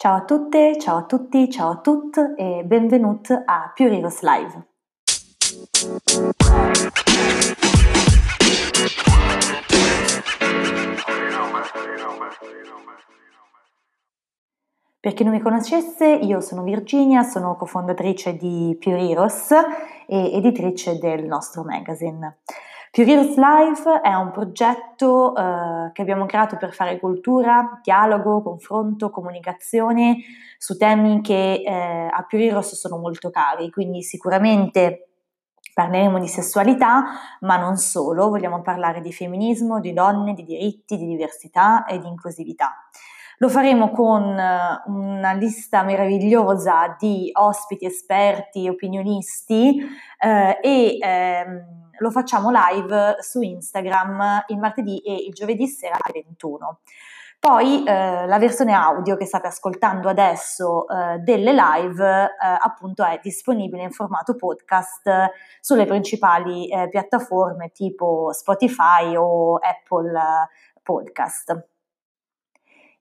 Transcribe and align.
Ciao 0.00 0.14
a 0.14 0.22
tutte, 0.22 0.78
ciao 0.78 0.98
a 0.98 1.02
tutti, 1.02 1.50
ciao 1.50 1.70
a 1.70 1.76
tutte 1.78 2.34
e 2.36 2.62
benvenuti 2.64 3.32
a 3.32 3.72
Pure 3.74 3.96
Heroes 3.96 4.20
Live. 4.22 4.66
Per 15.00 15.14
chi 15.14 15.24
non 15.24 15.32
mi 15.32 15.40
conoscesse, 15.40 16.06
io 16.06 16.40
sono 16.42 16.62
Virginia, 16.62 17.24
sono 17.24 17.56
cofondatrice 17.56 18.36
di 18.36 18.78
Pure 18.80 19.00
Heroes 19.00 19.50
e 20.06 20.32
editrice 20.32 20.96
del 21.00 21.24
nostro 21.24 21.64
magazine. 21.64 22.38
Pure 22.90 23.10
Heroes 23.12 23.36
Life 23.36 24.00
è 24.00 24.14
un 24.14 24.30
progetto 24.30 25.34
eh, 25.36 25.90
che 25.92 26.02
abbiamo 26.02 26.26
creato 26.26 26.56
per 26.56 26.72
fare 26.72 26.98
cultura, 26.98 27.80
dialogo, 27.82 28.42
confronto, 28.42 29.10
comunicazione 29.10 30.16
su 30.56 30.76
temi 30.76 31.20
che 31.20 31.62
eh, 31.64 32.08
a 32.10 32.24
Pure 32.28 32.44
Heroes 32.44 32.74
sono 32.74 32.98
molto 32.98 33.30
cari, 33.30 33.70
quindi 33.70 34.02
sicuramente 34.02 35.08
Parleremo 35.78 36.18
di 36.18 36.26
sessualità, 36.26 37.04
ma 37.42 37.56
non 37.56 37.76
solo, 37.76 38.30
vogliamo 38.30 38.62
parlare 38.62 39.00
di 39.00 39.12
femminismo, 39.12 39.78
di 39.78 39.92
donne, 39.92 40.34
di 40.34 40.42
diritti, 40.42 40.96
di 40.96 41.06
diversità 41.06 41.84
e 41.84 42.00
di 42.00 42.08
inclusività. 42.08 42.74
Lo 43.36 43.48
faremo 43.48 43.92
con 43.92 44.36
eh, 44.36 44.82
una 44.86 45.32
lista 45.34 45.84
meravigliosa 45.84 46.96
di 46.98 47.30
ospiti, 47.32 47.84
esperti, 47.84 48.68
opinionisti 48.68 49.78
eh, 50.18 50.58
e 50.60 50.98
ehm, 51.00 51.87
lo 51.98 52.10
facciamo 52.10 52.50
live 52.50 53.16
su 53.20 53.40
Instagram 53.40 54.44
il 54.48 54.58
martedì 54.58 54.98
e 54.98 55.14
il 55.14 55.32
giovedì 55.32 55.66
sera 55.66 55.96
alle 56.00 56.22
21. 56.24 56.80
Poi 57.40 57.84
eh, 57.84 58.26
la 58.26 58.38
versione 58.38 58.72
audio 58.72 59.16
che 59.16 59.24
state 59.24 59.46
ascoltando 59.46 60.08
adesso 60.08 60.88
eh, 60.88 61.18
delle 61.18 61.52
live 61.52 62.04
eh, 62.04 62.28
appunto 62.60 63.04
è 63.04 63.20
disponibile 63.22 63.84
in 63.84 63.92
formato 63.92 64.34
podcast 64.34 65.30
sulle 65.60 65.86
principali 65.86 66.68
eh, 66.68 66.88
piattaforme 66.88 67.70
tipo 67.70 68.32
Spotify 68.32 69.14
o 69.14 69.54
Apple 69.54 70.18
eh, 70.18 70.80
Podcast. 70.82 71.77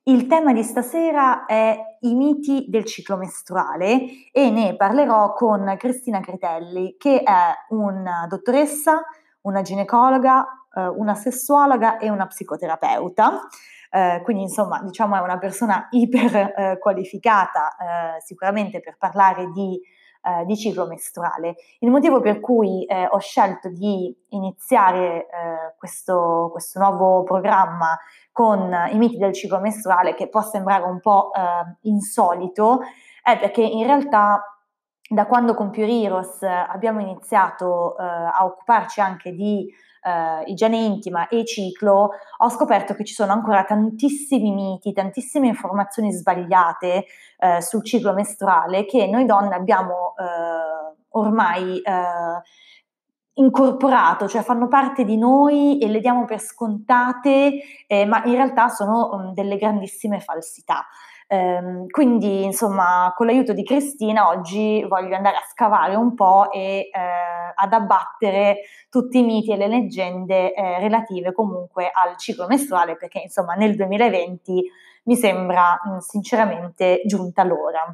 Il 0.08 0.25
tema 0.27 0.53
di 0.53 0.63
stasera 0.63 1.45
è 1.45 1.77
i 2.00 2.16
miti 2.16 2.67
del 2.69 2.86
ciclo 2.86 3.17
mestruale 3.17 4.30
e 4.31 4.50
ne 4.50 4.77
parlerò 4.77 5.33
con 5.33 5.75
Cristina 5.77 6.22
Cretelli, 6.22 6.95
che 6.97 7.23
è 7.23 7.73
una 7.73 8.25
dottoressa, 8.30 9.03
una 9.41 9.61
ginecologa, 9.61 10.45
eh, 10.73 10.88
una 10.88 11.13
sessuologa 11.13 11.97
e 11.97 12.09
una 12.09 12.25
psicoterapeuta. 12.25 13.47
Eh, 13.91 14.22
quindi 14.23 14.44
insomma 14.44 14.81
diciamo 14.81 15.17
è 15.17 15.19
una 15.19 15.39
persona 15.39 15.88
iper 15.91 16.35
eh, 16.35 16.78
qualificata 16.80 17.75
sicuramente 18.23 18.80
per 18.80 18.95
parlare 18.97 19.52
di 19.52 19.78
eh, 20.22 20.46
di 20.46 20.56
ciclo 20.58 20.88
mestruale. 20.88 21.56
Il 21.80 21.90
motivo 21.90 22.22
per 22.22 22.40
cui 22.40 22.86
eh, 22.86 23.08
ho 23.10 23.20
scelto 23.20 23.70
di 23.70 24.16
iniziare 24.30 25.26
eh, 25.26 25.76
questo, 25.78 26.50
questo, 26.52 26.80
nuovo 26.80 27.24
programma 27.24 27.98
con 28.32 28.74
i 28.92 28.98
miti 28.98 29.18
del 29.18 29.34
ciclo 29.34 29.59
mestruale, 29.59 30.14
che 30.14 30.30
può 30.30 30.42
sembrare 30.42 30.84
un 30.84 31.00
po' 31.00 31.32
eh, 31.34 31.40
insolito, 31.82 32.82
è 33.24 33.38
perché 33.38 33.62
in 33.62 33.86
realtà 33.86 34.42
da 35.09 35.26
quando 35.26 35.54
con 35.54 35.72
Pure 35.72 35.88
Heroes 35.88 36.44
abbiamo 36.44 37.00
iniziato 37.00 37.98
eh, 37.98 38.04
a 38.04 38.46
occuparci 38.46 39.00
anche 39.00 39.31
di 39.31 39.72
eh, 40.03 40.44
igiene 40.50 40.78
intima 40.78 41.28
e 41.28 41.45
ciclo, 41.45 42.12
ho 42.38 42.50
scoperto 42.50 42.94
che 42.94 43.03
ci 43.03 43.14
sono 43.14 43.31
ancora 43.31 43.64
tantissimi 43.64 44.52
miti, 44.52 44.94
tantissime 44.94 45.48
informazioni 45.48 46.12
sbagliate 46.12 47.06
eh, 47.40 47.62
sul 47.62 47.84
ciclo 47.84 48.14
mestruale 48.14 48.86
che 48.86 49.08
noi 49.08 49.25
donne 49.25 49.56
abbiamo 49.56 50.14
eh, 50.18 50.95
ormai 51.09 51.80
eh, 51.80 52.42
incorporato, 53.38 54.28
cioè 54.28 54.41
fanno 54.41 54.68
parte 54.68 55.03
di 55.03 55.18
noi 55.18 55.80
e 55.80 55.88
le 55.88 56.00
diamo 56.00 56.25
per 56.25 56.40
scontate, 56.40 57.53
eh, 57.88 58.06
ma 58.06 58.24
in 58.25 58.34
realtà 58.34 58.68
sono 58.68 59.09
um, 59.14 59.34
delle 59.34 59.58
grandissime 59.58 60.19
falsità. 60.19 60.85
Ehm, 61.30 61.88
quindi, 61.90 62.44
insomma, 62.46 63.14
con 63.16 63.26
l'aiuto 63.26 63.52
di 63.54 63.64
Cristina 63.64 64.30
oggi 64.30 64.84
voglio 64.88 65.16
andare 65.16 65.36
a 65.38 65.46
scavare 65.50 65.96
un 65.96 66.14
po' 66.16 66.50
e 66.52 66.90
eh, 66.92 66.92
ad 67.54 67.74
abbattere 67.74 68.62
tutti 68.90 69.20
i 69.20 69.24
miti 69.24 69.52
e 69.52 69.58
le 69.58 69.68
leggende 69.68 70.54
eh, 70.54 70.80
relative 70.80 71.34
comunque 71.34 71.90
al 71.92 72.18
ciclo 72.18 72.48
mestruale, 72.48 72.96
perché 72.96 73.20
insomma 73.20 73.56
nel 73.56 73.76
2020 73.76 74.64
mi 75.04 75.16
sembra 75.16 75.80
mh, 75.84 75.98
sinceramente 76.00 77.02
giunta 77.06 77.44
l'ora. 77.44 77.94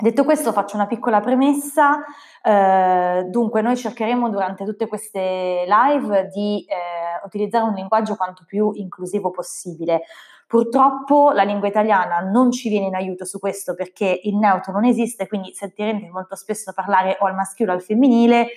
Detto 0.00 0.22
questo 0.24 0.52
faccio 0.52 0.76
una 0.76 0.86
piccola 0.86 1.18
premessa, 1.18 2.04
eh, 2.40 3.24
dunque 3.28 3.62
noi 3.62 3.76
cercheremo 3.76 4.30
durante 4.30 4.64
tutte 4.64 4.86
queste 4.86 5.64
live 5.66 6.28
di 6.28 6.64
eh, 6.68 7.24
utilizzare 7.24 7.64
un 7.64 7.74
linguaggio 7.74 8.14
quanto 8.14 8.44
più 8.46 8.70
inclusivo 8.74 9.30
possibile. 9.32 10.02
Purtroppo 10.48 11.30
la 11.30 11.42
lingua 11.44 11.68
italiana 11.68 12.20
non 12.20 12.50
ci 12.50 12.68
viene 12.68 12.86
in 12.86 12.94
aiuto 12.94 13.24
su 13.24 13.38
questo 13.38 13.74
perché 13.74 14.20
il 14.24 14.36
neutro 14.36 14.72
non 14.72 14.84
esiste, 14.84 15.28
quindi 15.28 15.52
sentirete 15.54 16.08
molto 16.10 16.34
spesso 16.34 16.72
parlare 16.72 17.18
o 17.20 17.26
al 17.26 17.34
maschile 17.34 17.70
o 17.70 17.74
al 17.74 17.82
femminile 17.82 18.48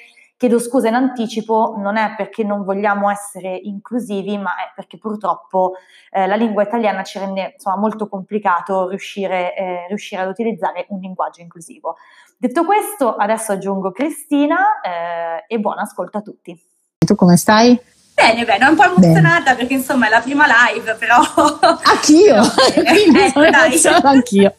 Chiedo 0.42 0.58
scusa 0.58 0.88
in 0.88 0.96
anticipo, 0.96 1.76
non 1.78 1.98
è 1.98 2.16
perché 2.18 2.44
non 2.44 2.64
vogliamo 2.64 3.12
essere 3.12 3.56
inclusivi, 3.56 4.40
ma 4.40 4.56
è 4.56 4.72
perché 4.74 4.98
purtroppo 4.98 5.74
eh, 6.10 6.26
la 6.26 6.34
lingua 6.34 6.64
italiana 6.64 7.04
ci 7.04 7.20
rende 7.20 7.52
insomma, 7.54 7.76
molto 7.78 8.10
complicato 8.10 8.90
riuscire, 8.90 9.56
eh, 9.56 9.86
riuscire, 9.88 10.24
ad 10.24 10.30
utilizzare 10.30 10.88
un 10.90 11.00
linguaggio 11.00 11.42
inclusivo. 11.42 11.98
Detto 12.36 12.66
questo, 12.66 13.16
adesso 13.16 13.52
aggiungo 13.52 13.92
Cristina 13.92 14.82
eh, 14.82 15.46
e 15.48 15.60
buon 15.60 15.78
ascolto 15.78 16.18
a 16.18 16.22
tutti. 16.22 16.60
Tu 16.98 17.14
come 17.14 17.38
stai? 17.38 17.80
Bene, 18.14 18.46
bene, 18.46 18.68
un 18.68 18.76
po' 18.76 18.84
emozionata 18.84 19.44
bene. 19.44 19.56
perché 19.56 19.74
insomma 19.74 20.08
è 20.08 20.10
la 20.10 20.20
prima 20.20 20.46
live, 20.46 20.94
però. 20.96 21.20
Anch'io! 21.84 22.42
ecco, 22.76 23.40
dai. 23.50 23.82
Anch'io. 24.04 24.54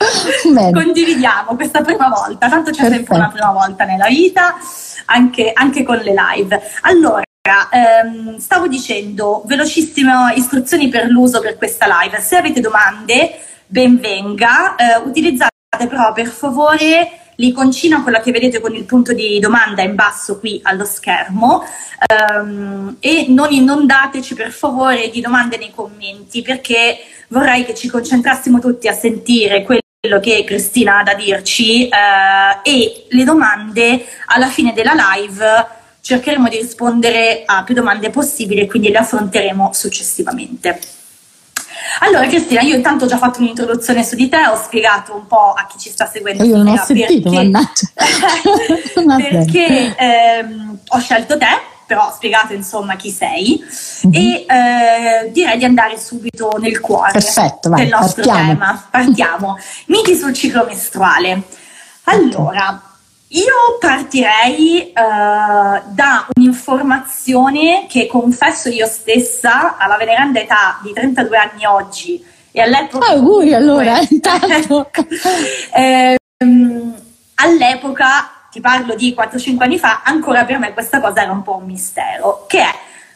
Bene. 0.53 0.73
Condividiamo 0.73 1.55
questa 1.55 1.81
prima 1.83 2.09
volta, 2.09 2.49
tanto 2.49 2.71
c'è 2.71 2.89
Perfetto. 2.89 2.97
sempre 2.97 3.17
una 3.17 3.29
prima 3.29 3.53
volta 3.53 3.85
nella 3.85 4.07
vita, 4.07 4.57
anche, 5.07 5.53
anche 5.55 5.83
con 5.83 5.97
le 5.97 6.15
live. 6.15 6.61
Allora. 6.83 7.23
Ehm, 7.73 8.39
stavo 8.39 8.69
dicendo 8.69 9.43
velocissime 9.47 10.33
istruzioni 10.37 10.89
per 10.89 11.07
l'uso 11.07 11.41
per 11.41 11.57
questa 11.57 11.87
live. 11.89 12.21
Se 12.21 12.37
avete 12.37 12.61
domande, 12.61 13.41
benvenga. 13.67 14.77
Eh, 14.77 14.99
utilizzate 15.05 15.51
però 15.89 16.13
per 16.13 16.29
favore 16.29 17.22
l'iconcina, 17.43 18.03
quella 18.03 18.21
che 18.21 18.31
vedete 18.31 18.61
con 18.61 18.73
il 18.75 18.85
punto 18.85 19.13
di 19.13 19.41
domanda 19.41 19.83
in 19.83 19.97
basso 19.97 20.39
qui 20.39 20.61
allo 20.63 20.85
schermo 20.85 21.65
um, 22.39 22.97
e 23.01 23.27
non 23.29 23.51
inondateci 23.51 24.35
per 24.35 24.53
favore 24.53 25.11
di 25.11 25.21
domande 25.21 25.57
nei 25.57 25.73
commenti 25.75 26.43
perché 26.43 26.99
vorrei 27.29 27.65
che 27.65 27.75
ci 27.75 27.89
concentrassimo 27.89 28.61
tutti 28.61 28.87
a 28.87 28.93
sentire 28.93 29.65
quello 29.65 30.21
che 30.21 30.45
Cristina 30.45 30.99
ha 30.99 31.03
da 31.03 31.15
dirci 31.15 31.89
uh, 31.91 32.61
e 32.63 33.07
le 33.09 33.25
domande 33.25 34.05
alla 34.27 34.49
fine 34.49 34.73
della 34.73 34.95
live 34.95 35.81
cercheremo 36.01 36.49
di 36.49 36.59
rispondere 36.59 37.43
a 37.45 37.65
più 37.65 37.75
domande 37.75 38.11
possibili 38.11 38.63
e 38.63 38.67
quindi 38.67 38.91
le 38.91 38.99
affronteremo 38.99 39.71
successivamente. 39.73 41.02
Allora 42.01 42.27
Cristina, 42.27 42.61
io 42.61 42.75
intanto 42.75 43.05
ho 43.05 43.09
già 43.09 43.19
fatto 43.19 43.41
un'introduzione 43.41 44.05
su 44.05 44.17
di 44.17 44.29
te, 44.29 44.47
ho 44.47 44.57
spiegato 44.57 45.15
un 45.15 45.27
po' 45.27 45.53
a 45.53 45.67
chi 45.67 45.79
ci 45.79 45.91
sta 45.91 46.07
seguendo. 46.07 46.45
Io 46.45 46.57
non 46.57 46.69
ho 46.69 46.77
sentito, 46.77 47.31
perché, 47.31 47.37
mannaggia. 47.37 47.89
perché 49.31 49.95
ehm, 49.97 50.79
ho 50.89 50.99
scelto 50.99 51.39
te, 51.39 51.71
però 51.87 52.09
ho 52.09 52.13
spiegato 52.13 52.55
insomma 52.55 52.97
chi 52.97 53.11
sei 53.11 53.63
mm-hmm. 54.07 54.15
e 54.15 54.47
eh, 54.49 55.31
direi 55.31 55.59
di 55.59 55.65
andare 55.65 55.99
subito 55.99 56.57
nel 56.59 56.81
cuore 56.81 57.13
Perfetto, 57.13 57.69
vai, 57.69 57.83
del 57.83 57.91
nostro 57.91 58.23
partiamo. 58.23 58.53
tema. 58.53 58.89
Partiamo. 58.91 59.59
Miti 59.87 60.15
sul 60.15 60.33
ciclo 60.33 60.65
mestruale. 60.65 61.43
Allora, 62.05 62.92
io 63.33 63.79
partirei 63.79 64.93
uh, 64.95 65.83
da 65.93 66.27
un'informazione 66.35 67.87
che 67.89 68.07
confesso 68.07 68.69
io 68.69 68.87
stessa 68.87 69.77
alla 69.77 69.97
veneranda 69.97 70.41
età 70.41 70.79
di 70.83 70.93
32 70.93 71.37
anni 71.37 71.65
oggi 71.65 72.25
e 72.51 72.61
all'epoca... 72.61 73.07
Auguri 73.07 73.55
allora, 73.55 73.99
intanto! 74.09 74.91
eh, 75.75 76.17
all'epoca, 77.37 78.31
ti 78.51 78.61
parlo 78.61 78.95
di 78.95 79.17
4-5 79.19 79.63
anni 79.63 79.79
fa, 79.79 80.03
ancora 80.05 80.45
per 80.45 80.59
me 80.59 80.73
questa 80.75 81.01
cosa 81.01 81.23
era 81.23 81.33
un 81.33 81.43
po' 81.43 81.57
un 81.57 81.65
mistero, 81.65 82.45
che 82.47 82.61
è 82.61 82.75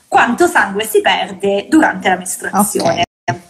quanto 0.08 0.46
sangue 0.46 0.86
si 0.86 1.02
perde 1.02 1.66
durante 1.68 2.08
la 2.08 2.16
mestruazione. 2.16 3.04
Okay. 3.24 3.40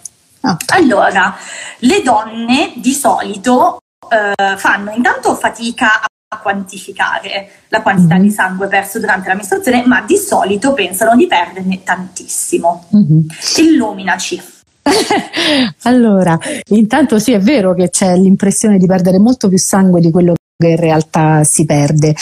Okay. 0.41 0.81
Allora, 0.81 1.37
le 1.79 2.03
donne 2.03 2.73
di 2.77 2.93
solito 2.93 3.79
uh, 4.01 4.57
fanno 4.57 4.93
intanto 4.93 5.35
fatica 5.35 6.01
a 6.01 6.07
a 6.28 6.38
quantificare 6.38 7.49
la 7.69 7.82
quantità 7.82 8.14
mm-hmm. 8.14 8.25
di 8.25 8.31
sangue 8.31 8.67
perso 8.67 8.99
durante 8.99 9.28
la 9.28 9.34
mestruazione, 9.34 9.84
ma 9.87 10.02
di 10.02 10.17
solito 10.17 10.73
pensano 10.73 11.14
di 11.14 11.26
perderne 11.26 11.82
tantissimo. 11.84 12.87
Mm-hmm. 12.96 13.19
Illuminaci. 13.58 14.43
allora, 15.82 16.38
intanto 16.70 17.19
sì, 17.19 17.32
è 17.32 17.38
vero 17.38 17.75
che 17.75 17.90
c'è 17.90 18.17
l'impressione 18.17 18.78
di 18.78 18.87
perdere 18.87 19.19
molto 19.19 19.49
più 19.49 19.58
sangue 19.58 20.00
di 20.00 20.11
quello 20.11 20.34
che 20.56 20.69
in 20.69 20.76
realtà 20.76 21.44
si 21.44 21.64
perde. 21.64 22.14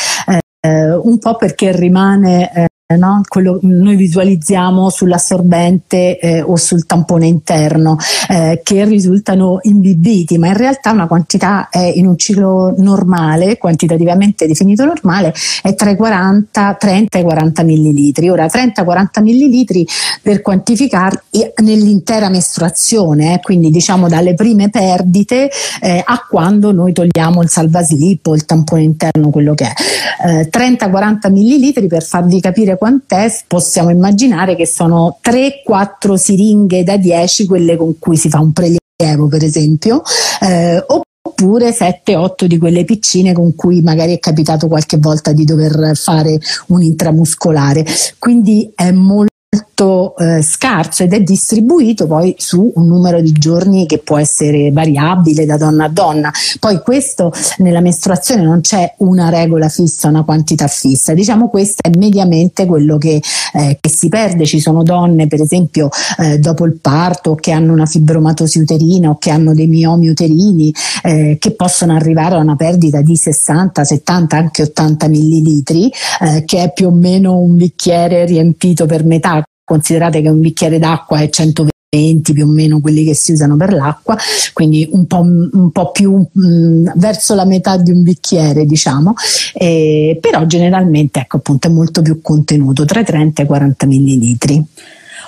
Eh, 0.61 0.95
un 0.95 1.19
po' 1.19 1.37
perché 1.37 1.73
rimane 1.73 2.53
eh, 2.55 2.67
No? 2.97 3.23
quello 3.27 3.59
noi 3.63 3.97
visualizziamo 3.97 4.91
sull'assorbente 4.91 6.19
eh, 6.19 6.43
o 6.43 6.57
sul 6.57 6.87
tampone 6.87 7.27
interno 7.27 7.97
eh, 8.29 8.61
che 8.63 8.85
risultano 8.85 9.59
imbibiti, 9.63 10.39
ma 10.39 10.49
in 10.49 10.57
realtà 10.57 10.91
una 10.91 11.07
quantità 11.07 11.69
è 11.69 11.93
in 11.95 12.07
un 12.07 12.17
ciclo 12.17 12.75
normale, 12.77 13.59
quantitativamente 13.59 14.47
definito 14.47 14.85
normale, 14.85 15.35
è 15.63 15.75
tra 15.75 15.91
i 15.91 15.97
40, 15.97 16.77
30 16.79 17.19
e 17.19 17.23
40 17.23 17.63
millilitri. 17.63 18.29
Ora 18.29 18.47
30-40 18.47 19.23
millilitri 19.23 19.87
per 20.23 20.43
quantificarli 20.43 21.53
nell'intera 21.63 22.29
mestruazione, 22.29 23.35
eh, 23.35 23.41
quindi 23.41 23.71
diciamo 23.71 24.09
dalle 24.09 24.35
prime 24.35 24.71
perdite 24.71 25.51
eh, 25.81 26.03
a 26.05 26.27
quando 26.29 26.73
noi 26.73 26.93
togliamo 26.93 27.43
il 27.43 27.49
salvaslip 27.49 28.27
o 28.27 28.35
il 28.35 28.45
tampone 28.45 28.83
interno, 28.83 29.31
quello 29.31 29.55
che 29.55 29.65
è. 29.65 30.49
30-40 30.51 31.27
eh, 31.27 31.31
millilitri 31.31 31.87
per 31.87 32.03
farvi 32.03 32.41
capire 32.41 32.77
quant'è, 32.85 33.35
possiamo 33.47 33.89
immaginare 33.89 34.57
che 34.57 34.67
sono 34.67 35.19
3-4 35.23 36.17
siringhe 36.17 36.85
da 36.85 36.99
10 36.99 37.47
quelle 37.47 37.79
con 37.79 37.99
cui 37.99 38.19
si 38.19 38.29
fa 38.29 38.41
un 38.41 38.53
prelievo, 38.53 39.27
per 39.27 39.43
esempio, 39.43 40.03
eh, 40.43 40.85
oppure 40.87 41.71
7-8 41.71 42.45
di 42.45 42.59
quelle 42.59 42.85
piccine 42.85 43.33
con 43.33 43.55
cui 43.55 43.81
magari 43.81 44.15
è 44.15 44.19
capitato 44.19 44.69
qualche 44.69 44.99
volta 44.99 45.33
di 45.33 45.47
dover 45.47 45.97
fare 45.97 46.39
un 46.67 46.83
intramuscolare. 46.83 47.87
Quindi 48.19 48.71
è 48.75 48.91
molto 48.91 49.33
molto 49.75 50.17
eh, 50.17 50.41
scarso 50.43 51.03
ed 51.03 51.13
è 51.13 51.21
distribuito 51.21 52.07
poi 52.07 52.35
su 52.39 52.71
un 52.77 52.87
numero 52.87 53.21
di 53.21 53.33
giorni 53.33 53.87
che 53.87 53.99
può 53.99 54.19
essere 54.19 54.71
variabile 54.71 55.45
da 55.45 55.57
donna 55.57 55.87
a 55.87 55.89
donna. 55.89 56.31
Poi 56.61 56.81
questo 56.81 57.33
nella 57.59 57.81
mestruazione 57.81 58.43
non 58.43 58.61
c'è 58.61 58.95
una 58.99 59.29
regola 59.29 59.69
fissa, 59.69 60.09
una 60.09 60.23
quantità 60.23 60.69
fissa, 60.69 61.13
diciamo 61.13 61.49
questo 61.49 61.83
è 61.83 61.91
mediamente 61.97 62.67
quello 62.67 62.97
che, 62.99 63.21
eh, 63.53 63.79
che 63.81 63.91
si 63.91 64.09
perde. 64.09 64.47
Ci 64.47 64.61
sono 64.61 64.83
donne 64.83 65.27
per 65.27 65.41
esempio 65.41 65.89
eh, 66.19 66.39
dopo 66.39 66.65
il 66.65 66.79
parto 66.81 67.35
che 67.35 67.51
hanno 67.51 67.73
una 67.73 67.87
fibromatosi 67.87 68.61
uterina 68.61 69.11
o 69.11 69.19
che 69.19 69.31
hanno 69.31 69.55
dei 69.55 69.67
miomi 69.67 70.09
uterini 70.09 70.73
eh, 71.03 71.37
che 71.41 71.51
possono 71.53 71.95
arrivare 71.95 72.37
a 72.37 72.39
una 72.39 72.57
perdita 72.57 73.01
di 73.03 73.17
60, 73.17 73.85
70, 73.85 74.37
anche 74.37 74.63
80 74.63 75.09
millilitri 75.09 75.91
eh, 76.21 76.45
che 76.45 76.63
è 76.63 76.73
più 76.73 76.89
o 76.89 76.93
meno 76.93 77.39
un 77.39 77.57
bicchiere 77.57 78.25
riempito 78.25 78.87
per 78.87 79.05
metà 79.05 79.43
considerate 79.65 80.21
che 80.21 80.29
un 80.29 80.41
bicchiere 80.41 80.79
d'acqua 80.79 81.21
è 81.21 81.29
120 81.29 82.33
più 82.33 82.45
o 82.45 82.49
meno 82.49 82.81
quelli 82.81 83.05
che 83.05 83.15
si 83.15 83.33
usano 83.33 83.57
per 83.57 83.73
l'acqua, 83.73 84.17
quindi 84.53 84.89
un 84.93 85.07
po', 85.07 85.21
un 85.21 85.71
po 85.73 85.91
più 85.91 86.17
mh, 86.31 86.47
mm, 86.47 86.89
verso 86.97 87.35
la 87.35 87.45
metà 87.45 87.77
di 87.77 87.91
un 87.91 88.03
bicchiere, 88.03 88.65
diciamo, 88.65 89.15
eh, 89.55 90.19
però 90.21 90.45
generalmente 90.47 91.21
ecco 91.21 91.39
appunto 91.39 91.69
è 91.69 91.71
molto 91.71 92.03
più 92.03 92.21
contenuto, 92.21 92.85
tra 92.85 93.01
i 93.01 93.05
30 93.05 93.43
e 93.43 93.45
i 93.45 93.49
40 93.49 93.87
millilitri. 93.87 94.65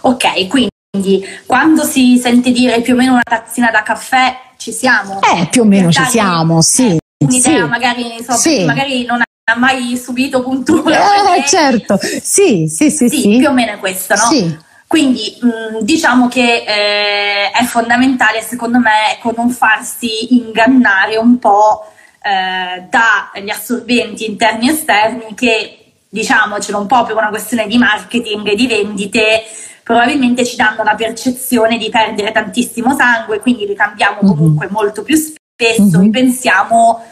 Ok, 0.02 0.46
quindi 0.48 1.24
quando 1.46 1.84
si 1.84 2.18
sente 2.18 2.52
dire 2.52 2.80
più 2.80 2.94
o 2.94 2.96
meno 2.96 3.12
una 3.12 3.22
tazzina 3.24 3.70
da 3.70 3.82
caffè 3.82 4.34
ci 4.56 4.72
siamo? 4.72 5.20
Eh, 5.22 5.46
più 5.48 5.62
o 5.62 5.64
meno 5.64 5.90
ci 5.90 6.04
siamo, 6.04 6.60
sì. 6.62 6.96
Un'idea 7.18 7.64
sì, 7.64 7.68
magari, 7.68 8.04
so, 8.26 8.32
sì. 8.34 8.64
magari 8.64 9.04
non 9.06 9.22
ha 9.48 9.56
mai 9.56 9.96
subito 9.96 10.42
puntura. 10.42 11.36
Eh, 11.36 11.46
certo, 11.46 11.96
sì, 12.00 12.66
sì, 12.68 12.90
sì, 12.90 13.08
sì, 13.08 13.36
Più 13.38 13.48
o 13.48 13.52
meno 13.52 13.74
è 13.74 13.78
questo, 13.78 14.14
no? 14.14 14.20
Sì. 14.22 14.58
Quindi 14.88 15.38
mh, 15.40 15.82
diciamo 15.82 16.26
che 16.26 16.64
eh, 16.66 17.50
è 17.52 17.64
fondamentale, 17.64 18.40
secondo 18.42 18.78
me, 18.78 19.12
ecco, 19.12 19.32
non 19.36 19.50
farsi 19.50 20.34
ingannare 20.34 21.16
un 21.16 21.38
po' 21.38 21.86
eh, 22.20 22.88
dagli 22.90 23.48
assorbenti 23.48 24.28
interni 24.28 24.68
e 24.68 24.72
esterni 24.72 25.34
che, 25.36 25.92
diciamocelo 26.08 26.80
un 26.80 26.86
po' 26.86 27.04
per 27.04 27.14
una 27.14 27.28
questione 27.28 27.68
di 27.68 27.78
marketing 27.78 28.48
e 28.48 28.56
di 28.56 28.66
vendite, 28.66 29.44
probabilmente 29.84 30.44
ci 30.44 30.56
danno 30.56 30.82
la 30.82 30.96
percezione 30.96 31.78
di 31.78 31.88
perdere 31.88 32.32
tantissimo 32.32 32.96
sangue, 32.96 33.38
quindi 33.38 33.64
li 33.64 33.76
cambiamo 33.76 34.18
mm-hmm. 34.24 34.34
comunque 34.34 34.68
molto 34.70 35.04
più 35.04 35.16
spesso 35.16 35.98
mm-hmm. 35.98 36.08
e 36.08 36.10
pensiamo, 36.10 37.04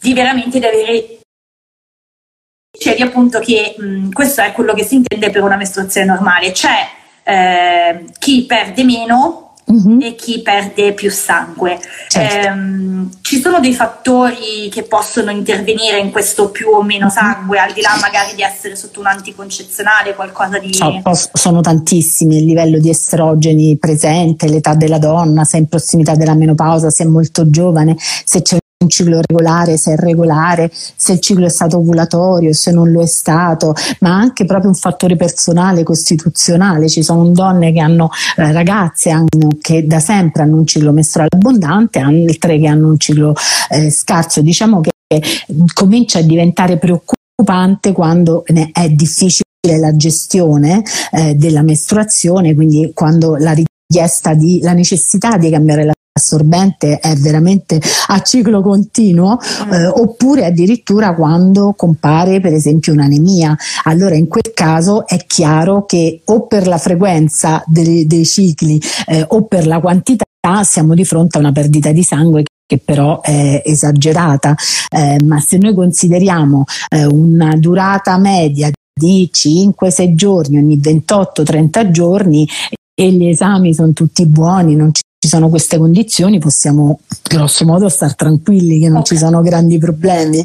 di 0.00 0.12
veramente 0.14 0.58
di 0.58 0.66
avere 0.66 1.18
dicevi 2.70 3.02
appunto 3.02 3.40
che 3.40 3.74
mh, 3.76 4.12
questo 4.12 4.42
è 4.42 4.52
quello 4.52 4.72
che 4.72 4.84
si 4.84 4.96
intende 4.96 5.30
per 5.30 5.42
una 5.42 5.56
mestruazione 5.56 6.06
normale, 6.06 6.52
c'è 6.52 6.88
eh, 7.24 8.04
chi 8.18 8.44
perde 8.46 8.84
meno 8.84 9.42
Uh-huh. 9.68 9.98
e 10.00 10.14
chi 10.14 10.40
perde 10.40 10.94
più 10.94 11.10
sangue. 11.10 11.78
Certo. 12.08 12.48
Eh, 12.48 13.08
ci 13.20 13.38
sono 13.38 13.60
dei 13.60 13.74
fattori 13.74 14.70
che 14.70 14.84
possono 14.84 15.30
intervenire 15.30 15.98
in 15.98 16.10
questo 16.10 16.48
più 16.48 16.70
o 16.70 16.82
meno 16.82 17.10
sangue, 17.10 17.58
al 17.58 17.74
di 17.74 17.82
là 17.82 17.98
magari 18.00 18.34
di 18.34 18.40
essere 18.40 18.76
sotto 18.76 19.00
un 19.00 19.08
anticoncezionale, 19.08 20.14
qualcosa 20.14 20.58
di... 20.58 20.70
sono 21.34 21.60
tantissimi, 21.60 22.38
il 22.38 22.46
livello 22.46 22.78
di 22.78 22.88
estrogeni 22.88 23.76
presente, 23.76 24.48
l'età 24.48 24.74
della 24.74 24.96
donna, 24.96 25.44
se 25.44 25.58
è 25.58 25.60
in 25.60 25.68
prossimità 25.68 26.14
della 26.14 26.34
menopausa, 26.34 26.88
se 26.88 27.04
è 27.04 27.06
molto 27.06 27.50
giovane, 27.50 27.94
se 27.98 28.40
c'è 28.40 28.56
un 28.80 28.88
ciclo 28.88 29.20
regolare, 29.26 29.76
se 29.76 29.94
è 29.94 29.96
regolare, 29.96 30.70
se 30.72 31.12
il 31.12 31.20
ciclo 31.20 31.46
è 31.46 31.48
stato 31.48 31.78
ovulatorio, 31.78 32.52
se 32.52 32.70
non 32.70 32.92
lo 32.92 33.02
è 33.02 33.06
stato, 33.06 33.74
ma 34.00 34.14
anche 34.14 34.44
proprio 34.44 34.70
un 34.70 34.76
fattore 34.76 35.16
personale, 35.16 35.82
costituzionale. 35.82 36.88
Ci 36.88 37.02
sono 37.02 37.26
donne 37.28 37.72
che 37.72 37.80
hanno, 37.80 38.08
eh, 38.36 38.52
ragazze 38.52 39.10
hanno, 39.10 39.48
che 39.60 39.84
da 39.84 39.98
sempre 39.98 40.42
hanno 40.42 40.56
un 40.56 40.66
ciclo 40.66 40.92
mestruale 40.92 41.30
abbondante, 41.34 41.98
altre 41.98 42.58
che 42.58 42.66
hanno 42.68 42.88
un 42.88 42.98
ciclo 42.98 43.34
eh, 43.70 43.90
scarso. 43.90 44.42
Diciamo 44.42 44.80
che 44.80 44.92
comincia 45.74 46.20
a 46.20 46.22
diventare 46.22 46.78
preoccupante 46.78 47.92
quando 47.92 48.44
è 48.44 48.88
difficile 48.90 49.42
la 49.62 49.96
gestione 49.96 50.82
eh, 51.10 51.34
della 51.34 51.62
mestruazione, 51.62 52.54
quindi 52.54 52.92
quando 52.94 53.34
la 53.36 53.52
richiesta 53.52 54.34
di 54.34 54.60
la 54.62 54.72
necessità 54.72 55.36
di 55.36 55.50
cambiare 55.50 55.84
la 55.84 55.92
assorbente 56.18 56.98
è 56.98 57.14
veramente 57.16 57.80
a 58.08 58.20
ciclo 58.22 58.60
continuo 58.60 59.38
mm. 59.38 59.72
eh, 59.72 59.86
oppure 59.86 60.44
addirittura 60.44 61.14
quando 61.14 61.74
compare 61.76 62.40
per 62.40 62.52
esempio 62.52 62.92
un'anemia 62.92 63.56
allora 63.84 64.14
in 64.14 64.28
quel 64.28 64.52
caso 64.54 65.06
è 65.06 65.24
chiaro 65.26 65.86
che 65.86 66.20
o 66.26 66.46
per 66.46 66.66
la 66.66 66.78
frequenza 66.78 67.62
dei, 67.66 68.06
dei 68.06 68.26
cicli 68.26 68.80
eh, 69.06 69.24
o 69.26 69.44
per 69.44 69.66
la 69.66 69.80
quantità 69.80 70.24
siamo 70.62 70.94
di 70.94 71.04
fronte 71.04 71.36
a 71.36 71.40
una 71.40 71.52
perdita 71.52 71.92
di 71.92 72.02
sangue 72.02 72.44
che 72.68 72.78
però 72.84 73.22
è 73.22 73.62
esagerata, 73.64 74.54
eh, 74.90 75.16
ma 75.24 75.40
se 75.40 75.56
noi 75.56 75.74
consideriamo 75.74 76.64
eh, 76.90 77.06
una 77.06 77.56
durata 77.56 78.18
media 78.18 78.70
di 78.92 79.30
5-6 79.32 80.14
giorni 80.14 80.58
ogni 80.58 80.78
28-30 80.78 81.90
giorni 81.90 82.46
e 82.94 83.12
gli 83.12 83.28
esami 83.28 83.72
sono 83.72 83.92
tutti 83.92 84.26
buoni, 84.26 84.74
non 84.74 84.92
ci 84.92 85.02
ci 85.28 85.34
sono 85.34 85.50
queste 85.50 85.76
condizioni 85.76 86.38
possiamo 86.38 87.00
grosso 87.22 87.66
modo 87.66 87.90
star 87.90 88.14
tranquilli 88.14 88.80
che 88.80 88.88
non 88.88 89.00
okay. 89.00 89.16
ci 89.16 89.18
sono 89.18 89.42
grandi 89.42 89.76
problemi. 89.76 90.38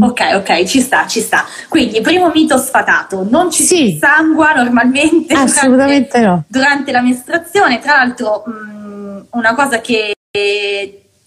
Ok, 0.00 0.20
ok, 0.34 0.64
ci 0.64 0.80
sta, 0.80 1.06
ci 1.06 1.20
sta. 1.20 1.44
Quindi, 1.68 2.00
primo 2.00 2.28
mito 2.34 2.58
sfatato, 2.58 3.24
non 3.28 3.52
ci 3.52 3.62
sì. 3.62 3.76
si 3.76 3.98
sangua 4.00 4.52
normalmente 4.52 5.32
Assolutamente 5.34 6.18
durante, 6.18 6.20
no. 6.20 6.44
durante 6.48 6.92
la 6.92 7.00
mestruazione. 7.02 7.78
Tra 7.78 7.96
l'altro, 7.96 8.42
mh, 8.44 8.50
mm, 8.50 9.20
una 9.30 9.54
cosa 9.54 9.80
che 9.80 10.12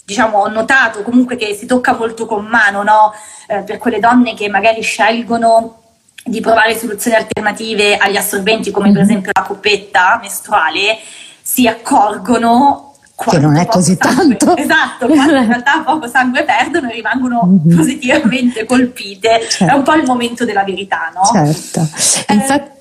diciamo 0.06 0.40
ho 0.40 0.50
notato 0.50 1.02
comunque 1.02 1.38
che 1.38 1.54
si 1.54 1.66
tocca 1.66 1.96
molto 1.96 2.26
con 2.26 2.46
mano, 2.46 2.84
no? 2.84 3.14
eh, 3.48 3.62
per 3.62 3.78
quelle 3.78 4.00
donne 4.00 4.34
che 4.34 4.50
magari 4.50 4.82
scelgono 4.82 5.80
di 6.26 6.42
provare 6.42 6.78
soluzioni 6.78 7.16
alternative 7.16 7.98
agli 7.98 8.16
assorbenti 8.18 8.72
come 8.72 8.92
per 8.92 9.02
esempio 9.02 9.32
la 9.34 9.44
coppetta 9.44 10.20
mestruale 10.22 10.98
si 11.44 11.68
accorgono 11.68 12.94
che 13.16 13.38
non 13.38 13.56
è 13.56 13.66
così 13.66 13.98
sangue, 14.00 14.38
tanto. 14.38 14.56
Esatto, 14.60 15.08
quando 15.08 15.36
in 15.36 15.48
realtà 15.48 15.82
poco 15.86 16.08
sangue 16.08 16.44
perdono 16.44 16.90
e 16.90 16.96
rimangono 16.96 17.46
mm-hmm. 17.46 17.78
positivamente 17.78 18.66
colpite. 18.66 19.42
Certo. 19.48 19.74
È 19.74 19.78
un 19.78 19.84
po' 19.84 19.94
il 19.94 20.04
momento 20.06 20.46
della 20.46 20.64
verità, 20.64 21.12
no? 21.14 21.24
Certo. 21.32 21.88
Eh, 22.28 22.34
Infatti, 22.34 22.72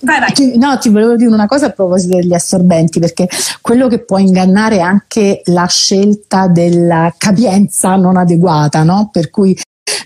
Vai, 0.00 0.20
vai. 0.20 0.56
No, 0.56 0.78
ti 0.78 0.90
volevo 0.90 1.16
dire 1.16 1.28
una 1.28 1.46
cosa 1.46 1.66
a 1.66 1.70
proposito 1.70 2.14
degli 2.16 2.32
assorbenti, 2.32 3.00
perché 3.00 3.28
quello 3.60 3.88
che 3.88 4.04
può 4.04 4.18
ingannare 4.18 4.76
è 4.76 4.80
anche 4.80 5.40
la 5.46 5.66
scelta 5.66 6.46
della 6.46 7.12
capienza 7.18 7.96
non 7.96 8.16
adeguata, 8.16 8.84
no? 8.84 9.08
Per 9.10 9.28
cui, 9.30 9.58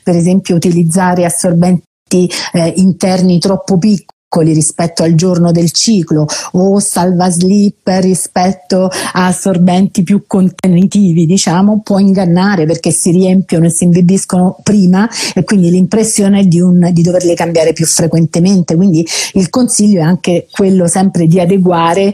per 0.02 0.16
esempio, 0.16 0.56
utilizzare 0.56 1.26
assorbenti 1.26 2.30
eh, 2.52 2.72
interni 2.76 3.38
troppo 3.38 3.76
piccoli 3.76 4.06
piccoli 4.32 4.54
rispetto 4.54 5.02
al 5.02 5.14
giorno 5.14 5.52
del 5.52 5.70
ciclo 5.72 6.26
o 6.52 6.78
salva 6.80 7.28
slip 7.28 7.86
rispetto 8.00 8.84
a 8.86 9.26
assorbenti 9.26 10.02
più 10.02 10.24
contenitivi, 10.26 11.26
diciamo, 11.26 11.82
può 11.82 11.98
ingannare 11.98 12.64
perché 12.64 12.90
si 12.90 13.10
riempiono 13.10 13.66
e 13.66 13.70
si 13.70 13.84
imbibiscono 13.84 14.56
prima 14.62 15.06
e 15.34 15.44
quindi 15.44 15.70
l'impressione 15.70 16.40
è 16.40 16.44
di, 16.44 16.60
un, 16.60 16.88
di 16.92 17.02
doverle 17.02 17.34
cambiare 17.34 17.74
più 17.74 17.84
frequentemente. 17.84 18.74
Quindi 18.74 19.06
il 19.34 19.50
consiglio 19.50 20.00
è 20.00 20.04
anche 20.04 20.46
quello 20.50 20.86
sempre 20.86 21.26
di 21.26 21.38
adeguare 21.38 22.12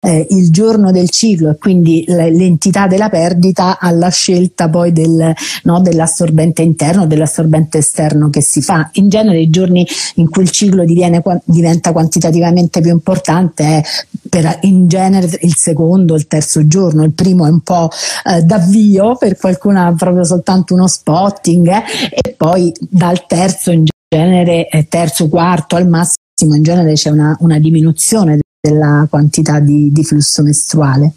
eh, 0.00 0.26
il 0.30 0.50
giorno 0.50 0.90
del 0.90 1.10
ciclo 1.10 1.50
e 1.50 1.58
quindi 1.58 2.04
l'entità 2.06 2.86
della 2.86 3.10
perdita 3.10 3.78
alla 3.78 4.08
scelta 4.08 4.68
poi 4.68 4.92
del, 4.92 5.32
no, 5.64 5.80
dell'assorbente 5.80 6.62
interno, 6.62 7.06
dell'assorbente 7.06 7.78
esterno 7.78 8.30
che 8.30 8.42
si 8.42 8.62
fa. 8.62 8.88
In 8.94 9.08
genere 9.08 9.40
i 9.40 9.50
giorni 9.50 9.86
in 10.14 10.30
cui 10.30 10.42
il 10.42 10.50
ciclo 10.50 10.84
diviene, 10.84 11.22
diventa 11.44 11.92
quantitativamente 11.92 12.80
più 12.80 12.90
importante 12.90 13.64
è 13.64 13.82
per, 14.28 14.58
in 14.62 14.88
genere 14.88 15.28
il 15.42 15.54
secondo, 15.56 16.14
il 16.14 16.26
terzo 16.26 16.66
giorno, 16.66 17.04
il 17.04 17.12
primo 17.12 17.46
è 17.46 17.50
un 17.50 17.60
po' 17.60 17.90
eh, 18.24 18.42
d'avvio, 18.42 19.16
per 19.16 19.36
qualcuno 19.36 19.86
ha 19.86 19.94
proprio 19.94 20.24
soltanto 20.24 20.74
uno 20.74 20.86
spotting 20.86 21.68
eh, 21.68 21.82
e 22.10 22.34
poi 22.36 22.72
dal 22.78 23.26
terzo 23.26 23.70
in 23.70 23.84
genere, 24.08 24.68
eh, 24.68 24.86
terzo, 24.88 25.28
quarto 25.28 25.76
al 25.76 25.88
massimo, 25.88 26.54
in 26.54 26.62
genere 26.62 26.94
c'è 26.94 27.10
una, 27.10 27.36
una 27.40 27.58
diminuzione 27.58 28.38
della 28.60 29.06
quantità 29.08 29.58
di, 29.58 29.90
di 29.90 30.04
flusso 30.04 30.42
mestruale? 30.42 31.12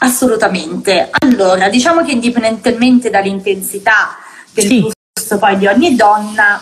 Assolutamente. 0.00 1.08
Allora, 1.18 1.68
diciamo 1.68 2.04
che 2.04 2.12
indipendentemente 2.12 3.10
dall'intensità 3.10 4.16
del 4.52 4.66
sì. 4.66 4.80
flusso 4.80 5.38
poi 5.38 5.58
di 5.58 5.66
ogni 5.66 5.96
donna, 5.96 6.60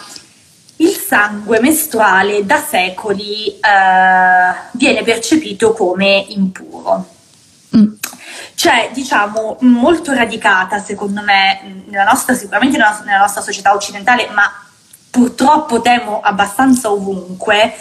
il 0.77 0.89
sangue 0.89 1.61
mestruale 1.61 2.47
da 2.47 2.59
secoli 2.59 3.49
eh, 3.49 4.55
viene 4.73 5.03
percepito 5.03 5.73
come 5.73 6.25
impuro. 6.29 7.07
Mm. 7.77 7.93
Cioè, 8.55 8.91
diciamo, 8.95 9.59
molto 9.61 10.15
radicata, 10.15 10.79
secondo 10.79 11.21
me, 11.23 11.85
nella 11.87 12.05
nostra, 12.05 12.35
sicuramente 12.35 12.79
nella, 12.79 13.03
nella 13.05 13.19
nostra 13.19 13.43
società 13.43 13.75
occidentale, 13.75 14.29
ma 14.33 14.51
purtroppo 15.11 15.83
temo 15.83 16.21
abbastanza 16.21 16.91
ovunque, 16.91 17.75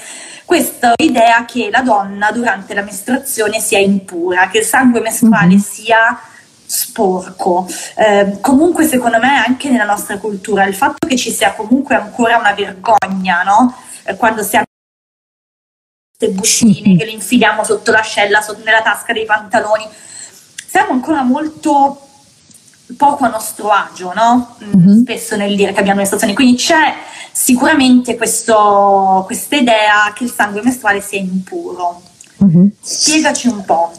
questa 0.46 0.94
idea 0.98 1.46
che 1.46 1.70
la 1.72 1.82
donna 1.82 2.32
durante 2.32 2.74
la 2.74 2.84
mestruazione 2.84 3.60
sia 3.60 3.80
impura, 3.80 4.50
che 4.50 4.60
il 4.60 4.66
sangue 4.66 5.02
mestruale 5.02 5.48
mm-hmm. 5.48 5.58
sia 5.58 6.20
sporco. 6.66 7.68
Eh, 7.96 8.38
comunque, 8.42 8.86
secondo 8.88 9.20
me, 9.20 9.44
anche 9.46 9.70
nella 9.70 9.86
nostra 9.86 10.18
cultura, 10.18 10.66
il 10.66 10.76
fatto 10.76 11.08
che 11.08 11.16
ci 11.16 11.32
sia 11.32 11.54
comunque 11.54 11.96
ancora 11.96 12.38
una 12.38 12.54
vergogna, 12.54 13.44
no? 13.44 13.76
Eh, 14.04 14.16
quando 14.16 14.44
si 14.44 14.56
hanno 14.56 14.66
queste 16.18 16.36
bustine 16.36 16.98
che 16.98 17.06
le 17.06 17.12
infiliamo 17.12 17.64
sotto 17.64 17.92
l'ascella, 17.92 18.42
sotto, 18.42 18.64
nella 18.64 18.82
tasca 18.82 19.14
dei 19.14 19.26
pantaloni, 19.26 19.88
siamo 20.66 20.92
ancora 20.94 21.22
molto 21.22 22.08
poco 22.98 23.26
a 23.26 23.30
nostro 23.30 23.70
agio, 23.70 24.14
no? 24.14 24.56
Mm-hmm. 24.64 25.02
Spesso 25.02 25.36
nel 25.36 25.56
dire 25.56 25.74
che 25.74 25.80
abbiamo 25.80 26.00
le 26.00 26.06
stazioni. 26.06 26.34
Quindi 26.34 26.56
c'è 26.56 26.94
sicuramente 27.32 28.16
questa 28.16 29.56
idea 29.56 30.14
che 30.14 30.24
il 30.26 30.32
sangue 30.32 30.62
mestruale 30.64 31.02
sia 31.02 31.20
impuro. 31.20 32.02
Mm-hmm. 32.44 32.68
Spiegaci 32.80 33.48
un 33.48 33.64
po'. 33.64 33.92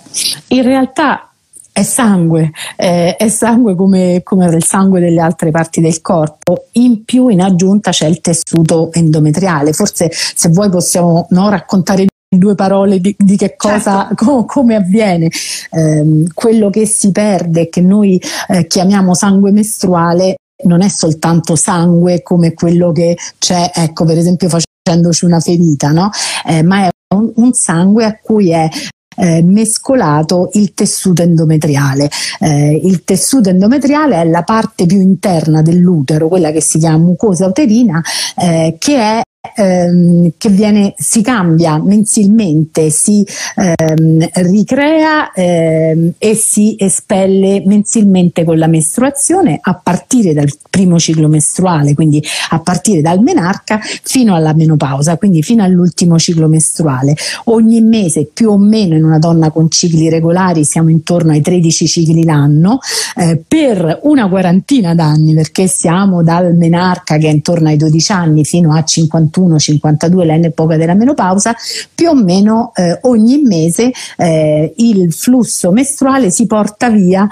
In 0.49 0.63
realtà 0.63 1.31
è 1.73 1.83
sangue, 1.83 2.53
eh, 2.77 3.17
è 3.17 3.29
sangue 3.29 3.75
come, 3.75 4.21
come, 4.23 4.47
il 4.47 4.65
sangue 4.65 5.01
delle 5.01 5.21
altre 5.21 5.51
parti 5.51 5.81
del 5.81 6.01
corpo. 6.01 6.67
In 6.73 7.05
più, 7.05 7.29
in 7.29 7.41
aggiunta, 7.41 7.91
c'è 7.91 8.07
il 8.07 8.21
tessuto 8.21 8.93
endometriale. 8.93 9.73
Forse, 9.73 10.09
se 10.13 10.49
vuoi, 10.51 10.71
possiamo 10.71 11.27
no, 11.31 11.49
raccontare 11.49 12.07
in 12.35 12.39
due 12.39 12.55
parole 12.55 13.01
di, 13.01 13.15
di 13.19 13.37
che 13.37 13.55
cosa, 13.57 14.07
certo. 14.09 14.25
co, 14.25 14.45
come 14.45 14.75
avviene. 14.75 15.31
Eh, 15.71 16.25
quello 16.35 16.71
che 16.71 16.87
si 16.87 17.11
perde, 17.11 17.69
che 17.69 17.81
noi 17.81 18.21
eh, 18.49 18.67
chiamiamo 18.67 19.15
sangue 19.15 19.51
mestruale, 19.51 20.37
non 20.65 20.83
è 20.83 20.89
soltanto 20.89 21.57
sangue 21.57 22.23
come 22.23 22.55
quello 22.55 22.93
che 22.93 23.17
c'è, 23.39 23.71
ecco, 23.75 24.05
per 24.05 24.19
esempio 24.19 24.49
facendoci 24.49 25.25
una 25.25 25.41
ferita, 25.41 25.91
no? 25.91 26.11
Eh, 26.47 26.63
ma 26.63 26.87
è 26.87 26.89
un, 27.15 27.33
un 27.37 27.53
sangue 27.53 28.05
a 28.05 28.19
cui 28.23 28.51
è 28.51 28.69
eh, 29.17 29.43
mescolato 29.43 30.51
il 30.55 30.75
tessuto 30.75 31.23
endometriale. 31.23 32.09
Eh, 32.41 32.81
il 32.83 33.05
tessuto 33.05 33.49
endometriale 33.49 34.21
è 34.21 34.25
la 34.25 34.43
parte 34.43 34.87
più 34.87 35.01
interna 35.01 35.63
dell'utero, 35.63 36.29
quella 36.29 36.51
che 36.51 36.61
si 36.61 36.79
chiama 36.79 36.99
mucosa 36.99 37.47
uterina, 37.47 38.03
eh, 38.37 38.77
che 38.79 38.97
è 38.97 39.23
ehm, 39.55 40.33
che 40.37 40.49
viene, 40.49 40.95
si 40.97 41.23
cambia 41.23 41.79
mensilmente, 41.79 42.91
si 42.91 43.27
ehm, 43.57 44.29
ricrea 44.33 45.33
ehm, 45.33 46.13
e 46.19 46.35
si 46.35 46.77
espelle 46.79 47.63
mensilmente 47.65 48.45
con 48.45 48.59
la 48.59 48.67
mestruazione 48.67 49.59
a 49.61 49.75
partire 49.75 50.33
dal 50.33 50.51
primo 50.71 50.99
ciclo 50.99 51.29
mestruale, 51.29 51.95
quindi 51.95 52.23
a 52.51 52.59
partire 52.61 53.01
dal 53.01 53.21
menarca 53.21 53.81
fino 54.03 54.35
alla 54.35 54.53
menopausa, 54.55 55.17
quindi 55.17 55.43
fino 55.43 55.63
all'ultimo 55.63 56.19
ciclo 56.19 56.49
mestruale. 56.49 57.17
Ogni 57.45 57.81
mese 57.81 58.29
più 58.33 58.51
o 58.51 58.59
meno 58.59 58.97
in 58.97 59.05
una 59.05 59.19
donna 59.19 59.51
con 59.51 59.71
cicli 59.71 60.09
regolari 60.09 60.65
siamo 60.65 60.91
intorno 60.91 61.33
ai 61.33 61.41
13 61.41 61.87
cicli 61.87 62.25
l'anno, 62.25 62.79
eh, 63.17 63.41
per 63.47 64.01
una 64.03 64.29
quarantina 64.29 64.95
d'anni 64.95 65.35
perché 65.35 65.67
siamo 65.67 66.23
dal 66.23 66.55
menarca 66.55 67.17
che 67.19 67.29
è 67.29 67.31
intorno 67.31 67.69
ai 67.69 67.77
12 67.77 68.13
anni 68.13 68.45
fino 68.45 68.75
a 68.75 68.83
51 68.83 69.44
51-52 69.49 70.41
l'epoca 70.41 70.77
della 70.77 70.95
menopausa, 70.95 71.55
più 71.95 72.09
o 72.11 72.15
meno 72.15 72.73
eh, 72.75 72.99
ogni 73.03 73.43
mese 73.43 73.93
eh, 74.17 74.73
il 74.77 75.13
flusso 75.13 75.71
mestruale 75.73 76.31
si 76.31 76.47
porta 76.47 76.91
via 76.91 77.29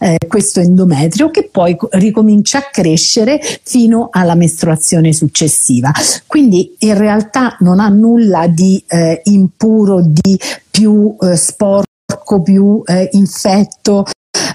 eh, 0.00 0.18
questo 0.28 0.60
endometrio 0.60 1.30
che 1.30 1.48
poi 1.50 1.76
ricomincia 1.92 2.58
a 2.58 2.68
crescere 2.70 3.40
fino 3.62 4.08
alla 4.10 4.34
mestruazione 4.34 5.12
successiva. 5.12 5.90
Quindi 6.26 6.74
in 6.80 6.98
realtà 6.98 7.56
non 7.60 7.80
ha 7.80 7.88
nulla 7.88 8.46
di 8.46 8.82
eh, 8.86 9.20
impuro, 9.24 10.02
di 10.02 10.38
più 10.70 11.16
eh, 11.20 11.36
sporco, 11.36 12.42
più 12.42 12.82
eh, 12.84 13.08
infetto 13.12 14.04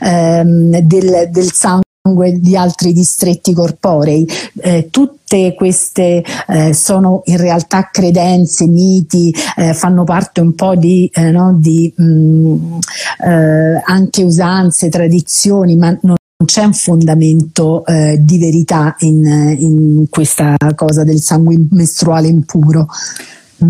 ehm, 0.02 0.80
del, 0.80 1.30
del 1.32 1.52
sangue 1.52 1.88
di 2.02 2.56
altri 2.56 2.94
distretti 2.94 3.54
corporei. 3.54 4.28
Eh, 4.62 4.90
tutte 4.90 5.54
queste 5.54 6.24
eh, 6.48 6.74
sono 6.74 7.22
in 7.26 7.38
realtà 7.38 7.90
credenze, 7.92 8.68
miti, 8.68 9.34
eh, 9.58 9.74
fanno 9.74 10.06
parte 10.06 10.40
un 10.42 10.56
po' 10.56 10.76
di, 10.76 11.10
eh, 11.14 11.30
no, 11.30 11.54
di 11.60 11.94
mh, 11.96 12.04
mm, 12.04 12.80
eh, 13.26 13.82
anche 13.86 14.24
usanze, 14.24 14.90
tradizioni, 14.90 15.76
ma 15.76 15.96
non 16.02 16.16
c'è 16.46 16.64
un 16.64 16.74
fondamento 16.74 17.86
eh, 17.86 18.18
di 18.20 18.40
verità 18.40 18.96
in, 19.00 19.56
in, 19.60 20.06
questa 20.10 20.56
cosa 20.76 21.04
del 21.04 21.20
sangue 21.20 21.58
mestruale 21.72 22.30
impuro. 22.30 22.88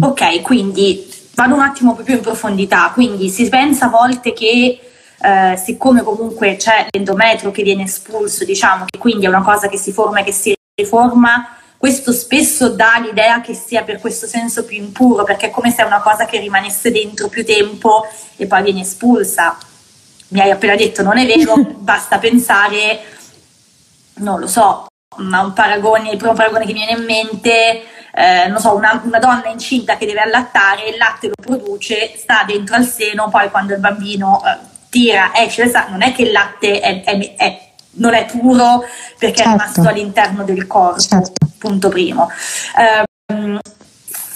Ok, 0.02 0.42
quindi 0.44 1.04
vado 1.34 1.56
un 1.56 1.62
attimo 1.62 1.96
più 1.96 2.14
in 2.14 2.22
profondità, 2.22 2.92
quindi 2.94 3.30
si 3.30 3.50
pensa 3.50 3.88
a 3.88 3.90
volte 3.90 4.34
che 4.34 4.80
eh, 5.22 5.58
siccome 5.58 6.04
comunque 6.04 6.56
c'è 6.56 6.88
l'endometrio 6.90 7.52
che 7.52 7.64
viene 7.64 7.84
espulso, 7.84 8.46
diciamo 8.46 8.86
che 8.86 8.98
quindi 8.98 9.26
è 9.26 9.30
una 9.30 9.44
cosa 9.44 9.68
che 9.68 9.78
si 9.78 9.92
forma 9.92 10.20
e 10.20 10.24
che 10.24 10.32
si 10.32 10.54
riforma, 10.76 11.58
questo 11.78 12.12
spesso 12.12 12.70
dà 12.70 13.00
l'idea 13.02 13.42
che 13.42 13.54
sia 13.54 13.84
per 13.84 14.00
questo 14.00 14.28
senso 14.28 14.66
più 14.66 14.78
impuro, 14.78 15.24
perché 15.24 15.48
è 15.48 15.50
come 15.50 15.72
se 15.72 15.82
è 15.82 15.86
una 15.86 16.02
cosa 16.02 16.26
che 16.26 16.40
rimanesse 16.40 16.92
dentro 16.92 17.28
più 17.28 17.46
tempo 17.46 18.06
e 18.36 18.48
poi 18.48 18.64
viene 18.64 18.82
espulsa. 18.82 19.58
Mi 20.30 20.42
hai 20.42 20.52
appena 20.52 20.76
detto 20.76 21.02
non 21.04 21.18
è 21.18 21.26
vero, 21.26 21.56
basta 21.80 22.18
pensare, 22.18 23.00
non 24.16 24.40
lo 24.40 24.48
so, 24.48 24.88
ma 25.18 25.42
un 25.42 25.54
paragone, 25.54 26.12
il 26.12 26.18
primo 26.18 26.34
paragone 26.34 26.66
che 26.66 26.74
mi 26.74 26.86
viene 26.86 27.00
in 27.00 27.06
mente, 27.06 27.84
eh, 28.14 28.48
non 28.48 28.60
so, 28.60 28.76
una, 28.76 29.02
una, 29.04 29.20
donna 29.20 29.48
incinta 29.48 29.98
che 29.98 30.06
deve 30.06 30.22
allattare, 30.22 30.90
il 30.90 30.98
latte 30.98 31.28
lo 31.28 31.36
produce, 31.42 32.14
sta 32.18 32.44
dentro 32.46 32.76
al 32.76 32.86
seno, 32.86 33.30
poi 33.30 33.50
quando 33.50 33.74
il 33.74 33.80
bambino 33.80 34.42
eh, 34.46 34.69
tira, 34.90 35.32
esce, 35.36 35.72
non 35.90 36.02
è 36.02 36.14
che 36.14 36.24
il 36.24 36.32
latte 36.32 36.80
è, 36.80 37.04
è, 37.04 37.36
è, 37.36 37.60
non 37.92 38.14
è 38.14 38.26
puro 38.26 38.84
perché 39.18 39.44
certo. 39.44 39.50
è 39.50 39.54
rimasto 39.54 39.88
all'interno 39.88 40.44
del 40.44 40.68
corpo, 40.68 41.00
certo. 41.00 41.48
punto 41.58 41.90
primo. 41.90 42.30
Um, 43.28 43.60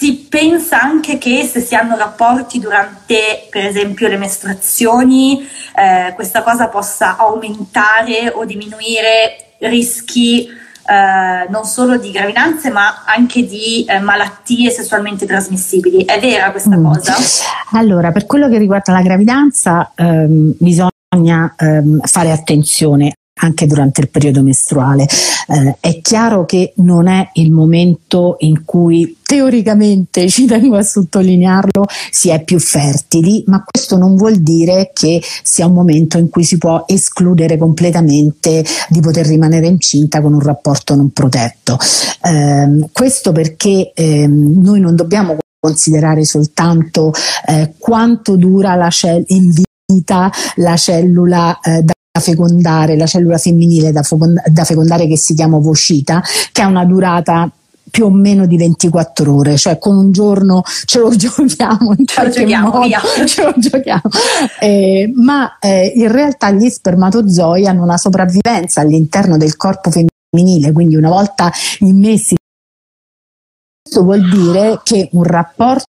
si 0.03 0.27
pensa 0.29 0.81
anche 0.81 1.17
che 1.17 1.43
se 1.45 1.61
si 1.61 1.75
hanno 1.75 1.95
rapporti 1.95 2.59
durante, 2.59 3.47
per 3.49 3.65
esempio, 3.65 4.09
le 4.09 4.17
mestruazioni, 4.17 5.47
eh, 5.75 6.11
questa 6.13 6.43
cosa 6.43 6.67
possa 6.67 7.15
aumentare 7.15 8.29
o 8.29 8.43
diminuire 8.43 9.53
rischi 9.59 10.45
eh, 10.85 11.49
non 11.49 11.65
solo 11.65 11.97
di 11.97 12.11
gravidanze 12.11 12.69
ma 12.69 13.03
anche 13.05 13.45
di 13.45 13.85
eh, 13.85 13.99
malattie 13.99 14.69
sessualmente 14.69 15.25
trasmissibili. 15.25 16.05
È 16.05 16.19
vera 16.19 16.51
questa 16.51 16.77
mm. 16.77 16.85
cosa? 16.85 17.15
Allora, 17.71 18.11
per 18.11 18.25
quello 18.25 18.49
che 18.49 18.57
riguarda 18.57 18.93
la 18.93 19.01
gravidanza 19.01 19.91
ehm, 19.95 20.55
bisogna 20.57 21.53
ehm, 21.57 21.99
fare 22.01 22.31
attenzione 22.31 23.13
anche 23.43 23.67
durante 23.67 24.01
il 24.01 24.09
periodo 24.09 24.41
mestruale. 24.41 25.03
Eh, 25.47 25.77
è 25.79 26.01
chiaro 26.01 26.45
che 26.45 26.73
non 26.77 27.07
è 27.07 27.29
il 27.33 27.51
momento 27.51 28.37
in 28.39 28.63
cui 28.63 29.17
teoricamente, 29.23 30.27
ci 30.29 30.45
tengo 30.45 30.77
a 30.77 30.81
sottolinearlo, 30.81 31.85
si 32.09 32.29
è 32.29 32.43
più 32.43 32.59
fertili, 32.59 33.43
ma 33.47 33.63
questo 33.63 33.97
non 33.97 34.15
vuol 34.15 34.37
dire 34.37 34.91
che 34.93 35.21
sia 35.43 35.65
un 35.65 35.73
momento 35.73 36.17
in 36.17 36.29
cui 36.29 36.43
si 36.43 36.57
può 36.57 36.83
escludere 36.87 37.57
completamente 37.57 38.63
di 38.89 38.99
poter 39.01 39.27
rimanere 39.27 39.67
incinta 39.67 40.21
con 40.21 40.33
un 40.33 40.41
rapporto 40.41 40.95
non 40.95 41.11
protetto. 41.11 41.77
Eh, 42.23 42.87
questo 42.91 43.31
perché 43.31 43.91
eh, 43.93 44.27
noi 44.27 44.79
non 44.79 44.95
dobbiamo 44.95 45.37
considerare 45.59 46.25
soltanto 46.25 47.13
eh, 47.47 47.73
quanto 47.77 48.35
dura 48.35 48.75
la 48.75 48.89
cell- 48.89 49.23
in 49.27 49.53
vita 49.85 50.29
la 50.55 50.75
cellula 50.75 51.59
eh, 51.61 51.81
da 51.83 51.93
fecondare, 52.19 52.95
la 52.95 53.05
cellula 53.05 53.37
femminile 53.37 53.91
da, 53.91 54.01
da 54.45 54.63
fecondare 54.63 55.07
che 55.07 55.17
si 55.17 55.33
chiama 55.33 55.57
ovocita, 55.57 56.21
che 56.51 56.61
ha 56.61 56.67
una 56.67 56.85
durata 56.85 57.49
più 57.89 58.05
o 58.05 58.09
meno 58.09 58.47
di 58.47 58.57
24 58.57 59.35
ore, 59.35 59.57
cioè 59.57 59.77
con 59.77 59.95
un 59.95 60.11
giorno 60.11 60.63
ce 60.85 60.99
lo 60.99 61.09
giochiamo 61.15 61.93
in 61.97 62.07
ce 62.07 62.23
lo 62.23 62.29
giochiamo, 62.29 62.69
modo, 62.69 62.87
ce 63.27 63.43
lo 63.43 63.53
giochiamo. 63.55 64.01
Eh, 64.59 65.11
ma 65.15 65.57
eh, 65.59 65.91
in 65.95 66.11
realtà 66.11 66.51
gli 66.51 66.69
spermatozoi 66.69 67.67
hanno 67.67 67.83
una 67.83 67.97
sopravvivenza 67.97 68.81
all'interno 68.81 69.37
del 69.37 69.55
corpo 69.55 69.91
femminile, 69.91 70.71
quindi 70.71 70.95
una 70.95 71.09
volta 71.09 71.51
immessi 71.79 72.35
questo 73.83 74.03
vuol 74.03 74.27
dire 74.29 74.79
che 74.83 75.09
un 75.11 75.23
rapporto 75.23 75.91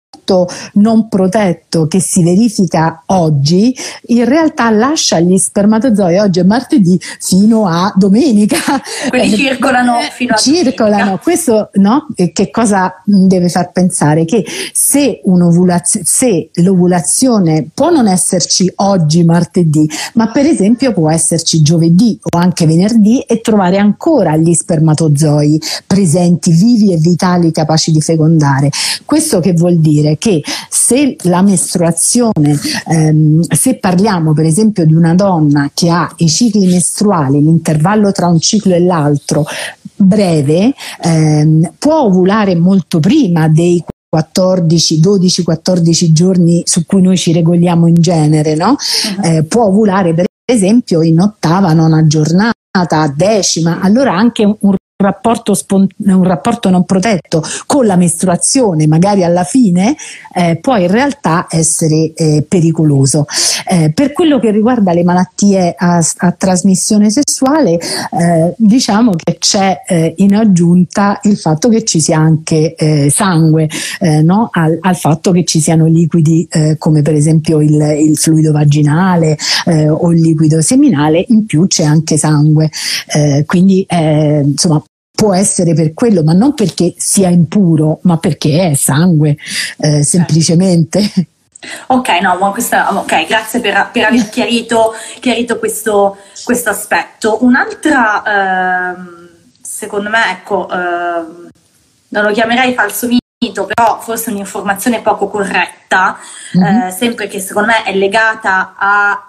non 0.75 1.09
protetto 1.09 1.87
che 1.87 2.01
si 2.01 2.23
verifica 2.23 3.03
oggi 3.07 3.75
in 4.09 4.25
realtà 4.25 4.71
lascia 4.71 5.21
gli 5.21 5.37
spermatozoi 5.37 6.19
oggi 6.19 6.41
è 6.41 6.45
martedì 6.45 6.99
fino 7.21 7.67
a 7.67 7.93
domenica. 7.97 8.57
Quelli 9.09 9.37
circolano 9.37 10.01
eh, 10.01 10.11
fino 10.11 10.35
a 10.35 10.37
circolano. 10.37 10.97
Domenica. 10.97 11.23
questo 11.23 11.71
no? 11.75 12.07
che 12.15 12.51
cosa 12.51 13.03
deve 13.05 13.49
far 13.49 13.73
pensare? 13.73 14.25
Che 14.25 14.45
se, 14.73 15.21
se 16.05 16.51
l'ovulazione 16.55 17.69
può 17.73 17.91
non 17.91 18.07
esserci 18.09 18.71
oggi 18.77 19.25
martedì 19.25 19.89
ma 20.15 20.31
per 20.31 20.47
esempio 20.47 20.93
può 20.93 21.11
esserci 21.11 21.63
giovedì 21.63 22.19
o 22.23 22.37
anche 22.39 22.67
venerdì 22.67 23.21
e 23.21 23.41
trovare 23.41 23.79
ancora 23.79 24.37
gli 24.37 24.53
spermatozoi 24.53 25.61
presenti 25.87 26.53
vivi 26.53 26.93
e 26.93 26.97
vitali 26.97 27.51
capaci 27.53 27.93
di 27.93 28.01
fecondare. 28.01 28.71
Questo 29.05 29.41
che 29.41 29.53
vuol 29.53 29.79
dire 29.79 30.08
che 30.17 30.43
se 30.71 31.17
la 31.23 31.43
mestruazione, 31.43 32.59
ehm, 32.87 33.43
se 33.43 33.77
parliamo 33.77 34.33
per 34.33 34.47
esempio 34.47 34.87
di 34.87 34.95
una 34.95 35.15
donna 35.15 35.71
che 35.75 35.91
ha 35.91 36.11
i 36.19 36.29
cicli 36.29 36.67
mestruali, 36.67 37.43
l'intervallo 37.43 38.13
tra 38.13 38.29
un 38.29 38.41
ciclo 38.41 38.75
e 38.75 38.81
l'altro 38.81 39.45
breve, 39.95 40.73
ehm, 41.03 41.75
può 41.79 42.03
ovulare 42.03 42.55
molto 42.55 43.01
prima 43.01 43.49
dei 43.49 43.85
14, 44.09 45.01
12, 45.01 45.43
14 45.43 46.13
giorni 46.13 46.63
su 46.65 46.87
cui 46.87 47.03
noi 47.03 47.19
ci 47.19 47.33
regoliamo 47.33 47.87
in 47.87 47.97
genere, 47.99 48.55
no? 48.55 48.71
uh-huh. 48.71 49.25
eh, 49.25 49.45
può 49.45 49.65
ovulare 49.65 50.15
per 50.15 50.25
esempio 50.45 51.03
in 51.03 51.21
ottava, 51.21 51.75
nona 51.75 52.07
giornata, 52.07 52.55
decima, 53.15 53.81
allora 53.81 54.15
anche 54.15 54.45
un 54.45 54.77
rapporto, 55.01 55.57
un 55.69 56.25
rapporto 56.25 56.71
non 56.71 56.85
protetto 56.85 57.41
con 57.67 57.87
la 57.87 57.95
mestruazione, 57.95 58.89
magari 58.89 59.23
alla 59.23 59.45
fine, 59.45 59.95
eh, 60.35 60.59
può 60.61 60.77
in 60.77 60.89
realtà 60.89 61.47
essere 61.49 62.13
eh, 62.15 62.45
pericoloso. 62.49 63.25
Eh, 63.71 63.93
per 63.95 64.13
quello 64.13 64.41
che 64.41 64.51
riguarda 64.51 64.93
le 64.93 65.05
malattie 65.05 65.73
a, 65.79 66.05
a 66.17 66.33
trasmissione 66.33 67.11
sessuale, 67.11 67.79
eh, 67.79 68.55
diciamo 68.57 69.13
che 69.15 69.37
c'è 69.39 69.83
eh, 69.87 70.15
in 70.17 70.35
aggiunta 70.35 71.21
il 71.23 71.37
fatto 71.37 71.69
che 71.69 71.85
ci 71.85 72.01
sia 72.01 72.19
anche 72.19 72.75
eh, 72.75 73.09
sangue, 73.09 73.69
no? 74.23 74.49
al, 74.51 74.79
al, 74.81 74.97
fatto 74.97 75.31
che 75.31 75.45
ci 75.45 75.61
siano 75.61 75.87
liquidi 75.87 76.49
come 76.79 77.03
per 77.03 77.15
esempio 77.15 77.61
il, 77.61 77.81
il 77.99 78.17
fluido 78.17 78.53
vaginale 78.53 79.37
o 79.67 80.13
il 80.13 80.21
liquido 80.21 80.61
seminale, 80.61 81.25
in 81.29 81.47
più 81.47 81.67
c'è 81.67 81.85
anche 81.85 82.17
sangue. 82.17 82.71
quindi 83.47 83.87
insomma 83.89 84.83
può 85.19 85.35
essere 85.35 85.75
per 85.75 85.95
quello, 85.95 86.23
ma 86.23 86.33
non 86.33 86.55
perché 86.55 86.95
sia 86.97 87.29
impuro, 87.29 87.99
ma 88.03 88.19
perché 88.19 88.71
è 88.71 88.75
sangue, 88.75 89.37
eh, 89.79 90.05
semplicemente. 90.05 91.01
Ok, 91.89 92.09
no, 92.21 92.37
ma 92.39 92.51
questa, 92.51 92.97
ok, 92.97 93.27
grazie 93.27 93.59
per, 93.59 93.89
per 93.93 94.05
aver 94.05 94.29
chiarito, 94.29 94.95
chiarito 95.19 95.59
questo, 95.59 96.19
questo, 96.45 96.71
aspetto. 96.71 97.39
Un'altra, 97.43 98.93
ehm, 98.95 99.29
secondo 99.61 100.09
me, 100.09 100.31
ecco, 100.31 100.71
ehm, 100.71 101.49
non 102.11 102.23
lo 102.23 102.31
chiamerei 102.31 102.75
falso 102.75 103.09
mito, 103.09 103.65
però 103.65 103.99
forse 104.01 104.31
un'informazione 104.31 105.01
poco 105.01 105.27
corretta, 105.27 106.17
mm-hmm. 106.57 106.87
eh, 106.87 106.91
sempre 106.93 107.27
che 107.27 107.41
secondo 107.41 107.71
me 107.71 107.83
è 107.83 107.93
legata 107.93 108.77
alla 108.79 109.27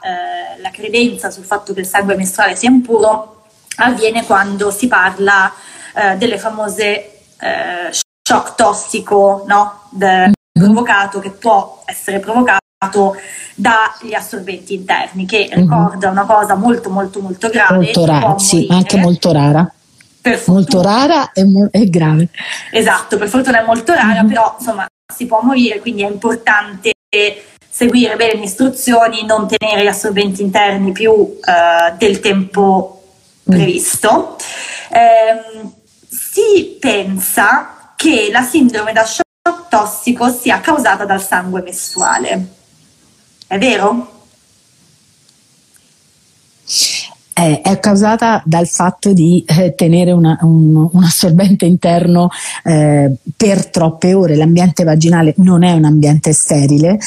eh, 0.63 0.71
credenza 0.71 1.31
sul 1.31 1.45
fatto 1.45 1.73
che 1.73 1.79
il 1.79 1.87
sangue 1.87 2.15
mestruale 2.15 2.55
sia 2.55 2.69
impuro, 2.69 3.45
avviene 3.77 4.23
quando 4.23 4.69
si 4.69 4.87
parla 4.87 5.51
eh, 5.99 6.15
delle 6.15 6.37
famose 6.37 7.21
eh, 7.39 7.91
shock 8.21 8.55
tossico 8.55 9.43
no? 9.47 9.81
De, 9.89 10.07
mm-hmm. 10.07 10.31
provocato 10.53 11.19
che 11.19 11.31
può 11.31 11.83
essere 11.85 12.19
provocato 12.19 12.57
dagli 13.55 14.13
assorbenti 14.13 14.73
interni 14.73 15.25
che 15.25 15.49
mm-hmm. 15.49 15.61
ricorda 15.61 16.09
una 16.09 16.25
cosa 16.25 16.55
molto 16.55 16.89
molto 16.89 17.19
molto 17.19 17.49
grave 17.49 17.75
molto 17.75 18.05
rara 18.05 18.37
sì 18.37 18.67
anche 18.69 18.97
molto 18.97 19.33
rara 19.33 19.69
molto 20.45 20.81
rara 20.81 21.31
e, 21.33 21.43
mo- 21.43 21.69
e, 21.71 21.89
grave 21.89 22.29
esatto 22.71 23.17
per 23.17 23.27
fortuna 23.27 23.61
è 23.61 23.65
molto 23.65 23.93
rara 23.93 24.21
mm-hmm. 24.21 24.27
però 24.27 24.55
insomma 24.57 24.85
si 25.13 25.25
può 25.25 25.41
morire 25.41 25.79
quindi 25.79 26.03
è 26.03 26.09
importante 26.09 26.91
seguire 27.69 28.15
bene 28.15 28.35
le 28.35 28.45
istruzioni 28.45 29.25
non 29.25 29.47
tenere 29.47 29.83
gli 29.83 29.87
assorbenti 29.87 30.41
interni 30.41 30.91
più 30.91 31.11
uh, 31.11 31.97
del 31.97 32.19
tempo 32.19 33.01
mm. 33.49 33.53
previsto 33.53 34.37
mm. 34.37 34.95
eh, 34.95 35.77
si 36.39 36.77
pensa 36.79 37.93
che 37.95 38.29
la 38.31 38.43
sindrome 38.43 38.93
da 38.93 39.03
shock 39.03 39.67
tossico 39.69 40.29
sia 40.29 40.61
causata 40.61 41.05
dal 41.05 41.21
sangue 41.21 41.61
mestruale. 41.61 42.47
È 43.45 43.57
vero? 43.57 44.17
È, 47.33 47.79
causata 47.79 48.41
dal 48.45 48.67
fatto 48.67 49.13
di 49.13 49.43
eh, 49.47 49.73
tenere 49.73 50.11
una, 50.11 50.37
un, 50.41 50.89
un, 50.91 51.03
assorbente 51.03 51.65
interno 51.65 52.29
eh, 52.63 53.15
per 53.35 53.69
troppe 53.69 54.13
ore. 54.13 54.35
L'ambiente 54.35 54.83
vaginale 54.83 55.33
non 55.37 55.63
è 55.63 55.71
un 55.71 55.85
ambiente 55.85 56.33
sterile. 56.33 56.99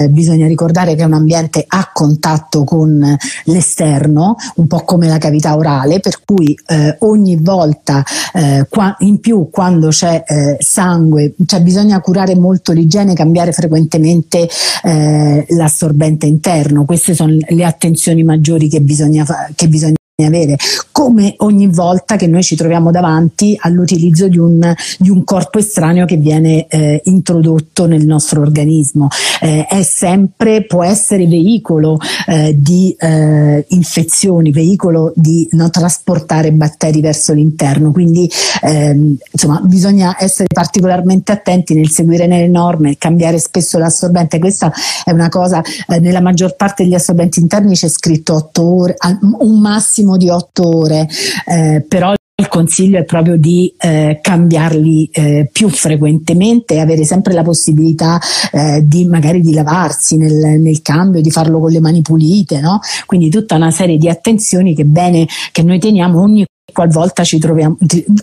Eh, 0.00 0.04
eh, 0.04 0.08
bisogna 0.08 0.46
ricordare 0.46 0.94
che 0.94 1.02
è 1.02 1.04
un 1.04 1.12
ambiente 1.12 1.64
a 1.66 1.90
contatto 1.92 2.64
con 2.64 3.16
l'esterno, 3.44 4.36
un 4.56 4.66
po' 4.66 4.84
come 4.84 5.08
la 5.08 5.18
cavità 5.18 5.56
orale, 5.56 6.00
per 6.00 6.22
cui 6.24 6.58
eh, 6.66 6.96
ogni 7.00 7.36
volta 7.36 8.04
eh, 8.32 8.66
qua, 8.68 8.94
in 9.00 9.18
più 9.20 9.48
quando 9.50 9.88
c'è 9.88 10.22
eh, 10.26 10.56
sangue, 10.60 11.34
cioè 11.46 11.60
bisogna 11.62 12.00
curare 12.00 12.34
molto 12.36 12.72
l'igiene, 12.72 13.14
cambiare 13.14 13.52
frequentemente 13.52 14.48
eh, 14.82 15.46
l'assorbente 15.50 16.26
interno. 16.26 16.84
Queste 16.84 17.14
sono 17.14 17.36
le 17.36 17.64
attenzioni 17.64 18.22
maggiori 18.22 18.68
che 18.68 18.80
bisogna, 18.80 19.24
che 19.54 19.68
bisogna 19.68 19.96
avere, 20.24 20.56
come 20.90 21.34
ogni 21.38 21.68
volta 21.68 22.16
che 22.16 22.26
noi 22.26 22.42
ci 22.42 22.56
troviamo 22.56 22.90
davanti 22.90 23.56
all'utilizzo 23.60 24.26
di 24.26 24.36
un, 24.36 24.74
di 24.98 25.10
un 25.10 25.22
corpo 25.22 25.58
estraneo 25.60 26.06
che 26.06 26.16
viene 26.16 26.66
eh, 26.66 27.00
introdotto 27.04 27.86
nel 27.86 28.04
nostro 28.04 28.40
organismo. 28.40 29.06
Eh, 29.40 29.66
è 29.66 29.82
sempre, 29.84 30.64
può 30.64 30.82
essere 30.82 31.24
veicolo 31.28 31.98
eh, 32.26 32.52
di 32.58 32.96
eh, 32.98 33.64
infezioni, 33.68 34.50
veicolo 34.50 35.12
di 35.14 35.46
no, 35.52 35.70
trasportare 35.70 36.50
batteri 36.50 37.00
verso 37.00 37.32
l'interno, 37.32 37.92
quindi 37.92 38.28
ehm, 38.62 39.16
insomma 39.30 39.60
bisogna 39.62 40.16
essere 40.18 40.48
particolarmente 40.52 41.30
attenti 41.30 41.74
nel 41.74 41.90
seguire 41.90 42.26
le 42.26 42.48
norme, 42.48 42.96
cambiare 42.98 43.38
spesso 43.38 43.78
l'assorbente, 43.78 44.40
questa 44.40 44.72
è 45.04 45.12
una 45.12 45.28
cosa, 45.28 45.62
eh, 45.62 46.00
nella 46.00 46.20
maggior 46.20 46.56
parte 46.56 46.82
degli 46.82 46.94
assorbenti 46.94 47.38
interni 47.38 47.76
c'è 47.76 47.88
scritto 47.88 48.34
8 48.34 48.62
ore, 48.64 48.96
un 49.38 49.60
massimo 49.60 50.06
massimo 50.08 50.16
di 50.16 50.30
otto 50.30 50.76
ore, 50.76 51.06
eh, 51.46 51.84
però 51.86 52.14
il 52.40 52.48
consiglio 52.48 52.98
è 52.98 53.04
proprio 53.04 53.36
di 53.36 53.74
eh, 53.78 54.20
cambiarli 54.22 55.10
eh, 55.12 55.50
più 55.52 55.68
frequentemente 55.68 56.74
e 56.74 56.80
avere 56.80 57.04
sempre 57.04 57.34
la 57.34 57.42
possibilità 57.42 58.20
eh, 58.52 58.82
di 58.86 59.06
magari 59.06 59.40
di 59.40 59.52
lavarsi 59.52 60.16
nel, 60.16 60.60
nel, 60.60 60.80
cambio, 60.80 61.20
di 61.20 61.30
farlo 61.30 61.58
con 61.58 61.70
le 61.70 61.80
mani 61.80 62.00
pulite, 62.00 62.60
no? 62.60 62.78
Quindi 63.06 63.28
tutta 63.28 63.56
una 63.56 63.72
serie 63.72 63.98
di 63.98 64.08
attenzioni 64.08 64.74
che 64.74 64.84
bene 64.84 65.26
che 65.50 65.62
noi 65.62 65.80
teniamo 65.80 66.20
ogni 66.20 66.46
qualvolta 66.72 67.24
ci 67.24 67.38
troviamo, 67.38 67.76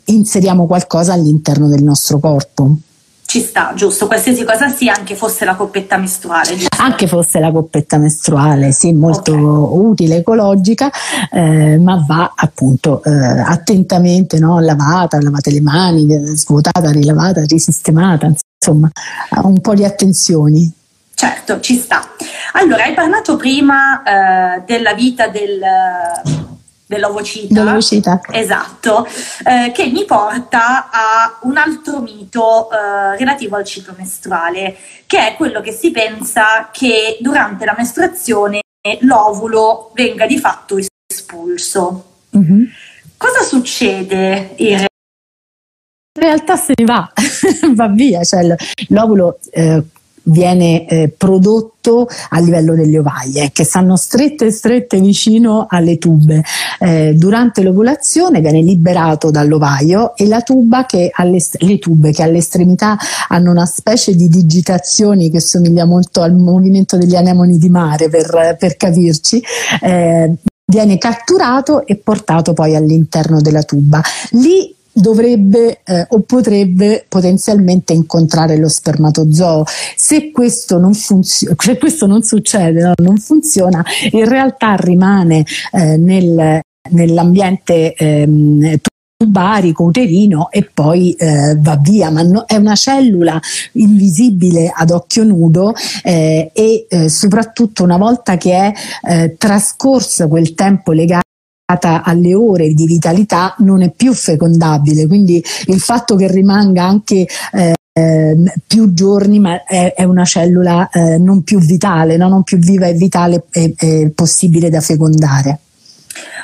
inseriamo 0.06 0.66
qualcosa 0.66 1.12
all'interno 1.12 1.68
del 1.68 1.84
nostro 1.84 2.20
corpo 2.20 2.78
ci 3.36 3.42
sta, 3.42 3.74
giusto, 3.76 4.08
qualsiasi 4.08 4.46
cosa 4.46 4.70
sia, 4.70 4.94
anche 4.96 5.14
fosse 5.14 5.44
la 5.44 5.56
coppetta 5.56 5.98
mestruale. 5.98 6.56
Giusto? 6.56 6.82
Anche 6.82 7.06
fosse 7.06 7.42
la 7.42 7.52
coppetta 7.52 7.98
mestruale, 7.98 8.72
sì, 8.72 8.94
molto 8.94 9.34
okay. 9.34 9.90
utile, 9.90 10.16
ecologica, 10.18 10.90
eh, 11.34 11.78
ma 11.78 12.02
va 12.08 12.32
appunto 12.34 13.04
eh, 13.04 13.12
attentamente 13.12 14.40
no? 14.40 14.62
lavata, 14.62 15.22
lavate 15.22 15.52
le 15.52 15.60
mani, 15.60 16.08
svuotata, 16.34 16.92
rilavata, 16.92 17.44
risistemata, 17.44 18.32
insomma, 18.58 18.90
un 19.44 19.60
po' 19.60 19.74
di 19.74 19.84
attenzioni. 19.84 20.72
Certo, 21.14 21.60
ci 21.60 21.76
sta. 21.76 22.08
Allora, 22.54 22.84
hai 22.84 22.94
parlato 22.94 23.36
prima 23.36 24.02
eh, 24.02 24.64
della 24.66 24.94
vita 24.94 25.28
del 25.28 25.60
dell'ovocita, 26.86 27.54
dell'ovocita. 27.54 28.22
esatto, 28.32 29.08
eh, 29.44 29.72
che 29.72 29.88
mi 29.88 30.06
porta 30.06 30.90
a 30.92 31.40
un 31.44 31.58
altro 31.58 32.00
mito 32.00 32.70
eh, 32.70 33.18
relativo 33.18 33.56
al 33.56 33.66
ciclo 33.66 33.94
mestruale, 33.98 34.76
che 35.06 35.28
è 35.28 35.36
quello 35.36 35.62
che 35.62 35.72
si 35.72 35.92
pensa 35.92 36.70
che 36.72 37.18
durante 37.22 37.66
la 37.66 37.76
mestruazione 37.78 38.62
l'ovulo 39.02 39.92
venga 39.94 40.26
di 40.28 40.38
fatto 40.38 40.78
espulso. 41.08 42.06
Mm-hmm. 42.38 42.64
Cosa 43.18 43.42
succede 43.42 44.54
in 44.58 44.86
realtà 46.14 46.56
se 46.56 46.74
ne 46.76 46.86
va, 46.86 47.12
va 47.74 47.88
via, 47.88 48.24
cioè 48.24 48.56
l'ovulo 48.90 49.40
eh, 49.52 49.84
viene 50.26 50.88
eh, 50.88 51.14
prodotto 51.16 52.08
a 52.30 52.40
livello 52.40 52.74
delle 52.74 53.00
ovaie 53.00 53.52
che 53.54 53.64
stanno 53.64 53.96
strette 53.96 54.52
strette 54.52 55.00
vicino 55.00 55.68
alle 55.70 55.98
tube. 55.98 56.44
Eh, 56.80 57.14
durante 57.16 57.62
l'ovulazione 57.62 58.42
viene 58.42 58.62
liberato 58.62 59.32
dall'ovaio 59.32 60.16
e 60.16 60.26
che 60.86 61.12
le 61.60 61.80
tube 61.80 62.12
che 62.12 62.24
all'estremità 62.24 62.98
hanno 63.28 63.52
una 63.52 63.66
specie 63.66 64.16
di 64.16 64.28
digitazioni 64.28 65.30
che 65.30 65.40
somiglia 65.40 65.86
molto 65.86 66.22
al 66.22 66.34
movimento 66.34 66.98
degli 66.98 67.16
anemoni 67.16 67.58
di 67.58 67.70
mare 67.70 68.10
per, 68.10 68.56
per 68.58 68.78
capirci. 68.78 69.42
Eh, 69.82 70.34
viene 70.66 70.98
catturato 70.98 71.86
e 71.86 71.96
portato 71.96 72.54
poi 72.54 72.76
all'interno 72.76 73.40
della 73.40 73.64
tuba. 73.64 74.02
Lì 74.32 74.75
dovrebbe 74.96 75.82
eh, 75.84 76.06
o 76.10 76.22
potrebbe 76.22 77.06
potenzialmente 77.08 77.92
incontrare 77.92 78.58
lo 78.58 78.70
spermatozoo. 78.70 79.66
Se 79.96 80.32
questo 80.32 80.78
non, 80.78 80.94
funzio- 80.94 81.54
se 81.58 81.78
questo 81.78 82.08
non 82.08 82.24
succede, 82.24 82.82
no, 82.82 82.94
non 82.98 83.18
funziona, 83.18 83.84
in 84.12 84.28
realtà 84.28 84.76
rimane 84.76 85.46
eh, 85.74 85.98
nel, 85.98 86.62
nell'ambiente 86.92 87.94
ehm, 87.94 88.78
tubarico, 89.18 89.84
uterino 89.84 90.50
e 90.50 90.70
poi 90.74 91.14
eh, 91.14 91.56
va 91.58 91.78
via, 91.82 92.10
ma 92.10 92.22
no, 92.22 92.46
è 92.46 92.56
una 92.56 92.76
cellula 92.76 93.40
invisibile 93.74 94.72
ad 94.74 94.92
occhio 94.92 95.24
nudo 95.24 95.74
eh, 96.04 96.52
e 96.54 96.86
eh, 96.90 97.10
soprattutto 97.10 97.84
una 97.84 97.98
volta 97.98 98.38
che 98.38 98.54
è 98.54 98.74
eh, 99.04 99.36
trascorso 99.38 100.28
quel 100.28 100.54
tempo 100.54 100.92
legato 100.92 101.24
alle 101.68 102.36
ore 102.36 102.74
di 102.74 102.86
vitalità 102.86 103.56
non 103.60 103.82
è 103.82 103.92
più 103.92 104.14
fecondabile, 104.14 105.08
quindi 105.08 105.44
il 105.68 105.80
fatto 105.80 106.16
che 106.16 106.28
rimanga 106.28 106.84
anche 106.84 107.28
eh, 107.54 108.36
più 108.68 108.94
giorni, 108.94 109.40
ma 109.40 109.64
è, 109.64 109.94
è 109.96 110.04
una 110.04 110.26
cellula 110.26 110.90
eh, 110.90 111.18
non 111.18 111.44
più 111.44 111.60
vitale, 111.60 112.18
no? 112.18 112.28
non 112.28 112.44
più 112.44 112.58
viva 112.58 112.86
e 112.88 112.94
vitale 112.94 113.46
e 113.52 114.12
possibile 114.14 114.70
da 114.70 114.82
fecondare. 114.82 115.60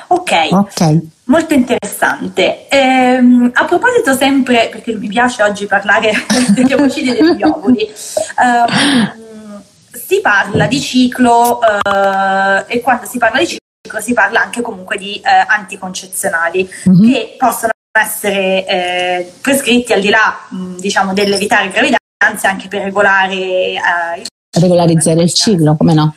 Ok. 0.08 0.32
okay. 0.50 1.10
Molto 1.24 1.54
interessante. 1.54 2.68
Ehm, 2.68 3.50
a 3.54 3.64
proposito 3.64 4.14
sempre, 4.14 4.68
perché 4.70 4.94
mi 4.94 5.08
piace 5.08 5.42
oggi 5.42 5.66
parlare 5.66 6.12
degli 6.54 6.72
omicidi 6.72 7.12
degli 7.12 7.42
ovuli, 7.42 7.82
ehm, 7.84 9.12
si 9.92 10.20
parla 10.20 10.66
di 10.66 10.80
ciclo 10.80 11.60
eh, 11.62 12.64
e 12.66 12.80
quando 12.80 13.06
si 13.06 13.18
parla 13.18 13.38
di 13.38 13.46
ciclo 13.46 13.61
si 14.00 14.12
parla 14.12 14.42
anche 14.42 14.60
comunque 14.60 14.96
di 14.96 15.16
eh, 15.16 15.44
anticoncezionali 15.46 16.68
mm-hmm. 16.88 17.12
che 17.12 17.36
possono 17.38 17.72
essere 17.92 18.66
eh, 18.66 19.32
prescritti 19.40 19.92
al 19.92 20.00
di 20.00 20.08
là 20.08 20.46
mh, 20.48 20.76
diciamo 20.76 21.12
dell'evitare 21.12 21.68
gravidanze 21.68 22.46
anche 22.46 22.68
per 22.68 22.82
regolare 22.82 23.34
eh, 23.34 24.20
il 24.20 24.26
regolarizzare 24.60 25.22
il 25.22 25.32
ciclo, 25.32 25.76
come 25.76 25.94
no? 25.94 26.14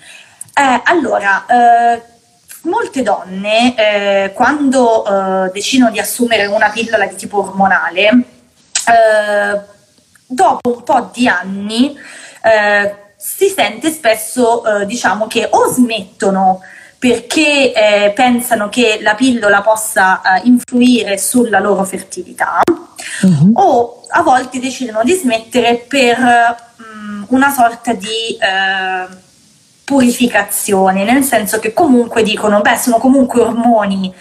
Eh, 0.53 0.81
allora, 0.85 1.45
eh, 1.45 2.01
molte 2.63 3.01
donne 3.01 3.75
eh, 3.75 4.33
quando 4.33 5.49
decidono 5.53 5.91
di 5.91 5.99
assumere 5.99 6.45
una 6.45 6.69
pillola 6.69 7.05
di 7.05 7.15
tipo 7.15 7.39
ormonale, 7.39 8.23
dopo 10.27 10.69
un 10.69 10.83
po' 10.83 11.09
di 11.13 11.27
anni 11.27 11.95
si 13.17 13.47
sente 13.49 13.89
spesso 13.91 14.63
diciamo 14.85 15.27
che 15.27 15.47
o 15.49 15.67
smettono 15.67 16.61
perché 16.97 17.73
eh, 17.73 18.11
pensano 18.15 18.69
che 18.69 18.99
la 19.01 19.15
pillola 19.15 19.61
possa 19.61 20.21
eh, 20.21 20.41
influire 20.45 21.17
sulla 21.17 21.59
loro 21.59 21.83
fertilità 21.83 22.61
uh-huh. 23.21 23.51
o 23.53 24.01
a 24.09 24.21
volte 24.21 24.59
decidono 24.59 25.03
di 25.03 25.13
smettere 25.13 25.85
per 25.87 26.17
mh, 26.17 26.83
mm, 26.83 27.23
una 27.27 27.51
sorta 27.51 27.93
di 27.93 28.37
eh, 28.39 29.23
purificazione, 29.83 31.03
nel 31.03 31.23
senso 31.23 31.59
che 31.59 31.73
comunque 31.73 32.23
dicono, 32.23 32.61
beh, 32.61 32.77
sono 32.77 32.97
comunque 32.97 33.41
ormoni 33.41 34.13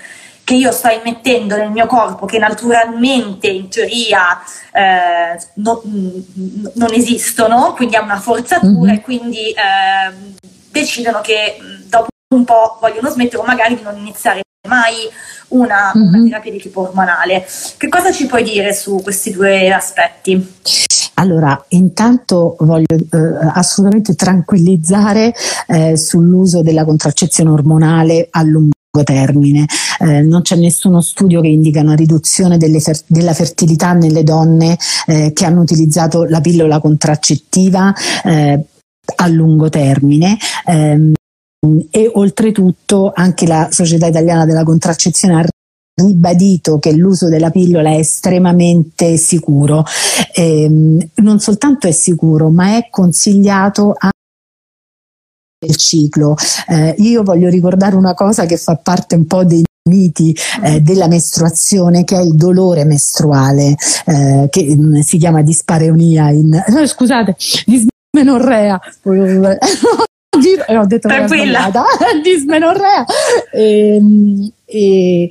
che 0.44 0.54
io 0.54 0.72
sto 0.72 0.88
immettendo 0.88 1.56
nel 1.56 1.70
mio 1.70 1.86
corpo 1.86 2.26
che 2.26 2.38
naturalmente 2.38 3.46
in 3.48 3.68
teoria 3.70 4.42
eh, 4.72 5.40
no, 5.54 5.82
mm, 5.86 6.66
non 6.74 6.92
esistono, 6.92 7.72
quindi 7.72 7.94
è 7.94 8.00
una 8.00 8.20
forzatura 8.20 8.90
uh-huh. 8.90 8.98
e 8.98 9.00
quindi 9.00 9.48
eh, 9.50 10.34
decidono 10.70 11.22
che 11.22 11.56
mm, 11.60 11.73
un 12.34 12.44
po' 12.44 12.78
vogliono 12.80 13.10
smettere 13.10 13.42
o 13.42 13.44
magari 13.44 13.76
di 13.76 13.82
non 13.82 13.96
iniziare 13.96 14.42
mai 14.68 14.94
una, 15.48 15.92
mm-hmm. 15.96 16.14
una, 16.14 16.22
terapia 16.24 16.50
di 16.50 16.58
tipo 16.58 16.82
ormonale. 16.82 17.46
Che 17.76 17.88
cosa 17.88 18.10
ci 18.12 18.26
puoi 18.26 18.42
dire 18.42 18.72
su 18.72 19.00
questi 19.02 19.30
due 19.30 19.72
aspetti? 19.72 20.54
Allora, 21.14 21.64
intanto 21.68 22.56
voglio 22.60 22.86
eh, 22.88 23.48
assolutamente 23.52 24.14
tranquillizzare 24.14 25.32
eh, 25.68 25.96
sull'uso 25.96 26.62
della 26.62 26.84
contraccezione 26.84 27.50
ormonale 27.50 28.28
a 28.30 28.42
lungo 28.42 28.72
termine. 29.04 29.66
Eh, 30.00 30.22
non 30.22 30.42
c'è 30.42 30.56
nessuno 30.56 31.00
studio 31.00 31.40
che 31.40 31.48
indica 31.48 31.80
una 31.80 31.94
riduzione 31.94 32.58
fer- 32.80 33.04
della 33.06 33.32
fertilità 33.32 33.92
nelle 33.92 34.24
donne 34.24 34.76
eh, 35.06 35.32
che 35.32 35.44
hanno 35.44 35.60
utilizzato 35.60 36.24
la 36.24 36.40
pillola 36.40 36.80
contraccettiva 36.80 37.92
eh, 38.24 38.64
a 39.16 39.26
lungo 39.28 39.68
termine. 39.68 40.36
Eh, 40.66 41.12
e 41.90 42.10
oltretutto 42.14 43.12
anche 43.14 43.46
la 43.46 43.68
Società 43.70 44.06
Italiana 44.06 44.44
della 44.44 44.64
Contraccezione 44.64 45.40
ha 45.40 45.46
ribadito 45.96 46.78
che 46.78 46.92
l'uso 46.92 47.28
della 47.28 47.50
pillola 47.50 47.90
è 47.90 47.98
estremamente 47.98 49.16
sicuro. 49.16 49.84
Eh, 50.32 50.68
non 51.14 51.38
soltanto 51.40 51.86
è 51.86 51.92
sicuro, 51.92 52.50
ma 52.50 52.76
è 52.76 52.88
consigliato 52.90 53.94
anche 53.96 54.12
del 55.64 55.76
ciclo. 55.76 56.36
Eh, 56.68 56.94
io 56.98 57.22
voglio 57.22 57.48
ricordare 57.48 57.96
una 57.96 58.14
cosa 58.14 58.46
che 58.46 58.56
fa 58.56 58.76
parte 58.76 59.14
un 59.14 59.26
po' 59.26 59.44
dei 59.44 59.64
miti 59.86 60.34
eh, 60.62 60.80
della 60.80 61.08
mestruazione 61.08 62.04
che 62.04 62.16
è 62.16 62.22
il 62.22 62.34
dolore 62.34 62.84
mestruale 62.84 63.76
eh, 64.06 64.48
che 64.48 64.76
mh, 64.76 64.82
mm, 64.82 65.00
si 65.00 65.18
chiama 65.18 65.42
dispareonia 65.42 66.30
in 66.30 66.54
eh, 66.54 66.86
scusate 66.86 67.36
dismenorrea 67.66 68.80
di, 70.36 70.54
eh, 70.66 70.76
ho 70.76 70.86
detto 70.86 71.08
Tranquilla. 71.08 71.70
dismenorrea 72.22 73.04
e, 73.52 73.96
ehm, 73.96 74.52
e, 74.64 75.30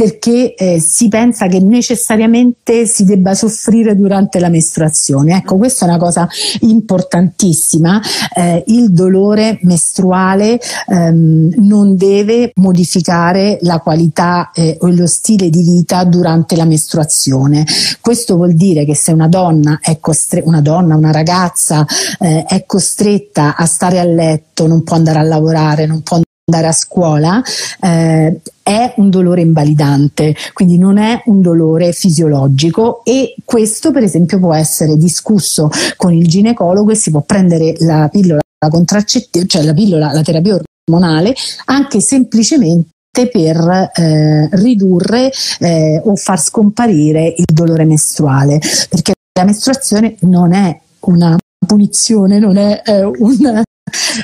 perché 0.00 0.54
eh, 0.54 0.80
si 0.80 1.08
pensa 1.08 1.46
che 1.46 1.60
necessariamente 1.60 2.86
si 2.86 3.04
debba 3.04 3.34
soffrire 3.34 3.94
durante 3.94 4.38
la 4.38 4.48
mestruazione. 4.48 5.36
Ecco, 5.36 5.58
questa 5.58 5.84
è 5.84 5.88
una 5.90 5.98
cosa 5.98 6.26
importantissima. 6.60 8.00
Eh, 8.34 8.64
il 8.68 8.92
dolore 8.94 9.58
mestruale 9.60 10.58
ehm, 10.88 11.52
non 11.58 11.96
deve 11.96 12.50
modificare 12.54 13.58
la 13.60 13.80
qualità 13.80 14.52
eh, 14.54 14.78
o 14.80 14.88
lo 14.88 15.06
stile 15.06 15.50
di 15.50 15.62
vita 15.62 16.02
durante 16.04 16.56
la 16.56 16.64
mestruazione. 16.64 17.66
Questo 18.00 18.36
vuol 18.36 18.54
dire 18.54 18.86
che 18.86 18.94
se 18.94 19.12
una 19.12 19.28
donna 19.28 19.80
è 19.82 19.98
costretta, 20.00 20.48
una 20.48 20.62
donna, 20.62 20.96
una 20.96 21.12
ragazza 21.12 21.84
eh, 22.20 22.44
è 22.44 22.64
costretta 22.64 23.54
a 23.54 23.66
stare 23.66 23.98
a 23.98 24.04
letto, 24.04 24.66
non 24.66 24.82
può 24.82 24.96
andare 24.96 25.18
a 25.18 25.24
lavorare, 25.24 25.84
non 25.84 26.00
può 26.00 26.18
andare 26.50 26.68
a 26.68 26.72
scuola, 26.72 27.42
eh, 27.82 28.40
è 28.70 28.94
un 28.98 29.10
dolore 29.10 29.40
invalidante, 29.40 30.36
quindi 30.52 30.78
non 30.78 30.96
è 30.96 31.20
un 31.26 31.40
dolore 31.40 31.92
fisiologico 31.92 33.02
e 33.04 33.34
questo 33.44 33.90
per 33.90 34.04
esempio 34.04 34.38
può 34.38 34.54
essere 34.54 34.96
discusso 34.96 35.68
con 35.96 36.12
il 36.12 36.28
ginecologo 36.28 36.92
e 36.92 36.94
si 36.94 37.10
può 37.10 37.22
prendere 37.22 37.74
la 37.80 38.08
pillola 38.08 38.40
contraccettiva, 38.70 39.44
cioè 39.46 39.64
la 39.64 39.74
pillola, 39.74 40.12
la 40.12 40.22
terapia 40.22 40.60
ormonale, 40.86 41.34
anche 41.64 42.00
semplicemente 42.00 42.88
per 43.32 43.90
eh, 43.92 44.48
ridurre 44.52 45.32
eh, 45.58 46.00
o 46.04 46.14
far 46.14 46.40
scomparire 46.40 47.34
il 47.36 47.46
dolore 47.52 47.84
mestruale, 47.84 48.60
perché 48.88 49.14
la 49.36 49.46
mestruazione 49.46 50.14
non 50.20 50.52
è 50.52 50.78
una 51.00 51.36
punizione, 51.66 52.38
non 52.38 52.56
è 52.56 52.82
eh, 52.84 53.02
un, 53.02 53.62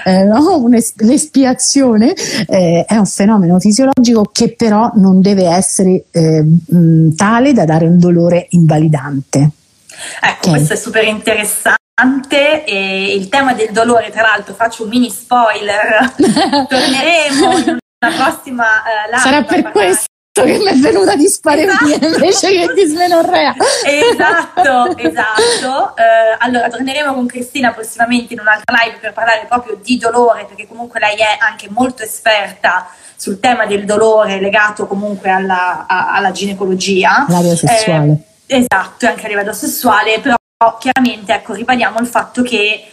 eh, 0.04 0.24
no? 0.24 0.68
l'espiazione 0.68 2.14
eh, 2.46 2.84
è 2.86 2.96
un 2.96 3.06
fenomeno 3.06 3.58
fisiologico 3.58 4.28
che 4.32 4.54
però 4.54 4.90
non 4.94 5.20
deve 5.20 5.46
essere 5.46 6.04
eh, 6.10 6.42
mh, 6.42 7.14
tale 7.14 7.52
da 7.52 7.64
dare 7.64 7.86
un 7.86 7.98
dolore 7.98 8.46
invalidante. 8.50 9.50
Ecco, 10.20 10.48
okay. 10.48 10.50
questo 10.50 10.74
è 10.74 10.76
super 10.76 11.04
interessante 11.04 12.64
e 12.64 13.14
il 13.14 13.28
tema 13.28 13.54
del 13.54 13.70
dolore, 13.70 14.10
tra 14.10 14.22
l'altro 14.22 14.54
faccio 14.54 14.82
un 14.82 14.90
mini 14.90 15.10
spoiler, 15.10 16.14
torneremo 16.68 17.82
prossima 17.98 18.64
uh, 18.64 19.10
live. 19.10 19.22
Sarà 19.22 19.42
per 19.42 19.70
questo 19.70 20.14
che 20.42 20.58
mi 20.58 20.66
è 20.66 20.74
venuta 20.74 21.14
disparesia 21.14 21.72
esatto. 21.72 22.06
invece 22.06 22.48
che 22.50 22.72
di 22.74 22.84
smenorrea. 22.84 23.54
Esatto, 23.84 24.96
esatto. 24.98 25.94
Uh, 25.96 26.36
allora 26.38 26.68
torneremo 26.68 27.14
con 27.14 27.26
Cristina 27.26 27.72
prossimamente 27.72 28.34
in 28.34 28.40
un'altra 28.40 28.76
live 28.84 28.98
per 28.98 29.12
parlare 29.12 29.46
proprio 29.48 29.78
di 29.82 29.98
dolore, 29.98 30.44
perché 30.44 30.66
comunque 30.66 31.00
lei 31.00 31.16
è 31.16 31.36
anche 31.38 31.68
molto 31.70 32.02
esperta 32.02 32.88
sul 33.16 33.40
tema 33.40 33.66
del 33.66 33.84
dolore 33.84 34.40
legato 34.40 34.86
comunque 34.86 35.30
alla, 35.30 35.86
a, 35.86 36.12
alla 36.12 36.30
ginecologia. 36.30 37.26
L'area 37.28 37.56
sessuale. 37.56 38.18
Eh, 38.46 38.58
esatto, 38.58 39.06
anche 39.06 39.24
a 39.24 39.28
livello 39.28 39.52
sessuale, 39.52 40.20
però 40.20 40.36
chiaramente 40.78 41.32
ecco, 41.32 41.54
ribadiamo 41.54 41.98
il 41.98 42.06
fatto 42.06 42.42
che 42.42 42.84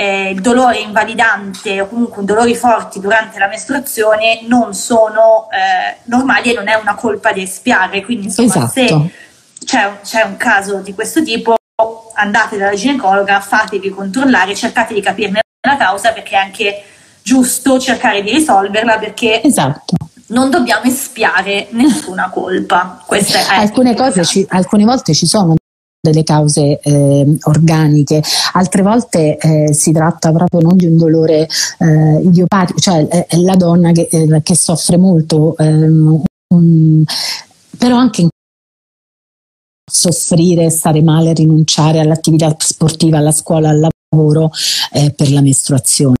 eh, 0.00 0.30
il 0.30 0.40
dolore 0.40 0.78
invalidante 0.78 1.80
o 1.80 1.88
comunque 1.88 2.24
dolori 2.24 2.54
forti 2.54 3.00
durante 3.00 3.40
la 3.40 3.48
mestruazione 3.48 4.42
non 4.46 4.72
sono 4.72 5.48
eh, 5.50 5.98
normali 6.04 6.52
e 6.52 6.54
non 6.54 6.68
è 6.68 6.74
una 6.74 6.94
colpa 6.94 7.32
da 7.32 7.40
espiare. 7.40 8.04
Quindi, 8.04 8.26
insomma, 8.26 8.48
esatto. 8.48 8.70
se 8.70 9.10
c'è, 9.64 9.98
c'è, 10.04 10.22
un 10.22 10.36
caso 10.36 10.76
di 10.76 10.94
questo 10.94 11.20
tipo, 11.24 11.56
andate 12.14 12.56
dalla 12.56 12.76
ginecologa, 12.76 13.40
fatevi 13.40 13.90
controllare, 13.90 14.54
cercate 14.54 14.94
di 14.94 15.00
capirne 15.00 15.40
la 15.66 15.76
causa 15.76 16.12
perché 16.12 16.36
è 16.36 16.38
anche 16.38 16.84
giusto 17.20 17.80
cercare 17.80 18.22
di 18.22 18.30
risolverla 18.30 18.98
perché 18.98 19.42
esatto. 19.42 19.96
non 20.26 20.48
dobbiamo 20.48 20.84
espiare 20.84 21.66
nessuna 21.70 22.30
colpa. 22.30 23.02
alcune, 23.48 23.96
cose 23.96 24.24
ci, 24.24 24.46
alcune 24.48 24.84
volte 24.84 25.12
ci 25.12 25.26
sono 25.26 25.56
delle 26.08 26.24
cause 26.24 26.80
eh, 26.80 27.38
organiche, 27.42 28.22
altre 28.52 28.82
volte 28.82 29.36
eh, 29.36 29.72
si 29.72 29.92
tratta 29.92 30.32
proprio 30.32 30.60
non 30.60 30.76
di 30.76 30.86
un 30.86 30.96
dolore 30.96 31.48
eh, 31.78 32.20
idiopatico, 32.22 32.78
cioè 32.78 33.06
è 33.06 33.36
la 33.38 33.54
donna 33.54 33.92
che, 33.92 34.08
eh, 34.10 34.40
che 34.42 34.54
soffre 34.54 34.96
molto, 34.96 35.56
ehm, 35.56 36.22
un, 36.54 37.04
però 37.76 37.96
anche 37.96 38.22
in 38.22 38.28
soffrire, 39.90 40.70
stare 40.70 41.02
male, 41.02 41.32
rinunciare 41.32 42.00
all'attività 42.00 42.54
sportiva, 42.58 43.18
alla 43.18 43.32
scuola, 43.32 43.70
al 43.70 43.88
lavoro 44.10 44.50
eh, 44.92 45.12
per 45.12 45.30
la 45.30 45.40
mestruazione. 45.40 46.16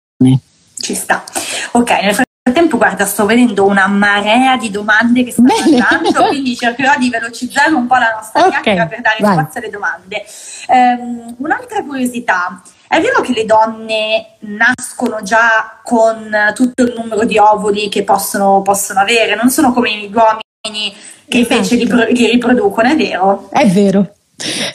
Ci 0.80 0.94
sta. 0.94 1.24
Ok, 1.72 1.90
nel 2.02 2.14
frattempo, 2.48 2.76
guarda, 2.76 3.04
sto 3.04 3.26
vedendo 3.26 3.66
una 3.66 3.86
marea 3.86 4.56
di 4.56 4.70
domande 4.70 5.22
che 5.22 5.32
stanno 5.32 5.54
arrivando, 5.54 6.26
quindi 6.28 6.56
cercherò 6.56 6.96
di 6.98 7.10
velocizzare 7.10 7.72
un 7.72 7.86
po' 7.86 7.96
la 7.96 8.12
nostra 8.14 8.40
okay, 8.40 8.50
chiacchiera 8.50 8.86
per 8.86 9.00
dare 9.00 9.16
vai. 9.20 9.32
spazio 9.34 9.60
alle 9.60 9.70
domande. 9.70 10.24
Um, 10.68 11.34
un'altra 11.38 11.82
curiosità. 11.82 12.62
È 12.86 13.00
vero 13.00 13.20
che 13.20 13.32
le 13.32 13.44
donne 13.44 14.36
nascono 14.40 15.22
già 15.22 15.78
con 15.82 16.34
tutto 16.54 16.82
il 16.82 16.94
numero 16.96 17.24
di 17.24 17.36
ovuli 17.36 17.90
che 17.90 18.02
possono, 18.02 18.62
possono 18.62 19.00
avere, 19.00 19.34
non 19.34 19.50
sono 19.50 19.72
come 19.72 19.90
gli 19.90 20.10
uomini 20.12 20.94
che 21.28 21.40
esatto. 21.40 21.54
invece 21.54 21.74
li, 21.76 21.86
pro- 21.86 22.06
li, 22.06 22.30
riproducono, 22.30 22.88
è 22.88 22.96
vero? 22.96 23.48
È 23.50 23.66
vero. 23.66 24.14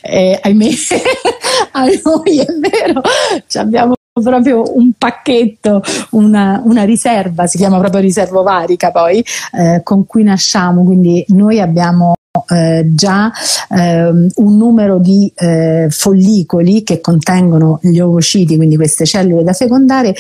Eh, 0.02 0.40
ahimè, 0.44 0.70
a 1.72 1.86
noi 2.04 2.40
è 2.40 2.46
vero, 2.60 3.02
Ci 3.48 3.58
abbiamo 3.58 3.96
proprio 4.22 4.64
un 4.78 4.92
pacchetto, 4.98 5.82
una, 6.12 6.62
una, 6.64 6.84
riserva, 6.84 7.48
si 7.48 7.58
chiama 7.58 7.80
proprio 7.80 8.02
riserva 8.02 8.40
ovarica 8.40 8.92
poi, 8.92 9.24
eh, 9.54 9.82
con 9.84 10.06
cui 10.06 10.24
nasciamo, 10.24 10.84
quindi 10.84 11.26
noi 11.30 11.60
abbiamo 11.60 12.14
eh, 12.50 12.90
già 12.94 13.32
eh, 13.70 14.08
un 14.08 14.58
numero 14.58 15.00
di 15.00 15.32
eh, 15.36 15.88
follicoli 15.90 16.84
che 16.84 17.02
contengono 17.02 17.80
gli 17.82 18.00
ovociti, 18.00 18.56
quindi 18.56 18.76
queste 18.76 19.06
cellule 19.06 19.44
da 19.44 19.54
fecondare, 19.54 20.14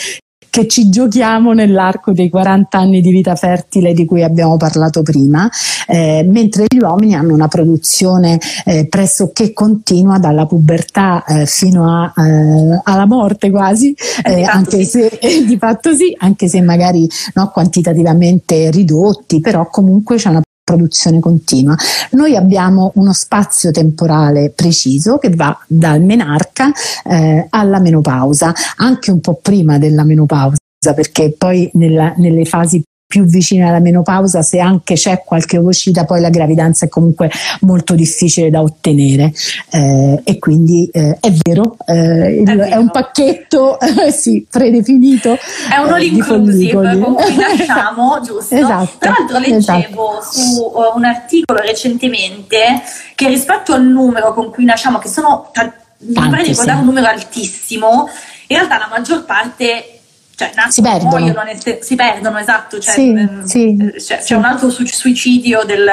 che 0.53 0.67
ci 0.67 0.87
giochiamo 0.87 1.51
nell'arco 1.53 2.11
dei 2.11 2.29
40 2.29 2.77
anni 2.77 3.01
di 3.01 3.09
vita 3.09 3.35
fertile 3.35 3.91
di 3.93 4.05
cui 4.05 4.21
abbiamo 4.21 4.55
parlato 4.55 5.01
prima, 5.01 5.49
eh, 5.87 6.23
mentre 6.29 6.65
gli 6.67 6.77
uomini 6.77 7.15
hanno 7.15 7.33
una 7.33 7.47
produzione 7.47 8.37
eh, 8.63 8.85
pressoché 8.87 9.51
continua 9.51 10.19
dalla 10.19 10.45
pubertà 10.45 11.23
eh, 11.25 11.47
fino 11.47 11.89
a, 11.89 12.13
eh, 12.15 12.81
alla 12.83 13.07
morte 13.07 13.49
quasi, 13.49 13.95
eh, 14.23 14.43
anche 14.43 14.83
sì. 14.83 15.09
se 15.09 15.19
di 15.43 15.57
fatto 15.57 15.91
sì, 15.95 16.15
anche 16.19 16.47
se 16.47 16.61
magari 16.61 17.09
no, 17.33 17.49
quantitativamente 17.49 18.69
ridotti, 18.69 19.39
però 19.39 19.67
comunque 19.69 20.17
c'è 20.17 20.29
una 20.29 20.43
produzione 20.63 21.19
continua. 21.19 21.75
Noi 22.11 22.35
abbiamo 22.35 22.91
uno 22.95 23.13
spazio 23.13 23.71
temporale 23.71 24.49
preciso 24.49 25.17
che 25.17 25.29
va 25.29 25.57
dal 25.67 26.01
menarca 26.01 26.71
eh, 27.05 27.47
alla 27.49 27.79
menopausa, 27.79 28.53
anche 28.77 29.11
un 29.11 29.19
po' 29.19 29.39
prima 29.41 29.77
della 29.77 30.03
menopausa 30.03 30.57
perché 30.95 31.33
poi 31.37 31.69
nella, 31.73 32.13
nelle 32.17 32.43
fasi 32.43 32.83
più 33.13 33.25
vicine 33.25 33.67
alla 33.67 33.77
menopausa, 33.77 34.41
se 34.41 34.59
anche 34.59 34.95
c'è 34.95 35.21
qualche 35.23 35.59
ovocita, 35.59 36.03
poi 36.03 36.19
la 36.19 36.31
gravidanza 36.31 36.87
è 36.87 36.89
comunque 36.89 37.29
molto 37.59 37.93
difficile 37.93 38.49
da 38.49 38.63
ottenere. 38.63 39.31
Eh, 39.69 40.21
e 40.23 40.39
quindi 40.39 40.89
eh, 40.91 41.15
è 41.19 41.31
vero, 41.43 41.77
eh, 41.85 42.41
è, 42.43 42.57
è, 42.57 42.75
un 42.75 42.89
pacchetto 42.89 43.77
sì, 44.11 44.47
predefinito. 44.49 45.33
È 45.33 45.77
un 45.77 45.93
all 45.93 46.01
inclusive 46.01 46.99
con 46.99 47.13
cui 47.13 47.35
nasciamo, 47.37 48.19
giusto? 48.25 48.55
Esatto, 48.55 48.97
Tra 48.97 49.11
l'altro 49.15 49.37
leggevo 49.37 50.19
esatto. 50.19 50.31
su 50.31 50.71
uh, 50.73 50.97
un 50.97 51.05
articolo 51.05 51.59
recentemente 51.59 52.81
che 53.13 53.27
rispetto 53.27 53.73
al 53.73 53.85
numero 53.85 54.33
con 54.33 54.49
cui 54.49 54.65
nasciamo, 54.65 54.97
che 54.97 55.07
sono, 55.07 55.51
mi 55.99 56.13
pare 56.13 56.41
di 56.41 56.49
ricordare 56.49 56.79
un 56.79 56.85
numero 56.85 57.05
altissimo, 57.05 58.09
in 58.47 58.57
realtà 58.57 58.79
la 58.79 58.87
maggior 58.89 59.23
parte 59.23 59.92
cioè, 60.35 60.51
si 60.69 60.81
perdono. 60.81 61.17
Muoiono, 61.17 61.41
si 61.79 61.95
perdono, 61.95 62.37
esatto. 62.39 62.79
Cioè, 62.79 62.93
sì, 62.93 63.09
ehm, 63.09 63.43
sì, 63.43 63.77
eh, 63.77 63.99
cioè, 63.99 64.19
sì. 64.19 64.27
C'è 64.27 64.35
un 64.35 64.45
altro 64.45 64.69
suicidio 64.69 65.63
del, 65.63 65.85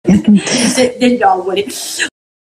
degli 0.98 1.22
ovuli. 1.22 1.66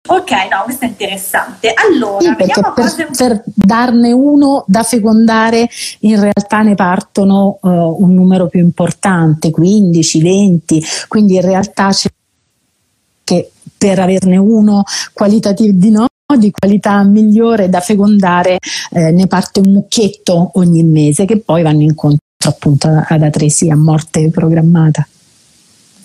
Ok, 0.08 0.30
no, 0.50 0.62
questo 0.64 0.84
è 0.84 0.88
interessante. 0.88 1.72
Allora, 1.74 2.20
sì, 2.20 2.34
per, 2.34 2.72
cose... 2.74 3.08
per, 3.16 3.42
darne 3.44 4.10
uno 4.12 4.64
da 4.66 4.82
fecondare, 4.82 5.68
in 6.00 6.20
realtà 6.20 6.62
ne 6.62 6.74
partono 6.74 7.58
uh, 7.60 7.68
un 8.02 8.12
numero 8.12 8.48
più 8.48 8.60
importante, 8.60 9.50
15, 9.50 10.22
20, 10.22 10.84
quindi 11.06 11.36
in 11.36 11.42
realtà 11.42 11.90
c'è 11.90 12.08
che 13.22 13.52
per 13.78 14.00
averne 14.00 14.36
uno 14.36 14.82
qualitativo 15.12 15.72
di 15.72 15.90
no 15.90 16.06
di 16.36 16.50
qualità 16.50 17.02
migliore 17.02 17.68
da 17.68 17.80
fecondare 17.80 18.58
eh, 18.90 19.10
ne 19.10 19.26
parte 19.26 19.60
un 19.60 19.72
mucchietto 19.72 20.52
ogni 20.54 20.82
mese 20.82 21.24
che 21.24 21.38
poi 21.38 21.62
vanno 21.62 21.82
incontro 21.82 22.20
appunto 22.44 22.88
ad 22.88 23.22
atresia 23.22 23.74
a 23.74 23.76
morte 23.76 24.30
programmata. 24.30 25.06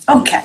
Ok, 0.06 0.40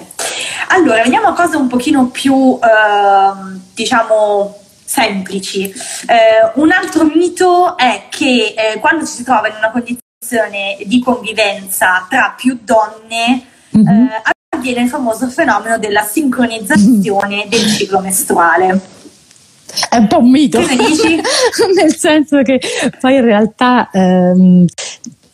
allora 0.70 1.04
veniamo 1.04 1.28
a 1.28 1.34
cose 1.34 1.56
un 1.56 1.68
pochino 1.68 2.08
più 2.08 2.60
eh, 2.62 3.60
diciamo 3.74 4.58
semplici. 4.84 5.64
Eh, 5.70 6.52
un 6.56 6.72
altro 6.72 7.06
mito 7.06 7.78
è 7.78 8.04
che 8.10 8.54
eh, 8.56 8.80
quando 8.80 9.06
ci 9.06 9.14
si 9.14 9.24
trova 9.24 9.48
in 9.48 9.56
una 9.58 9.72
condizione 9.72 10.78
di 10.86 11.02
convivenza 11.02 12.06
tra 12.10 12.34
più 12.38 12.60
donne 12.62 13.46
mm-hmm. 13.76 14.08
avviene 14.50 14.82
il 14.82 14.90
famoso 14.90 15.28
fenomeno 15.28 15.78
della 15.78 16.04
sincronizzazione 16.04 17.36
mm-hmm. 17.38 17.50
del 17.50 17.68
ciclo 17.68 18.00
mestruale. 18.00 18.82
È 19.90 19.98
un 19.98 20.08
po' 20.08 20.20
un 20.20 20.30
mito, 20.30 20.60
nel 21.76 21.96
senso 21.96 22.42
che 22.42 22.60
poi 23.00 23.16
in 23.16 23.22
realtà 23.22 23.90
ehm, 23.92 24.66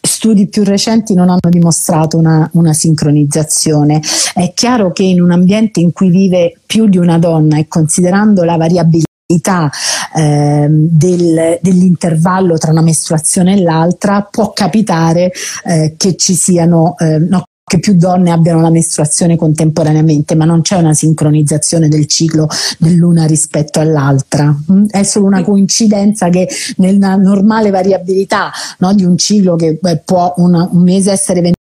studi 0.02 0.47
più 0.47 0.63
recenti 0.63 1.13
non 1.13 1.30
hanno 1.30 1.49
dimostrato 1.49 2.17
una, 2.17 2.49
una, 2.54 2.73
sincronizzazione. 2.73 4.02
È 4.34 4.52
chiaro 4.54 4.91
che 4.91 5.04
in 5.04 5.21
un 5.21 5.32
ambiente 5.32 5.80
in 5.80 5.91
cui 5.91 6.10
vive 6.10 6.58
più 6.65 6.88
di 6.88 6.97
una 6.97 7.17
donna 7.17 7.58
e 7.58 7.67
considerando 7.67 8.43
la 8.43 8.58
variabilità 8.58 9.69
eh, 10.15 10.67
del, 10.69 11.60
dell'intervallo 11.62 12.58
tra 12.58 12.71
una 12.71 12.82
mestruazione 12.82 13.54
e 13.54 13.62
l'altra 13.62 14.28
può 14.30 14.52
capitare 14.52 15.32
eh, 15.65 15.93
che 15.97 16.15
ci 16.15 16.34
siano 16.34 16.95
eh, 16.97 17.19
no, 17.19 17.43
che 17.69 17.77
più 17.77 17.93
donne 17.93 18.32
abbiano 18.32 18.62
la 18.62 18.71
mestruazione 18.71 19.36
contemporaneamente, 19.36 20.34
ma 20.34 20.43
non 20.43 20.62
c'è 20.62 20.75
una 20.77 20.95
sincronizzazione 20.95 21.88
del 21.88 22.08
ciclo 22.08 22.47
dell'una 22.79 23.25
rispetto 23.25 23.79
all'altra. 23.79 24.58
Mm? 24.71 24.86
È 24.88 25.03
solo 25.03 25.27
una 25.27 25.43
coincidenza 25.43 26.29
che 26.29 26.49
nella 26.77 27.15
normale 27.15 27.69
variabilità 27.69 28.51
no, 28.79 28.95
di 28.95 29.05
un 29.05 29.15
ciclo 29.19 29.55
che 29.55 29.79
può 30.03 30.34
una, 30.38 30.67
un 30.71 30.82
mese 30.82 31.12
essere 31.12 31.41
20 31.41 31.58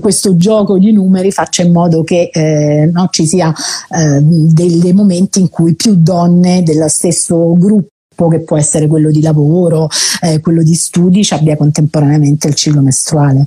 questo 0.00 0.36
gioco 0.36 0.78
di 0.78 0.92
numeri 0.92 1.30
faccia 1.30 1.62
in 1.62 1.72
modo 1.72 2.02
che 2.02 2.30
eh, 2.32 2.90
no, 2.92 3.08
ci 3.10 3.26
sia 3.26 3.52
eh, 3.90 4.20
dei 4.20 4.92
momenti 4.92 5.40
in 5.40 5.50
cui 5.50 5.74
più 5.74 5.94
donne 5.96 6.62
dello 6.64 6.88
stesso 6.88 7.52
gruppo 7.54 8.28
che 8.28 8.40
può 8.40 8.56
essere 8.56 8.88
quello 8.88 9.10
di 9.10 9.22
lavoro, 9.22 9.88
eh, 10.20 10.40
quello 10.40 10.62
di 10.62 10.74
studi, 10.74 11.24
ci 11.24 11.34
abbia 11.34 11.56
contemporaneamente 11.56 12.48
il 12.48 12.54
ciclo 12.54 12.80
mestruale. 12.80 13.46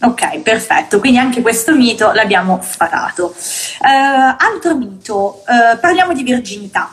Ok, 0.00 0.40
perfetto, 0.40 0.98
quindi 0.98 1.18
anche 1.18 1.40
questo 1.40 1.74
mito 1.74 2.12
l'abbiamo 2.12 2.60
sfatato. 2.62 3.34
Uh, 3.80 4.36
altro 4.36 4.76
mito, 4.76 5.42
uh, 5.46 5.78
parliamo 5.80 6.12
di 6.12 6.22
virginità. 6.22 6.90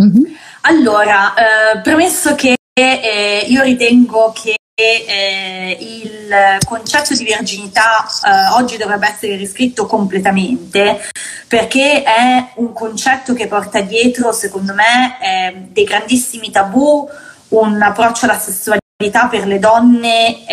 Mm-hmm. 0.00 0.34
Allora, 0.62 1.34
uh, 1.34 1.82
premesso 1.82 2.34
che 2.34 2.56
eh, 2.78 3.44
io 3.48 3.62
ritengo 3.62 4.32
che 4.32 4.54
eh, 4.78 5.76
il 5.80 6.58
concetto 6.64 7.14
di 7.14 7.24
virginità 7.24 8.06
eh, 8.24 8.52
oggi 8.52 8.76
dovrebbe 8.76 9.08
essere 9.08 9.34
riscritto 9.34 9.86
completamente 9.86 11.00
perché 11.48 12.04
è 12.04 12.52
un 12.56 12.72
concetto 12.72 13.32
che 13.34 13.48
porta 13.48 13.80
dietro, 13.80 14.30
secondo 14.30 14.74
me, 14.74 15.18
eh, 15.20 15.54
dei 15.70 15.84
grandissimi 15.84 16.50
tabù, 16.50 17.08
un 17.48 17.82
approccio 17.82 18.26
alla 18.26 18.38
sessualità 18.38 19.26
per 19.28 19.46
le 19.46 19.58
donne 19.58 20.44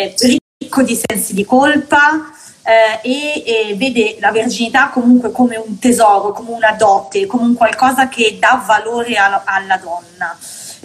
ricco 0.66 0.82
di 0.82 1.00
sensi 1.02 1.34
di 1.34 1.46
colpa. 1.46 2.32
Eh, 2.68 3.08
e, 3.08 3.44
e, 3.46 3.76
vede 3.76 4.18
la 4.20 4.32
virginità 4.32 4.90
comunque 4.90 5.32
come 5.32 5.56
un 5.56 5.78
tesoro, 5.78 6.32
come 6.32 6.50
una 6.50 6.72
dote, 6.72 7.28
come 7.28 7.44
un 7.44 7.54
qualcosa 7.54 8.10
che 8.10 8.38
dà 8.40 8.64
valore 8.66 9.18
alla, 9.18 9.44
alla 9.46 9.78
donna 9.78 10.36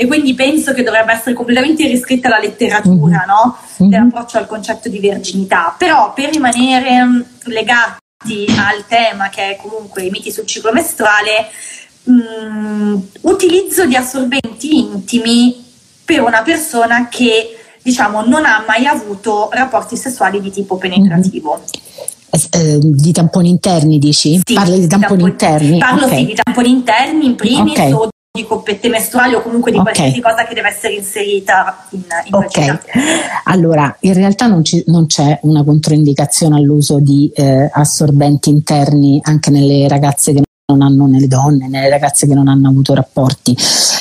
e 0.01 0.07
quindi 0.07 0.33
penso 0.33 0.73
che 0.73 0.83
dovrebbe 0.83 1.13
essere 1.13 1.35
completamente 1.35 1.87
riscritta 1.87 2.31
la 2.31 2.39
letteratura 2.39 3.25
mm-hmm. 3.27 3.29
no? 3.29 3.59
dell'approccio 3.77 4.39
al 4.39 4.47
concetto 4.47 4.89
di 4.89 4.99
virginità. 4.99 5.75
Però 5.77 6.15
per 6.15 6.31
rimanere 6.31 7.05
mm, 7.05 7.21
legati 7.45 8.47
al 8.57 8.87
tema 8.89 9.29
che 9.29 9.51
è 9.51 9.57
comunque 9.57 10.05
i 10.05 10.11
miti 10.11 10.33
sul 10.33 10.47
ciclo 10.47 10.73
mestruale, 10.73 11.51
mh, 12.05 12.13
mm, 12.13 12.97
utilizzo 13.23 13.85
di 13.85 13.95
assorbenti 13.95 14.79
intimi 14.79 15.63
per 16.03 16.23
una 16.23 16.41
persona 16.41 17.09
che 17.11 17.60
diciamo 17.83 18.25
non 18.25 18.45
ha 18.45 18.65
mai 18.67 18.87
avuto 18.87 19.49
rapporti 19.53 19.97
sessuali 19.97 20.41
di 20.41 20.51
tipo 20.51 20.77
penetrativo. 20.77 21.61
Mm-hmm. 21.61 21.89
Eh, 22.33 22.79
di 22.81 23.13
tamponi 23.13 23.49
interni 23.49 23.99
dici? 23.99 24.41
Sì, 24.45 24.55
Parli 24.55 24.79
di 24.79 24.87
tamponi, 24.87 25.23
tamponi 25.23 25.31
interni? 25.31 25.79
Parlo 25.79 26.07
okay. 26.07 26.19
sì 26.19 26.25
di 26.27 26.35
tamponi 26.41 26.71
interni 26.71 27.27
in 27.27 27.35
primis 27.35 27.73
okay. 27.73 27.93
o 27.93 28.09
di 28.33 28.47
coppette 28.47 28.89
mestruali 28.89 29.35
o 29.35 29.43
comunque 29.43 29.73
di 29.73 29.79
okay. 29.79 29.93
qualsiasi 29.93 30.21
cosa 30.21 30.45
che 30.47 30.55
deve 30.55 30.69
essere 30.69 30.95
inserita 30.95 31.85
in, 31.91 32.03
in 32.27 32.35
Ok, 32.35 32.79
allora 33.45 33.97
in 34.01 34.15
realtà 34.15 34.47
non, 34.47 34.65
ci, 34.65 34.85
non, 34.87 35.07
c'è 35.07 35.41
una 35.43 35.65
controindicazione 35.65 36.55
all'uso 36.57 37.01
di 37.01 37.29
eh, 37.35 37.69
assorbenti 37.73 38.49
interni 38.49 39.19
anche 39.25 39.51
nelle 39.51 39.89
ragazze 39.89 40.33
che 40.33 40.43
non 40.71 40.83
hanno 40.83 41.07
nelle 41.07 41.27
donne, 41.27 41.69
nelle 41.69 41.89
ragazze 41.89 42.27
che 42.27 42.35
non 42.35 42.49
hanno 42.49 42.69
avuto 42.69 42.95
rapporti. 42.95 43.57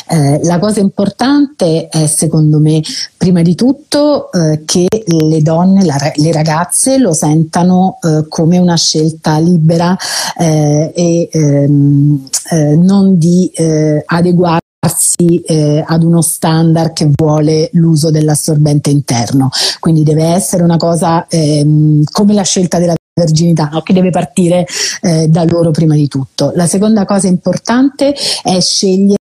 Eh, 0.08 0.39
la 0.43 0.60
cosa 0.60 0.79
importante 0.79 1.88
è 1.88 2.08
secondo 2.08 2.60
me 2.60 2.82
prima 3.17 3.41
di 3.41 3.55
tutto 3.55 4.32
eh, 4.32 4.63
che 4.65 4.88
le 5.05 5.41
donne, 5.41 5.86
la, 5.86 5.97
le 6.15 6.32
ragazze 6.32 6.97
lo 6.97 7.13
sentano 7.13 7.99
eh, 8.01 8.25
come 8.27 8.58
una 8.58 8.75
scelta 8.75 9.38
libera 9.39 9.95
eh, 10.38 10.91
e 10.95 11.29
ehm, 11.32 12.27
eh, 12.51 12.75
non 12.75 13.17
di 13.17 13.51
eh, 13.53 14.03
adeguarsi 14.05 15.41
eh, 15.45 15.84
ad 15.86 16.03
uno 16.03 16.21
standard 16.21 16.93
che 16.93 17.10
vuole 17.13 17.69
l'uso 17.73 18.10
dell'assorbente 18.10 18.89
interno. 18.89 19.49
Quindi 19.79 20.03
deve 20.03 20.23
essere 20.23 20.63
una 20.63 20.77
cosa 20.77 21.27
ehm, 21.27 22.03
come 22.12 22.34
la 22.34 22.43
scelta 22.43 22.79
della 22.79 22.95
verginità, 23.19 23.69
no? 23.71 23.82
che 23.82 23.93
deve 23.93 24.10
partire 24.10 24.65
eh, 25.01 25.27
da 25.27 25.43
loro 25.43 25.71
prima 25.71 25.95
di 25.95 26.08
tutto. 26.08 26.51
La 26.55 26.67
seconda 26.67 27.05
cosa 27.05 27.27
importante 27.27 28.15
è 28.43 28.60
scegliere 28.60 29.17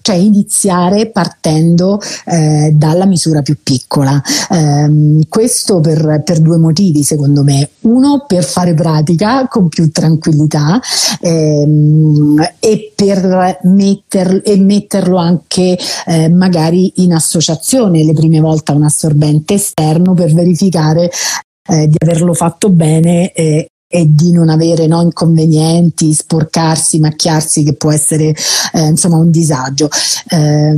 cioè 0.00 0.16
iniziare 0.16 1.10
partendo 1.10 2.00
eh, 2.24 2.70
dalla 2.72 3.04
misura 3.04 3.42
più 3.42 3.58
piccola. 3.62 4.18
Eh, 4.50 5.26
questo 5.28 5.80
per, 5.80 6.22
per, 6.24 6.40
due 6.40 6.56
motivi, 6.56 7.02
secondo 7.02 7.42
me. 7.42 7.68
Uno, 7.80 8.24
per 8.26 8.44
fare 8.44 8.72
pratica 8.72 9.46
con 9.48 9.68
più 9.68 9.90
tranquillità 9.90 10.80
ehm, 11.20 12.52
e 12.60 12.92
per 12.96 13.58
metter, 13.64 14.40
e 14.42 14.56
metterlo 14.56 15.18
anche 15.18 15.78
eh, 16.06 16.30
magari 16.30 16.90
in 16.96 17.12
associazione 17.12 18.04
le 18.04 18.14
prime 18.14 18.40
volte 18.40 18.72
a 18.72 18.74
un 18.74 18.84
assorbente 18.84 19.52
esterno 19.52 20.14
per 20.14 20.32
verificare 20.32 21.10
eh, 21.68 21.88
di 21.88 21.96
averlo 21.98 22.34
fatto 22.34 22.68
bene 22.70 23.32
eh, 23.32 23.66
e 23.94 24.06
di 24.08 24.32
non 24.32 24.48
avere 24.48 24.86
no, 24.86 25.02
inconvenienti, 25.02 26.14
sporcarsi, 26.14 26.98
macchiarsi, 26.98 27.62
che 27.62 27.74
può 27.74 27.92
essere 27.92 28.34
eh, 28.72 28.86
insomma 28.86 29.18
un 29.18 29.30
disagio. 29.30 29.90
Eh, 30.30 30.74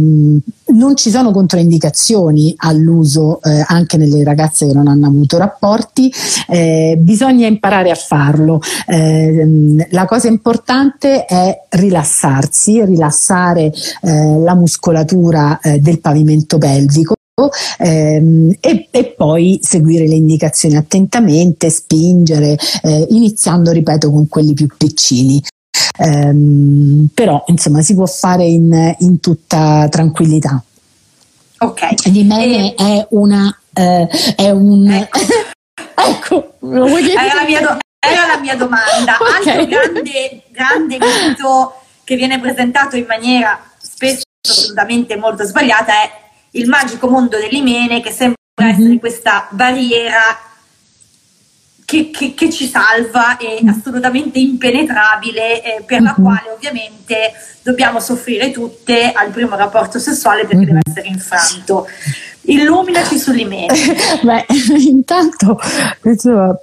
non 0.67 0.97
ci 0.97 1.11
sono 1.11 1.31
controindicazioni 1.31 2.53
all'uso 2.57 3.41
eh, 3.43 3.65
anche 3.69 3.99
nelle 3.99 4.25
ragazze 4.25 4.67
che 4.67 4.73
non 4.73 4.89
hanno 4.89 5.07
avuto 5.07 5.39
rapporti, 5.39 6.13
eh, 6.49 6.97
bisogna 6.99 7.47
imparare 7.47 7.93
a 7.93 7.95
farlo. 7.95 8.61
Eh, 8.85 9.87
la 9.91 10.07
cosa 10.07 10.27
importante 10.27 11.25
è 11.25 11.67
rilassarsi, 11.69 12.85
rilassare 12.85 13.73
eh, 14.03 14.39
la 14.39 14.57
muscolatura 14.57 15.61
del 15.79 16.01
pavimento 16.01 16.59
pelvico 16.59 17.14
ehm, 17.79 18.55
e, 18.61 18.89
e, 18.91 19.05
poi 19.17 19.59
seguire 19.63 20.07
le 20.07 20.15
indicazioni 20.15 20.77
attentamente, 20.77 21.71
spingere, 21.71 22.57
eh, 22.83 23.07
iniziando, 23.11 23.71
ripeto, 23.71 24.11
con 24.11 24.29
quelli 24.29 24.55
più 24.55 24.69
piccini. 24.77 25.43
Ehm, 25.99 27.09
però 27.15 27.43
insomma 27.47 27.83
si 27.83 27.95
può 27.95 28.07
fare 28.07 28.45
in, 28.45 28.95
in 28.99 29.21
tutta 29.21 29.87
tranquillità. 29.91 30.63
Ok. 31.59 32.09
Di 32.11 32.25
me 32.25 32.45
e... 32.47 32.75
è 32.77 33.07
una 33.11 33.57
eh, 33.75 34.09
è 34.37 34.51
un 34.51 34.89
ecco, 34.89 35.19
ecco 35.95 36.55
lo 36.61 36.87
vuoi 36.87 37.03
dire? 37.03 37.15
Era 37.15 37.35
la 37.35 37.45
mia, 37.45 37.61
do- 37.61 37.79
era 37.99 38.27
la 38.27 38.39
mia 38.39 38.57
domanda. 38.57 39.19
Okay. 39.45 39.59
Altro 39.59 39.67
grande, 39.67 40.43
grande 40.51 40.99
mito 40.99 41.75
che 42.05 42.17
viene 42.17 42.41
presentato 42.41 42.97
in 42.97 43.05
maniera 43.07 43.61
spesso 43.79 44.23
assolutamente 44.47 45.17
molto 45.17 45.45
sbagliata 45.45 45.93
è 45.93 46.24
il 46.55 46.69
magico 46.69 47.09
mondo 47.09 47.39
dell'imene 47.39 48.01
che 48.01 48.11
sembra 48.11 48.37
mm-hmm. 48.63 48.73
essere 48.73 48.99
questa 48.99 49.49
barriera 49.51 50.39
che, 51.95 52.11
che, 52.11 52.35
che, 52.35 52.51
ci 52.51 52.67
salva 52.67 53.37
e 53.37 53.61
mm. 53.63 53.69
assolutamente 53.69 54.41
impenetrabile, 54.41 55.63
eh, 55.63 55.83
per 55.83 56.01
mm-hmm. 56.01 56.07
la 56.07 56.15
quale 56.15 56.51
ovviamente 56.53 57.33
dobbiamo 57.63 58.01
soffrire 58.01 58.51
tutte 58.51 59.13
al 59.13 59.31
primo 59.31 59.57
rapporto 59.57 59.99
sessuale 59.99 60.43
perché 60.43 60.57
mm-hmm. 60.57 60.67
deve 60.67 60.81
essere 60.87 61.09
infranto. 61.09 61.87
Illuminaci 62.47 63.19
sull'imene. 63.19 63.67
Beh, 64.23 64.45
intanto 64.79 65.59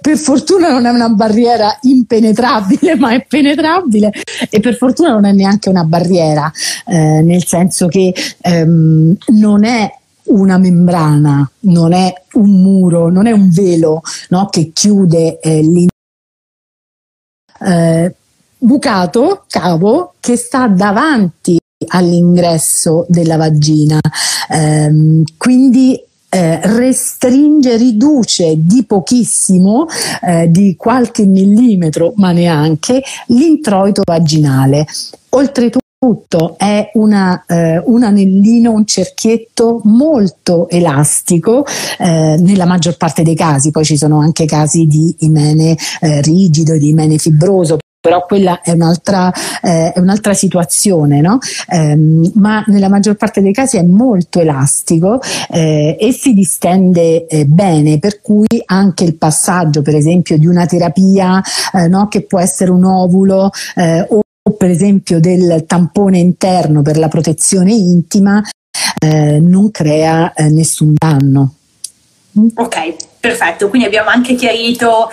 per 0.00 0.16
fortuna 0.16 0.70
non 0.70 0.86
è 0.86 0.90
una 0.90 1.08
barriera 1.08 1.76
impenetrabile, 1.82 2.94
ma 3.00 3.10
è 3.12 3.24
penetrabile 3.26 4.12
e 4.48 4.60
per 4.60 4.76
fortuna 4.76 5.10
non 5.10 5.24
è 5.24 5.32
neanche 5.32 5.68
una 5.68 5.82
barriera, 5.82 6.52
eh, 6.86 7.22
nel 7.22 7.44
senso 7.44 7.88
che 7.88 8.14
ehm, 8.42 9.16
non 9.26 9.64
è 9.64 9.90
una 10.32 10.58
membrana, 10.58 11.48
non 11.60 11.92
è 11.92 12.12
un 12.34 12.50
muro, 12.62 13.10
non 13.10 13.26
è 13.26 13.32
un 13.32 13.50
velo 13.50 14.02
no, 14.30 14.46
che 14.46 14.70
chiude 14.72 15.40
eh, 15.40 15.60
l'in- 15.62 15.88
eh, 17.60 18.14
bucato, 18.58 19.44
cavo, 19.48 20.14
che 20.20 20.36
sta 20.36 20.68
davanti 20.68 21.58
all'ingresso 21.88 23.04
della 23.08 23.36
vagina. 23.36 23.98
Eh, 24.48 25.22
quindi 25.36 26.00
eh, 26.34 26.60
restringe, 26.62 27.76
riduce 27.76 28.54
di 28.56 28.84
pochissimo, 28.86 29.86
eh, 30.22 30.50
di 30.50 30.76
qualche 30.76 31.26
millimetro, 31.26 32.14
ma 32.16 32.32
neanche, 32.32 33.02
l'introito 33.26 34.02
vaginale. 34.04 34.86
Oltretutto 35.30 35.81
tutto 36.02 36.56
è 36.58 36.90
una, 36.94 37.44
eh, 37.46 37.80
un 37.84 38.02
anellino, 38.02 38.72
un 38.72 38.84
cerchietto 38.84 39.80
molto 39.84 40.68
elastico 40.68 41.64
eh, 41.96 42.34
nella 42.40 42.66
maggior 42.66 42.96
parte 42.96 43.22
dei 43.22 43.36
casi, 43.36 43.70
poi 43.70 43.84
ci 43.84 43.96
sono 43.96 44.18
anche 44.18 44.44
casi 44.44 44.86
di 44.86 45.14
imene 45.20 45.76
eh, 46.00 46.20
rigido, 46.22 46.76
di 46.76 46.88
imene 46.88 47.18
fibroso, 47.18 47.78
però 48.00 48.26
quella 48.26 48.62
è 48.62 48.72
un'altra, 48.72 49.32
eh, 49.62 49.92
è 49.92 50.00
un'altra 50.00 50.34
situazione, 50.34 51.20
no? 51.20 51.38
eh, 51.68 51.96
ma 52.34 52.64
nella 52.66 52.88
maggior 52.88 53.14
parte 53.14 53.40
dei 53.40 53.52
casi 53.52 53.76
è 53.76 53.84
molto 53.84 54.40
elastico 54.40 55.20
eh, 55.52 55.96
e 56.00 56.10
si 56.10 56.32
distende 56.34 57.28
eh, 57.28 57.44
bene, 57.44 58.00
per 58.00 58.20
cui 58.20 58.60
anche 58.64 59.04
il 59.04 59.14
passaggio, 59.14 59.82
per 59.82 59.94
esempio, 59.94 60.36
di 60.36 60.48
una 60.48 60.66
terapia 60.66 61.40
no? 61.88 62.08
che 62.08 62.22
può 62.22 62.40
essere 62.40 62.72
un 62.72 62.84
ovulo 62.84 63.50
eh, 63.76 64.04
o 64.42 64.52
per 64.56 64.70
esempio 64.70 65.20
del 65.20 65.64
tampone 65.66 66.18
interno 66.18 66.82
per 66.82 66.98
la 66.98 67.08
protezione 67.08 67.72
intima 67.72 68.42
non 69.02 69.70
crea 69.72 70.32
nessun 70.50 70.94
danno. 70.96 71.54
Ok, 72.54 73.18
perfetto, 73.18 73.68
quindi 73.68 73.86
abbiamo 73.86 74.10
anche 74.10 74.34
chiarito 74.36 75.10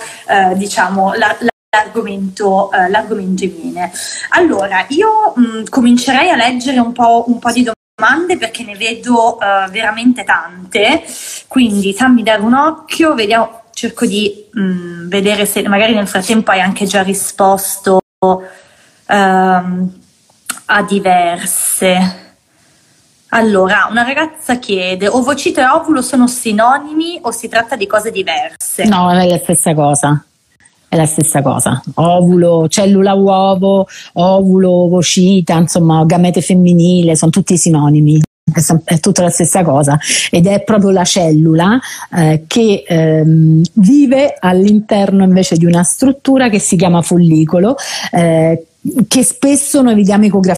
diciamo, 0.55 1.13
la, 1.15 1.35
la 1.39 1.49
l'argomento, 1.71 2.71
eh, 2.71 2.89
l'argomento 2.89 3.43
in 3.43 3.61
viene. 3.61 3.91
Allora, 4.29 4.85
io 4.89 5.33
mh, 5.35 5.41
mm, 5.41 5.63
comincerei 5.69 6.29
a 6.29 6.35
leggere 6.35 6.79
un 6.79 6.91
po', 6.91 7.25
un 7.27 7.39
po', 7.39 7.51
di 7.51 7.69
domande 7.95 8.37
perché 8.37 8.63
ne 8.63 8.75
vedo 8.75 9.37
uh, 9.37 9.69
veramente 9.69 10.23
tante, 10.23 11.03
quindi 11.47 11.93
fammi 11.93 12.23
dare 12.23 12.41
un 12.41 12.53
occhio, 12.53 13.13
vediamo, 13.13 13.63
cerco 13.71 14.05
di 14.05 14.45
mh, 14.51 14.61
mm, 14.61 15.09
vedere 15.09 15.45
se 15.45 15.67
magari 15.67 15.93
nel 15.93 16.07
frattempo 16.07 16.51
hai 16.51 16.61
anche 16.61 16.85
già 16.85 17.03
risposto 17.03 18.01
uh, 19.09 19.91
a 20.65 20.83
diverse. 20.87 22.27
Allora, 23.29 23.87
una 23.89 24.03
ragazza 24.03 24.57
chiede, 24.57 25.07
ovocito 25.07 25.59
e 25.59 25.65
ovulo 25.65 26.01
sono 26.01 26.27
sinonimi 26.27 27.19
o 27.21 27.31
si 27.31 27.47
tratta 27.47 27.75
di 27.75 27.85
cose 27.85 28.11
diverse? 28.11 28.85
No, 28.85 29.11
è 29.11 29.27
la 29.27 29.37
stessa 29.37 29.73
cosa. 29.75 30.23
È 30.87 30.95
la 30.95 31.05
stessa 31.05 31.43
cosa. 31.43 31.79
Ovulo, 31.95 32.67
cellula 32.67 33.13
uovo, 33.13 33.87
ovulo, 34.13 34.71
ovocita, 34.71 35.55
insomma, 35.57 36.03
gamete 36.05 36.41
femminile, 36.41 37.15
sono 37.15 37.29
tutti 37.29 37.57
sinonimi. 37.57 38.19
È, 38.83 38.99
tutta 38.99 39.21
la 39.21 39.29
stessa 39.29 39.61
cosa 39.61 39.99
ed 40.31 40.47
è 40.47 40.63
proprio 40.63 40.89
la 40.89 41.03
cellula 41.03 41.79
eh, 42.11 42.45
che 42.47 42.83
ehm, 42.87 43.61
vive 43.73 44.35
all'interno 44.39 45.23
invece 45.23 45.55
di 45.55 45.65
una 45.65 45.83
struttura 45.83 46.49
che 46.49 46.57
si 46.57 46.75
chiama 46.75 47.03
follicolo 47.03 47.75
eh, 48.11 48.68
che 49.07 49.23
spesso 49.23 49.81
noi 49.81 49.95
vediamo 49.95 50.25
ecografia 50.25 50.57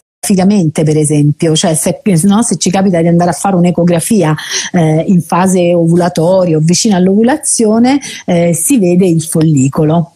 per 0.72 0.96
esempio, 0.96 1.56
cioè 1.56 1.74
se, 1.74 2.00
no, 2.22 2.42
se, 2.42 2.56
ci 2.56 2.70
capita 2.70 3.00
di 3.02 3.08
andare 3.08 3.30
a 3.30 3.32
fare 3.32 3.56
un'ecografia 3.56 4.34
eh, 4.72 5.04
in 5.08 5.20
fase 5.20 5.74
ovulatoria 5.74 6.56
o 6.56 6.60
vicino 6.60 6.94
all'ovulazione, 6.94 8.00
eh, 8.24 8.54
si 8.54 8.78
vede 8.78 9.04
il 9.04 9.20
follicolo 9.20 10.14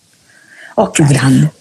okay. 0.74 0.92
più 0.92 1.04
grande. 1.06 1.52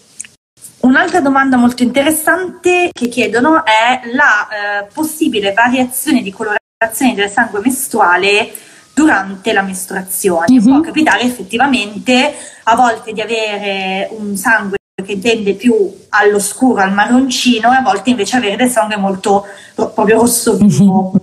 Un'altra 0.82 1.22
domanda 1.22 1.58
molto 1.58 1.82
interessante 1.82 2.92
che 2.94 3.08
chiedono 3.08 3.66
è 3.66 4.02
la 4.14 4.84
eh, 4.84 4.88
possibile 4.94 5.52
variazione 5.52 6.22
di 6.22 6.32
colorazione 6.32 7.16
del 7.16 7.30
sangue 7.30 7.62
mestruale 7.62 8.52
durante 8.94 9.52
la 9.54 9.64
mestruazione. 9.64 10.46
Mm-hmm. 10.52 10.64
Può 10.64 10.82
capitare 10.82 11.24
effettivamente 11.24 12.34
a 12.64 12.76
volte 12.76 13.12
di 13.12 13.22
avere 13.22 14.08
un 14.12 14.38
sangue 14.38 14.78
che 15.06 15.20
tende 15.20 15.54
più 15.54 15.76
allo 16.10 16.40
scuro, 16.40 16.82
al 16.82 16.94
marroncino 16.94 17.72
e 17.72 17.76
a 17.76 17.82
volte 17.82 18.10
invece 18.10 18.38
avere 18.38 18.56
del 18.56 18.70
sangue 18.70 18.98
molto 18.98 19.46
proprio 19.74 20.20
rosso 20.20 20.58
vivo. 20.58 21.14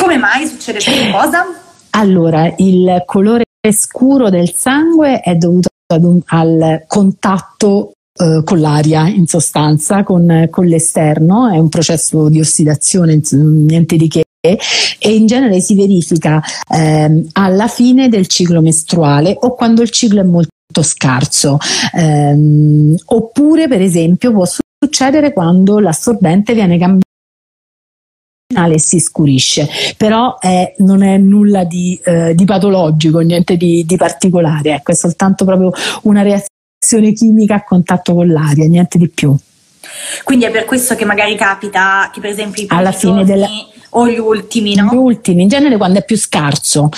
Come 0.00 0.16
mai 0.16 0.46
succede 0.46 0.82
questa 0.82 1.10
cosa? 1.10 1.44
Allora, 1.90 2.52
il 2.56 3.02
colore 3.04 3.44
scuro 3.70 4.30
del 4.30 4.52
sangue 4.54 5.20
è 5.20 5.34
dovuto 5.34 5.68
un, 5.88 6.20
al 6.26 6.84
contatto 6.86 7.92
eh, 8.18 8.42
con 8.44 8.60
l'aria 8.60 9.08
in 9.08 9.26
sostanza, 9.26 10.02
con, 10.02 10.48
con, 10.50 10.66
l'esterno, 10.66 11.48
è 11.48 11.58
un 11.58 11.68
processo 11.68 12.28
di 12.28 12.40
ossidazione, 12.40 13.20
niente 13.32 13.96
di 13.96 14.08
che 14.08 14.22
e 14.44 15.14
in 15.14 15.26
genere 15.26 15.60
si 15.60 15.76
verifica 15.76 16.42
eh, 16.68 17.26
alla 17.32 17.68
fine 17.68 18.08
del 18.08 18.26
ciclo 18.26 18.60
mestruale 18.60 19.36
o 19.40 19.54
quando 19.54 19.82
il 19.82 19.90
ciclo 19.90 20.20
è 20.20 20.24
molto 20.24 20.50
scarso. 20.80 21.58
Eh, 21.92 22.96
oppure, 23.04 23.68
per 23.68 23.82
esempio, 23.82 24.32
può 24.32 24.46
succedere 24.46 25.34
quando 25.34 25.78
l'assorbente 25.78 26.54
viene 26.54 26.78
cambiato 26.78 27.10
e 28.70 28.78
si 28.78 29.00
scurisce, 29.00 29.68
però 29.96 30.38
è, 30.38 30.74
non 30.78 31.02
è 31.02 31.16
nulla 31.16 31.64
di, 31.64 31.98
eh, 32.04 32.34
di 32.34 32.44
patologico, 32.44 33.20
niente 33.20 33.56
di, 33.56 33.84
di, 33.86 33.96
particolare, 33.96 34.74
ecco, 34.74 34.92
è 34.92 34.94
soltanto 34.94 35.44
proprio 35.44 35.72
una 36.02 36.22
reazione 36.22 37.12
chimica 37.14 37.56
a 37.56 37.64
contatto 37.64 38.14
con 38.14 38.28
l'aria, 38.28 38.66
niente 38.66 38.98
di 38.98 39.08
più. 39.08 39.34
Quindi 40.22 40.44
è 40.44 40.50
per 40.50 40.64
questo 40.64 40.94
che 40.94 41.04
magari 41.04 41.34
capita 41.34 42.10
che 42.12 42.20
per 42.20 42.30
esempio 42.30 42.62
i 42.62 42.66
alla 42.68 42.92
fine 42.92 43.24
della 43.24 43.48
o 43.94 44.08
gli 44.08 44.18
ultimi, 44.18 44.74
no? 44.74 44.88
Gli 44.90 44.96
ultimi, 44.96 45.42
in 45.42 45.48
genere 45.48 45.76
quando 45.76 45.98
è 45.98 46.04
più 46.04 46.16
scarso, 46.16 46.88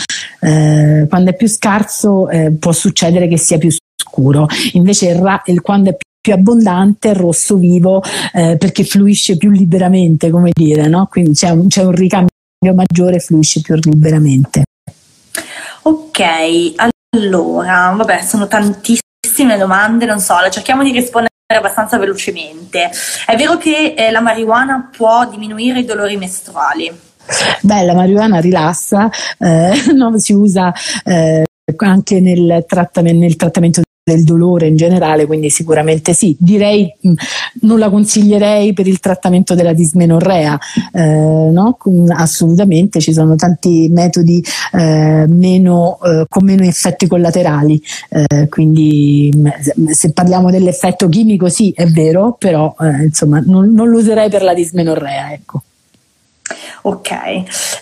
eh, 0.40 1.06
quando 1.08 1.30
è 1.30 1.34
più 1.34 1.48
scarso 1.48 2.28
eh, 2.28 2.52
può 2.52 2.72
succedere 2.72 3.28
che 3.28 3.38
sia 3.38 3.58
più 3.58 3.70
scuro, 3.70 4.46
invece 4.72 5.08
il, 5.10 5.16
ra- 5.16 5.42
il 5.46 5.60
quando 5.60 5.90
è 5.90 5.96
più 6.20 6.32
abbondante 6.32 7.08
il 7.08 7.16
rosso 7.16 7.56
vivo 7.56 8.02
eh, 8.32 8.56
perché 8.56 8.84
fluisce 8.84 9.36
più 9.36 9.50
liberamente, 9.50 10.30
come 10.30 10.50
dire, 10.52 10.86
no? 10.88 11.06
Quindi 11.10 11.32
c'è 11.32 11.50
un, 11.50 11.68
c'è 11.68 11.84
un 11.84 11.92
ricambio 11.92 12.30
maggiore, 12.74 13.18
fluisce 13.18 13.60
più 13.60 13.74
liberamente. 13.74 14.62
Ok, 15.82 16.20
allora, 17.12 17.92
vabbè, 17.94 18.22
sono 18.22 18.46
tantissime 18.46 19.58
domande, 19.58 20.06
non 20.06 20.18
so, 20.18 20.34
cerchiamo 20.50 20.82
di 20.82 20.92
rispondere 20.92 21.33
abbastanza 21.52 21.98
velocemente. 21.98 22.90
È 23.26 23.36
vero 23.36 23.58
che 23.58 23.94
eh, 23.96 24.10
la 24.10 24.20
marijuana 24.20 24.88
può 24.94 25.28
diminuire 25.28 25.80
i 25.80 25.84
dolori 25.84 26.16
mestruali? 26.16 26.90
Beh, 27.60 27.84
la 27.84 27.94
marijuana 27.94 28.38
rilassa, 28.38 29.10
eh, 29.38 29.72
no, 29.92 30.18
si 30.18 30.32
usa 30.32 30.72
eh, 31.04 31.44
anche 31.76 32.20
nel, 32.20 32.64
trattamento, 32.66 33.18
nel 33.18 33.36
trattamento 33.36 33.82
del 34.04 34.22
dolore 34.22 34.66
in 34.66 34.76
generale, 34.76 35.24
quindi 35.24 35.48
sicuramente 35.48 36.12
sì. 36.12 36.36
Direi 36.38 36.94
non 37.62 37.78
la 37.78 37.88
consiglierei 37.88 38.74
per 38.74 38.86
il 38.86 39.00
trattamento 39.00 39.54
della 39.54 39.72
dismenorrea, 39.72 40.58
eh, 40.92 41.00
no? 41.00 41.78
assolutamente 42.10 43.00
ci 43.00 43.14
sono 43.14 43.34
tanti 43.34 43.88
metodi 43.90 44.44
eh, 44.72 45.24
meno, 45.26 45.98
eh, 46.04 46.26
con 46.28 46.44
meno 46.44 46.64
effetti 46.64 47.06
collaterali, 47.06 47.82
eh, 48.10 48.48
quindi 48.50 49.32
se 49.90 50.12
parliamo 50.12 50.50
dell'effetto 50.50 51.08
chimico 51.08 51.48
sì 51.48 51.72
è 51.74 51.86
vero, 51.86 52.36
però 52.38 52.76
eh, 52.78 53.04
insomma 53.04 53.42
non, 53.42 53.72
non 53.72 53.88
lo 53.88 53.98
userei 53.98 54.28
per 54.28 54.42
la 54.42 54.52
dismenorrea. 54.52 55.32
Ecco. 55.32 55.62
Ok. 56.82 57.10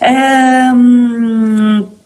Um 0.00 2.00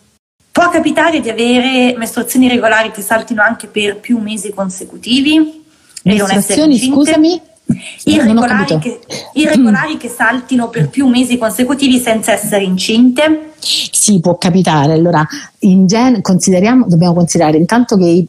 Può 0.57 0.70
capitare 0.70 1.20
di 1.20 1.28
avere 1.28 1.94
mestruazioni 1.98 2.48
regolari 2.48 2.90
che 2.90 3.02
saltino 3.02 3.42
anche 3.42 3.66
per 3.66 4.00
più 4.00 4.16
mesi 4.16 4.54
consecutivi? 4.54 5.62
Mestruazioni, 6.04 6.78
scusami? 6.78 7.38
Irregolari 8.04 8.78
che, 8.78 9.00
irregolari 9.34 9.98
che, 9.98 10.09
saltino 10.09 10.70
per 10.70 10.88
più 10.88 11.09
mesi 11.09 11.36
consecutivi 11.36 11.98
senza 11.98 12.32
essere 12.32 12.64
incinte? 12.64 13.52
Sì, 13.59 14.18
può 14.20 14.38
capitare. 14.38 14.94
Allora, 14.94 15.22
in 15.59 15.86
gen- 15.86 16.22
consideriamo, 16.22 16.86
dobbiamo 16.88 17.12
considerare 17.12 17.59
intanto 17.59 17.98
che 17.98 18.07
i 18.07 18.26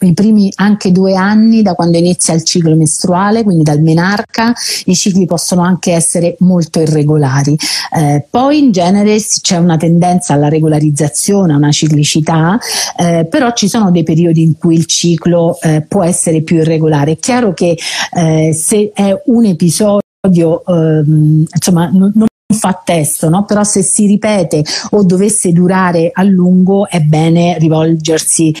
i 0.00 0.14
primi 0.14 0.50
anche 0.56 0.92
due 0.92 1.14
anni 1.14 1.62
da 1.62 1.74
quando 1.74 1.98
inizia 1.98 2.34
il 2.34 2.44
ciclo 2.44 2.74
mestruale, 2.76 3.42
quindi 3.42 3.62
dal 3.62 3.80
menarca, 3.80 4.52
i 4.84 4.94
cicli 4.94 5.26
possono 5.26 5.62
anche 5.62 5.92
essere 5.92 6.36
molto 6.40 6.80
irregolari. 6.80 7.56
Eh, 7.96 8.26
poi 8.28 8.58
in 8.58 8.72
genere 8.72 9.16
c'è 9.18 9.56
una 9.56 9.76
tendenza 9.76 10.34
alla 10.34 10.48
regolarizzazione, 10.48 11.52
a 11.52 11.56
una 11.56 11.72
ciclicità, 11.72 12.58
eh, 12.96 13.26
però 13.28 13.52
ci 13.52 13.68
sono 13.68 13.90
dei 13.90 14.02
periodi 14.02 14.42
in 14.42 14.56
cui 14.56 14.74
il 14.74 14.86
ciclo 14.86 15.58
eh, 15.60 15.84
può 15.86 16.02
essere 16.04 16.42
più 16.42 16.56
irregolare. 16.56 17.12
È 17.12 17.18
chiaro 17.18 17.54
che 17.54 17.76
eh, 18.12 18.52
se 18.52 18.92
è 18.94 19.22
un 19.26 19.44
episodio, 19.44 20.64
ehm, 20.66 21.44
insomma, 21.52 21.88
non, 21.92 22.12
non 22.14 22.26
fa 22.58 22.80
testo, 22.82 23.28
no? 23.28 23.44
però 23.44 23.62
se 23.62 23.82
si 23.82 24.06
ripete 24.06 24.64
o 24.90 25.04
dovesse 25.04 25.52
durare 25.52 26.10
a 26.12 26.22
lungo 26.22 26.88
è 26.88 27.00
bene 27.00 27.58
rivolgersi 27.58 28.54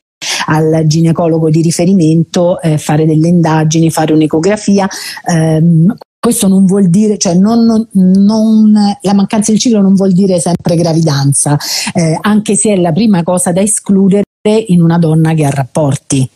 al 0.46 0.84
ginecologo 0.86 1.50
di 1.50 1.62
riferimento, 1.62 2.60
eh, 2.60 2.78
fare 2.78 3.06
delle 3.06 3.28
indagini, 3.28 3.90
fare 3.90 4.12
un'ecografia. 4.12 4.88
Ehm, 5.26 5.94
questo 6.20 6.48
non 6.48 6.64
vuol 6.66 6.88
dire, 6.88 7.16
cioè 7.16 7.34
non, 7.34 7.64
non, 7.64 7.88
non, 7.92 8.72
la 9.00 9.14
mancanza 9.14 9.52
del 9.52 9.60
ciclo 9.60 9.80
non 9.80 9.94
vuol 9.94 10.12
dire 10.12 10.40
sempre 10.40 10.74
gravidanza, 10.74 11.56
eh, 11.94 12.18
anche 12.20 12.56
se 12.56 12.72
è 12.72 12.76
la 12.76 12.92
prima 12.92 13.22
cosa 13.22 13.52
da 13.52 13.60
escludere 13.60 14.24
in 14.66 14.82
una 14.82 14.98
donna 14.98 15.32
che 15.34 15.44
ha 15.44 15.50
rapporti. 15.50 16.28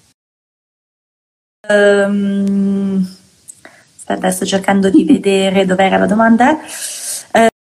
Um, 1.69 3.07
sto 4.31 4.47
cercando 4.47 4.89
di 4.89 5.05
vedere 5.05 5.67
dov'era 5.67 5.99
la 5.99 6.07
domanda. 6.07 6.59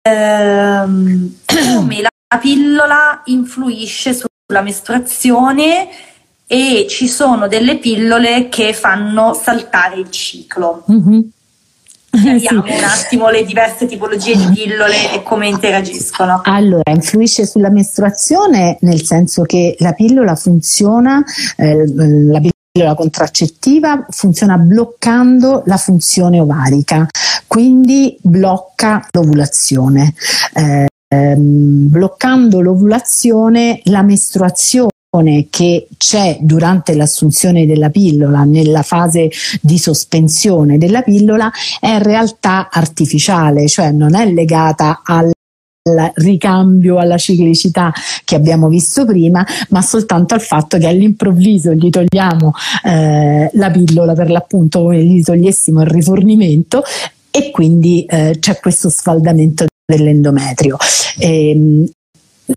Um, 0.08 1.34
come 1.44 2.00
la 2.00 2.38
pillola 2.38 3.22
influisce 3.26 4.14
sulla 4.46 4.62
mestruazione 4.62 5.88
e 6.46 6.86
ci 6.88 7.08
sono 7.08 7.48
delle 7.48 7.78
pillole 7.78 8.48
che 8.48 8.72
fanno 8.72 9.34
saltare 9.34 9.98
il 9.98 10.08
ciclo. 10.10 10.84
Mm-hmm. 10.90 11.20
Vediamo 12.10 12.64
sì. 12.64 12.72
un 12.72 12.84
attimo 12.84 13.28
le 13.28 13.44
diverse 13.44 13.86
tipologie 13.86 14.36
di 14.36 14.46
pillole 14.54 15.12
e 15.12 15.22
come 15.24 15.48
interagiscono. 15.48 16.40
Allora, 16.44 16.92
influisce 16.92 17.44
sulla 17.44 17.70
mestruazione 17.70 18.78
nel 18.82 19.02
senso 19.02 19.42
che 19.42 19.74
la 19.80 19.92
pillola 19.92 20.36
funziona, 20.36 21.22
eh, 21.56 21.84
la 21.84 22.40
pillola 22.72 22.94
contraccettiva 22.94 24.06
funziona 24.08 24.56
bloccando 24.56 25.64
la 25.66 25.76
funzione 25.76 26.40
ovarica, 26.40 27.06
quindi 27.48 28.16
blocca 28.22 29.06
l'ovulazione. 29.10 30.14
Eh, 30.54 30.86
ehm, 31.08 31.88
bloccando 31.88 32.60
l'ovulazione, 32.60 33.80
la 33.84 34.02
mestruazione 34.02 34.90
che 35.48 35.88
c'è 35.96 36.38
durante 36.40 36.94
l'assunzione 36.94 37.66
della 37.66 37.90
pillola, 37.90 38.44
nella 38.44 38.82
fase 38.82 39.30
di 39.62 39.78
sospensione 39.78 40.78
della 40.78 41.02
pillola, 41.02 41.50
è 41.80 41.88
in 41.88 42.02
realtà 42.02 42.68
artificiale, 42.70 43.66
cioè 43.66 43.92
non 43.92 44.14
è 44.14 44.30
legata 44.30 45.00
al 45.04 45.30
ricambio 46.14 46.98
alla 46.98 47.16
ciclicità 47.16 47.92
che 48.24 48.34
abbiamo 48.34 48.68
visto 48.68 49.04
prima, 49.04 49.46
ma 49.68 49.82
soltanto 49.82 50.34
al 50.34 50.40
fatto 50.40 50.78
che 50.78 50.86
all'improvviso 50.88 51.72
gli 51.72 51.90
togliamo 51.90 52.52
eh, 52.84 53.50
la 53.52 53.70
pillola 53.70 54.12
per 54.14 54.30
l'appunto 54.30 54.92
gli 54.92 55.22
togliessimo 55.22 55.82
il 55.82 55.86
rifornimento 55.86 56.82
e 57.30 57.50
quindi 57.52 58.04
eh, 58.04 58.36
c'è 58.40 58.58
questo 58.58 58.88
sfaldamento 58.88 59.66
dell'endometrio. 59.86 60.76
Eh, 61.18 61.88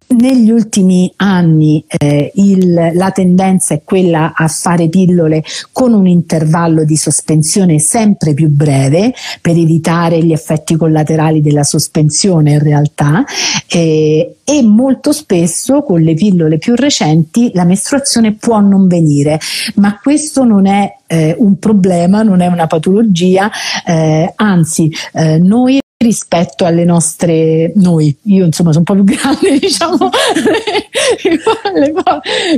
negli 0.09 0.51
ultimi 0.51 1.11
anni 1.15 1.83
eh, 1.87 2.31
il, 2.35 2.91
la 2.93 3.11
tendenza 3.11 3.73
è 3.73 3.81
quella 3.83 4.33
a 4.35 4.47
fare 4.47 4.87
pillole 4.87 5.43
con 5.71 5.93
un 5.93 6.05
intervallo 6.05 6.83
di 6.83 6.95
sospensione 6.95 7.79
sempre 7.79 8.35
più 8.35 8.49
breve 8.49 9.13
per 9.41 9.57
evitare 9.57 10.23
gli 10.23 10.31
effetti 10.31 10.75
collaterali 10.75 11.41
della 11.41 11.63
sospensione 11.63 12.51
in 12.51 12.59
realtà 12.59 13.23
eh, 13.67 14.35
e 14.43 14.61
molto 14.61 15.11
spesso 15.11 15.81
con 15.81 16.01
le 16.01 16.13
pillole 16.13 16.59
più 16.59 16.75
recenti 16.75 17.49
la 17.53 17.63
mestruazione 17.63 18.33
può 18.33 18.59
non 18.59 18.87
venire 18.87 19.39
ma 19.75 19.99
questo 19.99 20.43
non 20.43 20.67
è 20.67 20.97
eh, 21.07 21.35
un 21.39 21.57
problema, 21.57 22.21
non 22.21 22.41
è 22.41 22.45
una 22.45 22.67
patologia, 22.67 23.49
eh, 23.83 24.31
anzi 24.35 24.91
eh, 25.13 25.39
noi 25.39 25.79
rispetto 26.01 26.63
alle 26.63 26.85
nostre 26.85 27.73
noi. 27.75 28.15
Io 28.23 28.45
insomma 28.45 28.71
sono 28.71 28.85
un 28.87 28.95
po' 28.95 29.03
più 29.03 29.15
grande 29.15 29.59
diciamo. 29.59 30.09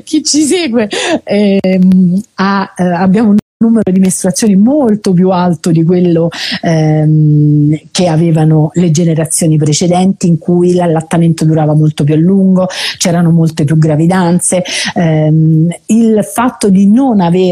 Chi 0.03 0.23
ci 0.23 0.43
segue 0.43 0.87
ehm, 1.23 2.21
ha, 2.35 2.73
eh, 2.77 2.83
abbiamo 2.83 3.29
un 3.29 3.37
numero 3.57 3.91
di 3.91 3.99
mestruazioni 3.99 4.55
molto 4.55 5.13
più 5.13 5.31
alto 5.31 5.71
di 5.71 5.83
quello 5.83 6.29
ehm, 6.61 7.79
che 7.91 8.07
avevano 8.07 8.69
le 8.73 8.91
generazioni 8.91 9.57
precedenti 9.57 10.27
in 10.27 10.37
cui 10.37 10.75
l'allattamento 10.75 11.43
durava 11.43 11.73
molto 11.73 12.03
più 12.03 12.13
a 12.13 12.17
lungo, 12.17 12.67
c'erano 12.97 13.31
molte 13.31 13.63
più 13.63 13.77
gravidanze, 13.77 14.63
ehm, 14.93 15.67
il 15.87 16.23
fatto 16.31 16.69
di 16.69 16.87
non 16.87 17.21
avere 17.21 17.51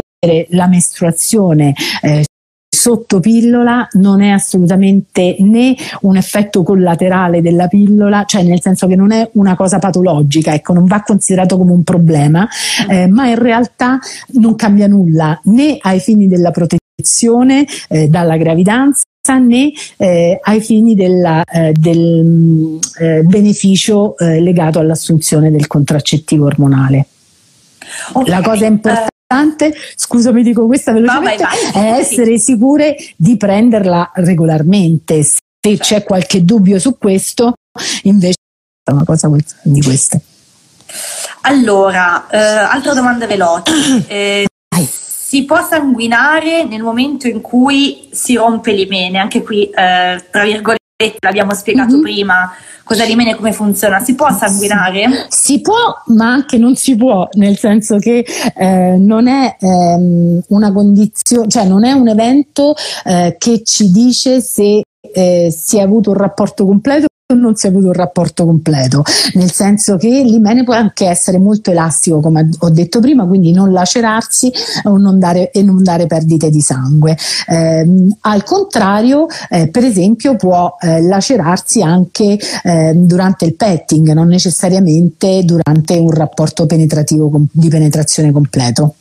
la 0.50 0.68
mestruazione 0.68 1.74
eh, 2.02 2.24
sotto 2.80 3.20
pillola 3.20 3.86
non 3.92 4.22
è 4.22 4.30
assolutamente 4.30 5.36
né 5.40 5.76
un 6.00 6.16
effetto 6.16 6.62
collaterale 6.62 7.42
della 7.42 7.68
pillola, 7.68 8.24
cioè 8.24 8.42
nel 8.42 8.62
senso 8.62 8.86
che 8.86 8.96
non 8.96 9.12
è 9.12 9.28
una 9.34 9.54
cosa 9.54 9.78
patologica, 9.78 10.54
ecco, 10.54 10.72
non 10.72 10.86
va 10.86 11.02
considerato 11.02 11.58
come 11.58 11.72
un 11.72 11.84
problema, 11.84 12.48
eh, 12.88 13.06
ma 13.06 13.28
in 13.28 13.38
realtà 13.38 13.98
non 14.34 14.56
cambia 14.56 14.86
nulla 14.86 15.38
né 15.44 15.76
ai 15.78 16.00
fini 16.00 16.26
della 16.26 16.52
protezione 16.52 17.66
eh, 17.90 18.08
dalla 18.08 18.38
gravidanza 18.38 19.04
né 19.46 19.72
eh, 19.98 20.38
ai 20.42 20.60
fini 20.62 20.94
della, 20.94 21.44
eh, 21.44 21.74
del 21.78 22.22
mm, 22.24 22.78
eh, 22.98 23.22
beneficio 23.24 24.16
eh, 24.16 24.40
legato 24.40 24.78
all'assunzione 24.78 25.50
del 25.50 25.66
contraccettivo 25.66 26.46
ormonale. 26.46 27.06
Okay. 28.12 28.30
La 28.30 28.40
cosa 28.40 28.64
importante 28.64 29.10
importante, 29.30 29.72
scusami 29.94 30.42
dico 30.42 30.66
questa 30.66 30.92
velocemente, 30.92 31.44
vai, 31.44 31.72
vai. 31.72 31.82
è 31.82 31.98
essere 31.98 32.38
sicure 32.38 32.96
di 33.16 33.36
prenderla 33.36 34.10
regolarmente. 34.14 35.22
Se 35.22 35.38
certo. 35.62 35.82
c'è 35.82 36.04
qualche 36.04 36.44
dubbio 36.44 36.78
su 36.78 36.98
questo, 36.98 37.54
invece 38.02 38.38
è 38.82 38.90
una 38.90 39.04
cosa 39.04 39.30
di 39.62 39.82
queste. 39.82 40.20
Allora, 41.42 42.28
eh, 42.28 42.38
altra 42.38 42.92
domanda 42.94 43.26
veloce. 43.26 44.06
Eh, 44.08 44.46
si 45.30 45.44
può 45.44 45.64
sanguinare 45.64 46.64
nel 46.64 46.82
momento 46.82 47.28
in 47.28 47.40
cui 47.40 48.08
si 48.10 48.34
rompe 48.34 48.72
l'imene? 48.72 49.18
Anche 49.18 49.44
qui, 49.44 49.62
eh, 49.66 50.24
tra 50.28 50.42
virgolette, 50.42 50.79
l'abbiamo 51.20 51.54
spiegato 51.54 51.94
mm-hmm. 51.94 52.02
prima 52.02 52.52
cosa 52.90 53.04
rimane, 53.04 53.36
come 53.36 53.52
funziona. 53.52 54.00
Si 54.00 54.14
può 54.14 54.32
sanguinare? 54.32 55.26
Si 55.28 55.60
può, 55.60 55.94
ma 56.06 56.32
anche 56.32 56.58
non 56.58 56.74
si 56.74 56.96
può, 56.96 57.28
nel 57.34 57.56
senso 57.56 57.98
che 57.98 58.26
eh, 58.56 58.96
non 58.98 59.28
è 59.28 59.56
ehm, 59.60 60.42
una 60.48 60.72
condizione, 60.72 61.46
cioè 61.48 61.66
non 61.66 61.84
è 61.84 61.92
un 61.92 62.08
evento 62.08 62.74
eh, 63.04 63.36
che 63.38 63.62
ci 63.62 63.90
dice 63.92 64.40
se 64.40 64.82
eh, 65.12 65.54
si 65.56 65.78
è 65.78 65.82
avuto 65.82 66.10
un 66.10 66.16
rapporto 66.16 66.66
completo 66.66 67.06
non 67.34 67.56
si 67.56 67.66
è 67.66 67.70
avuto 67.70 67.86
un 67.86 67.92
rapporto 67.92 68.44
completo, 68.44 69.02
nel 69.34 69.50
senso 69.50 69.96
che 69.96 70.08
l'imene 70.08 70.64
può 70.64 70.74
anche 70.74 71.06
essere 71.06 71.38
molto 71.38 71.70
elastico, 71.70 72.20
come 72.20 72.48
ho 72.58 72.70
detto 72.70 73.00
prima, 73.00 73.24
quindi 73.26 73.52
non 73.52 73.72
lacerarsi 73.72 74.52
non 74.84 75.18
dare, 75.18 75.50
e 75.50 75.62
non 75.62 75.82
dare 75.82 76.06
perdite 76.06 76.50
di 76.50 76.60
sangue. 76.60 77.16
Eh, 77.48 77.86
al 78.20 78.44
contrario, 78.44 79.26
eh, 79.48 79.68
per 79.68 79.84
esempio, 79.84 80.36
può 80.36 80.76
eh, 80.80 81.02
lacerarsi 81.02 81.82
anche 81.82 82.38
ehm, 82.62 83.06
durante 83.06 83.44
il 83.44 83.54
petting, 83.54 84.12
non 84.12 84.28
necessariamente 84.28 85.42
durante 85.44 85.98
un 85.98 86.10
rapporto 86.10 86.66
penetrativo 86.66 87.30
di 87.50 87.68
penetrazione 87.68 88.32
completo. 88.32 88.94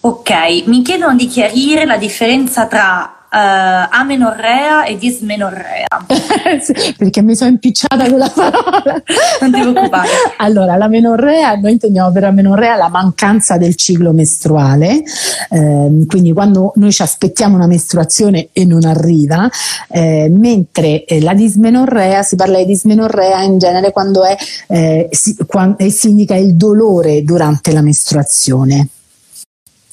Ok, 0.00 0.30
mi 0.66 0.82
chiedono 0.82 1.16
di 1.16 1.26
chiarire 1.26 1.84
la 1.84 1.96
differenza 1.96 2.66
tra 2.66 3.17
uh, 3.30 3.88
amenorrea 3.90 4.84
e 4.84 4.96
dismenorrea. 4.96 5.86
perché 6.96 7.22
mi 7.22 7.34
sono 7.34 7.50
impicciata 7.50 8.08
con 8.08 8.18
la 8.18 8.30
parola. 8.34 9.02
non 9.40 9.52
ti 9.52 9.60
preoccupare. 9.60 10.08
Allora, 10.38 10.76
la 10.76 10.88
menorrea, 10.88 11.54
noi 11.56 11.72
intendiamo 11.72 12.10
per 12.12 12.24
amenorrea 12.24 12.76
la 12.76 12.88
mancanza 12.88 13.56
del 13.56 13.74
ciclo 13.74 14.12
mestruale, 14.12 15.02
eh, 15.50 16.04
quindi 16.06 16.32
quando 16.32 16.72
noi 16.76 16.92
ci 16.92 17.02
aspettiamo 17.02 17.56
una 17.56 17.66
mestruazione 17.66 18.48
e 18.52 18.64
non 18.64 18.84
arriva, 18.84 19.50
eh, 19.88 20.28
mentre 20.30 21.04
eh, 21.04 21.20
la 21.20 21.34
dismenorrea, 21.34 22.22
si 22.22 22.36
parla 22.36 22.58
di 22.58 22.66
dismenorrea 22.66 23.42
in 23.42 23.58
genere 23.58 23.90
quando, 23.90 24.24
è, 24.24 24.36
eh, 24.68 25.08
si, 25.10 25.36
quando 25.46 25.76
si 25.90 26.10
indica 26.10 26.34
il 26.34 26.54
dolore 26.54 27.22
durante 27.24 27.72
la 27.72 27.82
mestruazione. 27.82 28.88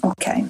Ok. 0.02 0.44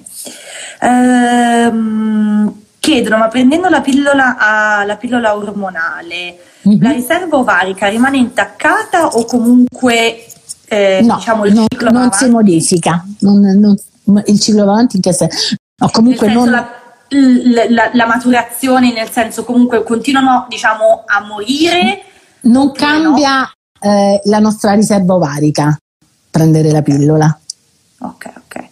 Um, 0.82 2.65
chiedono 2.86 3.16
ma 3.16 3.26
prendendo 3.26 3.68
la 3.68 3.80
pillola, 3.80 4.36
a, 4.38 4.84
la 4.84 4.96
pillola 4.96 5.36
ormonale 5.36 6.38
mm-hmm. 6.68 6.80
la 6.80 6.90
riserva 6.92 7.36
ovarica 7.36 7.88
rimane 7.88 8.16
intaccata 8.16 9.08
o 9.08 9.24
comunque 9.24 10.24
eh, 10.68 11.00
no, 11.02 11.16
diciamo 11.16 11.46
il 11.46 11.54
non, 11.54 11.66
ciclo 11.68 11.90
non 11.90 12.12
si 12.12 12.28
modifica. 12.28 13.04
Non, 13.20 13.40
non, 13.40 13.74
il 14.26 14.40
ciclo 14.40 14.64
va 14.64 14.72
avanti 14.72 14.96
in 14.96 15.02
che 15.02 15.12
senso 15.12 15.56
no, 15.78 15.88
comunque 15.90 16.32
non... 16.32 16.48
La, 16.48 16.70
la, 17.08 17.90
la, 17.92 18.06
maturazione 18.06 18.92
nel 18.92 19.10
senso 19.10 19.44
comunque 19.44 19.82
continuano 19.82 20.46
diciamo 20.48 21.02
a 21.06 21.24
morire? 21.24 22.02
Non 22.42 22.70
cambia 22.70 23.40
no? 23.40 23.90
eh, 23.90 24.20
la 24.24 24.38
nostra 24.38 24.74
riserva 24.74 25.14
ovarica 25.14 25.76
prendere 26.30 26.70
la 26.70 26.82
pillola. 26.82 27.36
Ok 27.98 28.32
ok. 28.36 28.68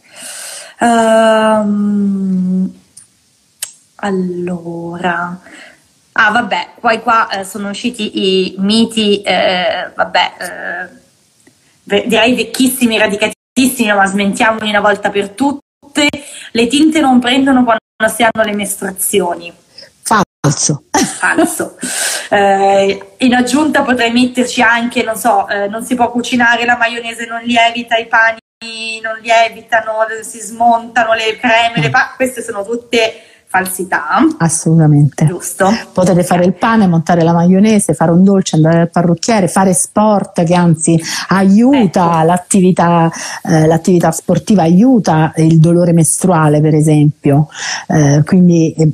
Um, 0.80 2.72
allora, 4.05 5.40
ah 6.12 6.30
vabbè, 6.30 6.72
poi 6.78 7.00
qua 7.00 7.28
eh, 7.30 7.44
sono 7.44 7.70
usciti 7.70 8.52
i 8.52 8.55
miti, 8.59 9.22
eh, 9.22 9.90
vabbè, 9.94 10.32
eh, 11.84 12.07
direi 12.07 12.34
vecchissimi, 12.34 12.98
radicatissimi, 12.98 13.92
ma 13.94 14.05
smentiamoli 14.05 14.68
una 14.68 14.80
volta 14.80 15.09
per 15.11 15.30
tutte. 15.30 16.09
Le 16.52 16.66
tinte 16.66 17.00
non 17.00 17.18
prendono 17.18 17.64
quando 17.64 18.14
si 18.14 18.22
hanno 18.22 18.44
le 18.44 18.55
mestruazioni. 18.55 19.52
Falso. 20.02 20.84
Falso. 20.90 21.76
Eh, 22.34 23.14
in 23.18 23.34
aggiunta 23.34 23.82
potrei 23.82 24.11
metterci 24.11 24.61
anche, 24.61 25.05
non 25.05 25.14
so, 25.14 25.46
eh, 25.46 25.68
non 25.68 25.84
si 25.84 25.94
può 25.94 26.11
cucinare 26.11 26.64
la 26.64 26.76
maionese, 26.76 27.26
non 27.26 27.40
lievita, 27.42 27.96
i 27.96 28.07
pani 28.07 28.40
non 29.00 29.18
lievitano, 29.20 29.98
si 30.22 30.40
smontano 30.40 31.12
le 31.12 31.36
creme, 31.36 31.80
le 31.80 31.90
pa- 31.90 32.14
queste 32.16 32.42
sono 32.42 32.64
tutte 32.64 33.34
falsità. 33.55 34.02
Assolutamente. 34.38 35.26
Giusto. 35.26 35.68
Potete 35.92 36.24
fare 36.24 36.44
il 36.44 36.55
pane, 36.55 36.88
montare 36.88 37.22
la 37.22 37.32
maionese, 37.32 37.94
fare 37.94 38.11
un 38.11 38.24
dolce, 38.24 38.57
andare 38.57 38.80
al 38.80 38.90
parrucchiere, 38.90 39.46
fare 39.46 39.72
sport 39.72 40.42
che 40.42 40.55
anzi 40.55 41.00
aiuta 41.28 42.16
ecco. 42.16 42.26
l'attività, 42.26 43.12
eh, 43.44 43.66
l'attività, 43.66 44.11
sportiva, 44.11 44.62
aiuta 44.62 45.32
il 45.36 45.61
dolore 45.61 45.92
mestruale 45.92 46.61
per 46.61 46.74
esempio. 46.74 47.46
Eh, 47.86 48.22
quindi 48.24 48.74
eh, 48.74 48.92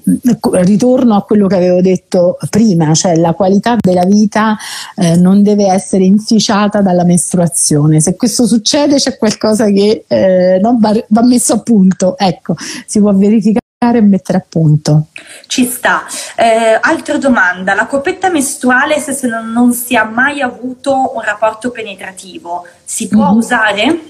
ritorno 0.62 1.14
a 1.14 1.22
quello 1.22 1.46
che 1.46 1.56
avevo 1.56 1.80
detto 1.80 2.36
prima, 2.50 2.92
cioè 2.92 3.16
la 3.16 3.32
qualità 3.32 3.76
della 3.80 4.04
vita 4.04 4.58
eh, 4.94 5.16
non 5.16 5.42
deve 5.42 5.68
essere 5.68 6.04
inficiata 6.04 6.82
dalla 6.82 7.04
mestruazione. 7.04 8.00
Se 8.00 8.14
questo 8.14 8.46
succede 8.46 8.96
c'è 8.96 9.16
qualcosa 9.16 9.64
che 9.66 10.04
eh, 10.06 10.58
non 10.60 10.78
va, 10.78 10.92
va 11.08 11.22
messo 11.22 11.54
a 11.54 11.60
punto. 11.60 12.18
Ecco, 12.18 12.54
si 12.84 13.00
può 13.00 13.14
verificare 13.14 13.59
e 13.82 14.02
mettere 14.02 14.36
a 14.36 14.44
punto. 14.46 15.06
Ci 15.46 15.64
sta. 15.64 16.02
Eh, 16.36 16.78
altra 16.78 17.16
domanda, 17.16 17.72
la 17.72 17.86
coppetta 17.86 18.28
mestruale 18.28 18.98
se 18.98 19.26
non, 19.26 19.50
non, 19.52 19.72
si 19.72 19.96
ha 19.96 20.04
mai 20.04 20.42
avuto 20.42 21.12
un 21.14 21.22
rapporto 21.22 21.70
penetrativo, 21.70 22.66
si 22.84 23.08
può 23.08 23.28
mm-hmm. 23.28 23.36
usare? 23.38 24.00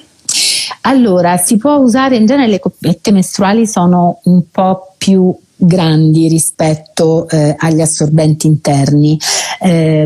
Allora, 0.83 1.37
si 1.37 1.57
può 1.57 1.77
usare, 1.77 2.17
in 2.17 2.27
genere 2.27 2.51
le 2.51 2.59
coppette 2.59 3.13
mestruali 3.13 3.65
sono 3.65 4.19
un 4.25 4.51
po' 4.51 4.95
più 4.99 5.33
grandi 5.55 6.27
rispetto 6.27 7.29
eh, 7.29 7.55
agli 7.57 7.81
assorbenti 7.81 8.49
interni. 8.49 9.17
Eh, 9.61 10.05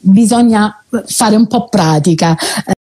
bisogna 0.00 0.82
fare 1.06 1.34
un 1.34 1.46
po' 1.46 1.68
pratica. 1.68 2.36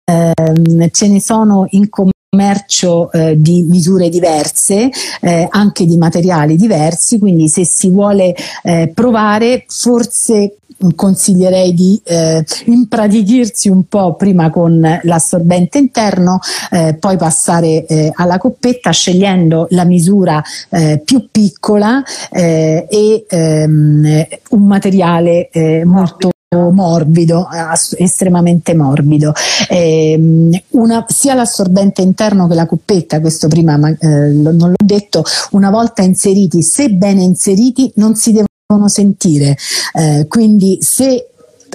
Eh, 0.04 0.90
ce 0.90 1.08
ne 1.08 1.20
sono 1.20 1.66
in 1.70 1.88
commercio 1.88 2.14
commercio 2.36 3.10
eh, 3.12 3.40
di 3.40 3.62
misure 3.62 4.10
diverse, 4.10 4.90
eh, 5.22 5.46
anche 5.50 5.86
di 5.86 5.96
materiali 5.96 6.56
diversi, 6.56 7.18
quindi 7.18 7.48
se 7.48 7.64
si 7.64 7.88
vuole 7.88 8.34
eh, 8.62 8.90
provare 8.94 9.64
forse 9.68 10.56
consiglierei 10.94 11.72
di 11.72 11.98
eh, 12.04 12.44
impratichirsi 12.66 13.70
un 13.70 13.84
po' 13.84 14.14
prima 14.14 14.50
con 14.50 14.78
l'assorbente 15.04 15.78
interno, 15.78 16.38
eh, 16.70 16.94
poi 17.00 17.16
passare 17.16 17.86
eh, 17.86 18.12
alla 18.14 18.36
coppetta 18.36 18.90
scegliendo 18.90 19.68
la 19.70 19.84
misura 19.84 20.42
eh, 20.68 21.00
più 21.02 21.28
piccola 21.30 22.02
eh, 22.30 22.86
e 22.90 23.24
ehm, 23.26 24.26
un 24.50 24.66
materiale 24.66 25.48
eh, 25.48 25.82
molto 25.86 26.30
morbido, 26.54 27.48
estremamente 27.96 28.74
morbido. 28.74 29.32
Eh, 29.68 30.62
una, 30.70 31.04
sia 31.08 31.34
l'assorbente 31.34 32.02
interno 32.02 32.46
che 32.46 32.54
la 32.54 32.66
cuppetta, 32.66 33.20
questo 33.20 33.48
prima 33.48 33.76
ma, 33.76 33.88
eh, 33.88 34.30
non 34.30 34.56
l'ho 34.56 34.84
detto, 34.84 35.24
una 35.52 35.70
volta 35.70 36.02
inseriti, 36.02 36.62
se 36.62 36.90
bene 36.90 37.22
inseriti, 37.22 37.90
non 37.96 38.14
si 38.14 38.32
devono 38.32 38.88
sentire. 38.88 39.56
Eh, 39.92 40.26
quindi 40.28 40.78
se 40.80 41.30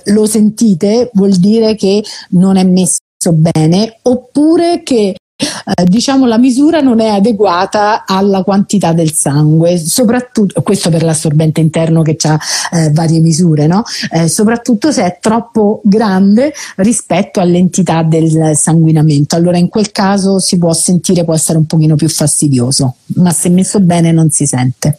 lo 0.05 0.26
sentite 0.26 1.11
vuol 1.13 1.36
dire 1.36 1.76
che 1.76 2.01
non 2.30 2.55
è 2.55 2.63
messo 2.63 2.99
bene 3.34 3.99
oppure 4.03 4.84
che 4.84 5.15
eh, 5.41 5.83
diciamo 5.85 6.25
la 6.25 6.37
misura 6.37 6.79
non 6.81 6.99
è 6.99 7.07
adeguata 7.07 8.03
alla 8.05 8.43
quantità 8.43 8.93
del 8.93 9.13
sangue, 9.13 9.77
soprattutto 9.77 10.61
questo 10.61 10.89
per 10.89 11.03
l'assorbente 11.03 11.59
interno 11.59 12.01
che 12.01 12.15
ha 12.23 12.39
eh, 12.71 12.91
varie 12.91 13.19
misure, 13.19 13.67
no? 13.67 13.83
eh, 14.11 14.27
soprattutto 14.27 14.91
se 14.91 15.03
è 15.03 15.17
troppo 15.19 15.81
grande 15.83 16.53
rispetto 16.77 17.39
all'entità 17.39 18.03
del 18.03 18.55
sanguinamento. 18.55 19.35
Allora 19.35 19.57
in 19.57 19.69
quel 19.69 19.91
caso 19.91 20.39
si 20.39 20.57
può 20.57 20.73
sentire, 20.73 21.23
può 21.23 21.33
essere 21.33 21.57
un 21.57 21.65
pochino 21.65 21.95
più 21.95 22.09
fastidioso, 22.09 22.95
ma 23.15 23.31
se 23.31 23.49
messo 23.49 23.79
bene 23.79 24.11
non 24.11 24.29
si 24.29 24.45
sente. 24.45 24.97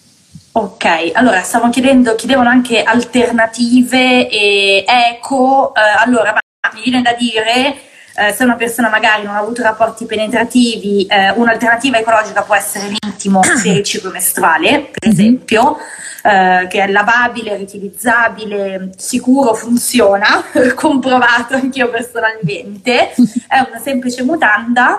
Ok, 0.54 1.12
allora 1.14 1.40
stavo 1.42 1.70
chiedendo, 1.70 2.14
chiedevano 2.14 2.50
anche 2.50 2.82
alternative 2.82 4.28
e 4.28 4.84
eco, 4.86 5.74
eh, 5.74 5.80
allora 6.04 6.32
ma 6.32 6.40
mi 6.74 6.82
viene 6.82 7.00
da 7.00 7.14
dire 7.14 7.74
eh, 8.14 8.32
se 8.32 8.44
una 8.44 8.56
persona 8.56 8.88
magari 8.88 9.22
non 9.24 9.34
ha 9.34 9.38
avuto 9.38 9.62
rapporti 9.62 10.04
penetrativi, 10.04 11.06
eh, 11.06 11.30
un'alternativa 11.30 11.98
ecologica 11.98 12.42
può 12.42 12.54
essere 12.54 12.88
l'intimo 12.88 13.40
per 13.62 13.76
il 13.76 13.82
ciclo 13.82 14.10
mestruale, 14.10 14.90
per 14.90 15.08
mhm. 15.08 15.12
esempio, 15.12 15.76
eh, 16.22 16.66
che 16.68 16.82
è 16.82 16.88
lavabile, 16.88 17.56
riutilizzabile, 17.56 18.92
sicuro, 18.96 19.54
funziona, 19.54 20.44
comprovato 20.74 21.54
anch'io 21.54 21.88
personalmente, 21.88 23.14
è 23.48 23.58
una 23.66 23.78
semplice 23.82 24.22
mutanda 24.22 24.98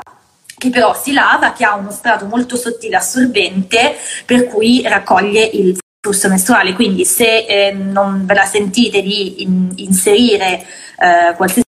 che 0.55 0.70
però 0.70 0.95
si 0.95 1.11
lava, 1.11 1.51
che 1.51 1.66
ha 1.66 1.76
uno 1.76 1.91
strato 1.91 2.26
molto 2.26 2.55
sottile 2.55 2.95
assorbente, 2.95 3.95
per 4.26 4.47
cui 4.47 4.82
raccoglie 4.88 5.43
il 5.43 5.78
flusso 5.99 6.30
mestruale. 6.30 6.74
Quindi 6.74 7.03
se 7.03 7.45
eh, 7.45 7.74
non 7.74 8.26
ve 8.26 8.34
la 8.34 8.45
sentite 8.45 9.01
di 9.01 9.43
in, 9.43 9.72
inserire 9.76 10.64
eh, 10.99 11.36
qualsiasi 11.36 11.62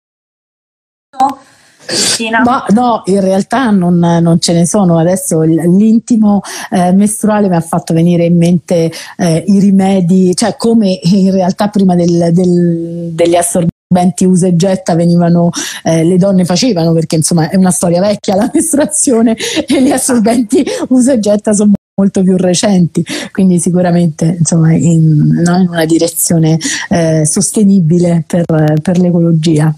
Ma 2.42 2.64
no, 2.70 3.02
in 3.06 3.20
realtà 3.20 3.70
non, 3.70 3.98
non, 3.98 4.40
ce 4.40 4.52
ne 4.52 4.66
sono. 4.66 4.98
Adesso 4.98 5.42
l'intimo 5.42 6.40
eh, 6.70 6.92
mestruale 6.92 7.48
mi 7.48 7.56
ha 7.56 7.60
fatto 7.60 7.92
venire 7.92 8.24
in 8.24 8.36
mente 8.36 8.90
eh, 9.16 9.44
i 9.46 9.58
rimedi, 9.58 10.34
cioè 10.34 10.56
come 10.56 10.98
in 11.02 11.30
realtà 11.30 11.68
prima 11.68 11.94
del, 11.94 12.30
del, 12.32 13.10
degli 13.12 13.34
assorbenti 13.34 14.24
usa 14.24 14.46
e 14.46 14.56
getta 14.56 14.94
venivano 14.94 15.50
eh, 15.84 16.02
le 16.02 16.16
donne 16.16 16.44
facevano 16.44 16.92
perché 16.92 17.14
insomma 17.14 17.48
è 17.48 17.54
una 17.54 17.70
storia 17.70 18.00
vecchia 18.00 18.34
la 18.34 18.50
mestruazione 18.52 19.36
e 19.66 19.82
gli 19.82 19.90
assorbenti 19.90 20.64
usa 20.88 21.12
e 21.12 21.20
getta 21.20 21.52
sono 21.52 21.74
molto 21.96 22.22
più 22.22 22.36
recenti, 22.36 23.04
quindi 23.30 23.60
sicuramente 23.60 24.36
insomma 24.38 24.72
in, 24.72 25.42
no, 25.44 25.56
in 25.60 25.68
una 25.68 25.84
direzione 25.84 26.58
eh, 26.88 27.24
sostenibile 27.24 28.24
per, 28.26 28.44
per 28.82 28.98
l'ecologia. 28.98 29.72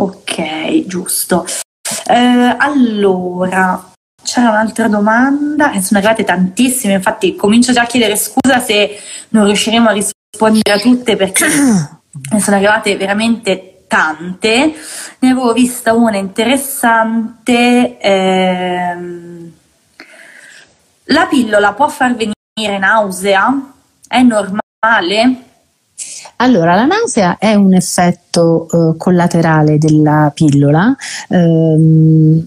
Ok, 0.00 0.86
giusto. 0.86 1.44
Eh, 2.06 2.56
allora, 2.56 3.90
c'era 4.22 4.50
un'altra 4.50 4.86
domanda, 4.86 5.70
ne 5.70 5.82
sono 5.82 5.98
arrivate 5.98 6.22
tantissime, 6.22 6.92
infatti 6.92 7.34
comincio 7.34 7.72
già 7.72 7.82
a 7.82 7.86
chiedere 7.86 8.14
scusa 8.14 8.60
se 8.60 8.96
non 9.30 9.46
riusciremo 9.46 9.88
a 9.88 9.92
rispondere 9.92 10.72
a 10.72 10.78
tutte 10.78 11.16
perché 11.16 11.46
ne 12.30 12.40
sono 12.40 12.56
arrivate 12.56 12.96
veramente 12.96 13.84
tante. 13.88 14.72
Ne 15.18 15.30
avevo 15.30 15.52
vista 15.52 15.92
una 15.94 16.16
interessante. 16.16 17.98
Ehm, 17.98 19.52
la 21.06 21.26
pillola 21.26 21.72
può 21.72 21.88
far 21.88 22.14
venire 22.14 22.78
nausea? 22.78 23.72
È 24.06 24.22
normale? 24.22 25.47
Allora, 26.40 26.74
la 26.76 26.84
nausea 26.84 27.36
è 27.38 27.54
un 27.54 27.74
effetto 27.74 28.68
eh, 28.70 28.96
collaterale 28.96 29.76
della 29.76 30.30
pillola, 30.32 30.94
ehm, 31.30 32.46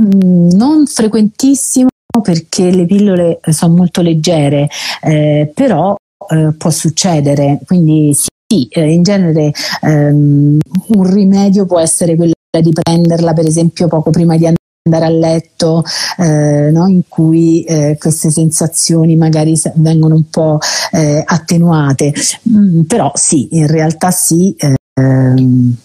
mm, 0.00 0.50
non 0.50 0.86
frequentissimo 0.86 1.88
perché 2.20 2.70
le 2.72 2.84
pillole 2.84 3.40
sono 3.50 3.74
molto 3.76 4.02
leggere, 4.02 4.68
eh, 5.02 5.50
però 5.54 5.94
eh, 6.30 6.52
può 6.58 6.70
succedere, 6.70 7.60
quindi 7.64 8.12
sì, 8.12 8.66
eh, 8.70 8.90
in 8.92 9.02
genere 9.04 9.52
ehm, 9.82 10.58
un 10.88 11.12
rimedio 11.14 11.64
può 11.64 11.78
essere 11.78 12.16
quello 12.16 12.32
di 12.60 12.72
prenderla 12.72 13.32
per 13.32 13.46
esempio 13.46 13.86
poco 13.88 14.10
prima 14.10 14.36
di 14.36 14.46
andare 14.46 14.61
andare 14.84 15.04
a 15.04 15.10
letto 15.10 15.84
eh, 16.18 16.70
no? 16.72 16.88
in 16.88 17.02
cui 17.06 17.62
eh, 17.62 17.96
queste 18.00 18.30
sensazioni 18.30 19.14
magari 19.14 19.54
vengono 19.76 20.16
un 20.16 20.28
po' 20.28 20.58
eh, 20.90 21.22
attenuate 21.24 22.12
mm, 22.48 22.82
però 22.82 23.12
sì 23.14 23.48
in 23.52 23.68
realtà 23.68 24.10
sì 24.10 24.56
ehm, 24.58 25.76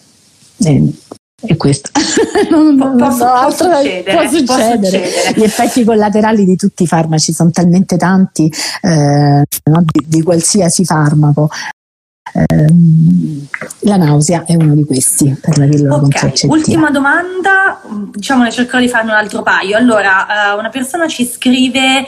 eh, 0.64 0.92
è 1.40 1.56
questo 1.56 1.90
non, 2.50 2.74
no, 2.74 3.06
altro, 3.06 3.68
può, 3.68 3.78
succedere, 3.78 4.12
può, 4.12 4.28
succedere. 4.28 4.44
può, 4.44 4.56
succedere, 4.56 5.32
gli 5.36 5.42
effetti 5.44 5.84
collaterali 5.84 6.44
di 6.44 6.56
tutti 6.56 6.82
i 6.82 6.88
farmaci 6.88 7.32
sono 7.32 7.50
talmente 7.52 7.96
tanti 7.96 8.52
eh, 8.82 9.42
no? 9.62 9.84
di, 9.84 10.04
di, 10.08 10.22
qualsiasi 10.22 10.84
farmaco 10.84 11.48
Ehm, 12.32 13.46
la 13.80 13.96
nausea 13.96 14.44
è 14.44 14.54
uno 14.54 14.74
di 14.74 14.84
questi 14.84 15.36
per 15.40 15.58
la 15.58 15.66
pillola 15.66 15.96
okay. 15.96 16.32
Ultima 16.44 16.90
domanda, 16.90 17.80
diciamo 18.12 18.42
ne 18.42 18.52
cercherò 18.52 18.80
di 18.80 18.88
farne 18.88 19.10
un 19.10 19.16
altro 19.16 19.42
paio. 19.42 19.76
Allora, 19.76 20.26
uh, 20.54 20.58
una 20.58 20.68
persona 20.68 21.08
ci 21.08 21.26
scrive 21.26 22.06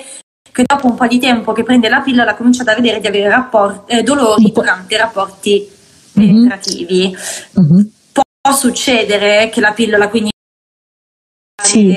che 0.53 0.64
dopo 0.66 0.89
un 0.89 0.95
po' 0.95 1.07
di 1.07 1.18
tempo 1.18 1.53
che 1.53 1.62
prende 1.62 1.89
la 1.89 2.01
pillola 2.01 2.33
ha 2.33 2.37
cominciato 2.37 2.71
a 2.71 2.75
vedere 2.75 3.01
di 3.01 3.07
avere 3.07 3.29
rapporti, 3.29 3.93
eh, 3.93 4.03
dolori 4.03 4.51
durante 4.53 4.95
i 4.95 4.99
rapporti 4.99 5.68
mm-hmm. 6.18 6.29
penetrativi. 6.29 7.16
Mm-hmm. 7.61 7.81
Può 8.12 8.55
succedere 8.55 9.49
che 9.51 9.61
la 9.61 9.73
pillola 9.73 10.09
quindi... 10.09 10.31
Sì, 11.62 11.95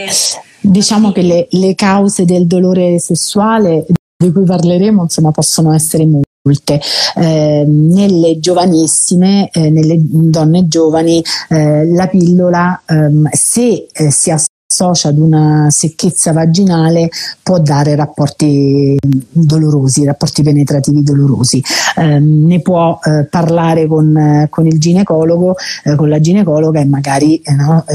diciamo 0.60 1.12
che 1.12 1.22
le, 1.22 1.48
le 1.52 1.74
cause 1.74 2.26
del 2.26 2.46
dolore 2.48 3.00
sessuale 3.00 3.86
di 4.18 4.32
cui 4.32 4.44
parleremo 4.44 5.02
insomma 5.02 5.32
possono 5.32 5.74
essere 5.74 6.06
molte 6.06 6.32
eh, 6.46 7.64
nelle 7.66 8.38
giovanissime, 8.40 9.50
eh, 9.50 9.70
nelle 9.70 9.96
donne 9.98 10.68
giovani, 10.68 11.24
eh, 11.48 11.86
la 11.88 12.08
pillola, 12.08 12.82
ehm, 12.86 13.30
se 13.32 13.88
eh, 13.94 14.12
si 14.12 14.30
associa 14.30 15.08
ad 15.08 15.20
una 15.20 15.68
secchezza 15.70 16.34
vaginale, 16.34 17.10
può 17.42 17.60
dare 17.60 17.96
rapporti 17.96 18.98
dolorosi, 19.32 20.04
rapporti 20.04 20.44
penetrativi 20.44 21.02
dolorosi. 21.02 21.64
Ehm, 21.96 22.46
ne 22.46 22.60
può 22.60 23.00
eh, 23.02 23.24
parlare 23.30 23.88
con, 23.88 24.48
con, 24.50 24.68
il 24.68 24.80
ginecologo, 24.80 25.56
eh, 25.86 25.96
con 25.96 26.10
la 26.10 26.20
ginecologa 26.20 26.82
e 26.82 26.86
magari 26.86 27.42
no, 27.56 27.86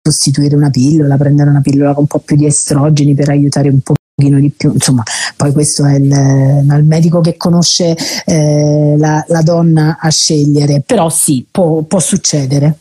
sostituire 0.00 0.54
una 0.54 0.70
pillola, 0.70 1.16
prendere 1.16 1.50
una 1.50 1.62
pillola 1.62 1.94
con 1.94 2.02
un 2.02 2.06
po' 2.06 2.20
più 2.20 2.36
di 2.36 2.46
estrogeni 2.46 3.14
per 3.14 3.30
aiutare 3.30 3.70
un 3.70 3.80
po' 3.80 3.94
di 4.28 4.50
più, 4.50 4.72
insomma, 4.72 5.02
poi 5.36 5.52
questo 5.52 5.86
è 5.86 5.94
il, 5.94 6.04
il 6.04 6.84
medico 6.84 7.20
che 7.20 7.36
conosce 7.36 7.96
eh, 8.26 8.94
la, 8.98 9.24
la, 9.28 9.42
donna 9.42 9.98
a 10.00 10.10
scegliere, 10.10 10.82
però 10.84 11.08
sì, 11.08 11.46
può, 11.50 11.82
può 11.82 11.98
succedere. 11.98 12.74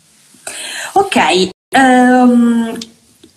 Ok, 0.94 1.50
um, 1.78 2.78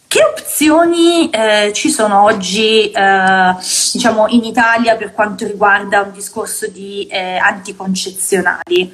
che 0.09 0.21
opzioni 0.23 1.31
eh, 1.31 1.73
ci 1.73 1.91
sono 1.91 2.25
oggi 2.25 2.91
eh, 2.91 3.55
diciamo 3.93 4.29
in 4.29 4.45
Italia 4.45 4.97
per 4.97 5.13
quanto 5.13 5.47
riguarda 5.47 6.03
un 6.03 6.13
discorso 6.13 6.69
di 6.69 7.07
eh, 7.07 7.37
anticoncezionali? 7.37 8.93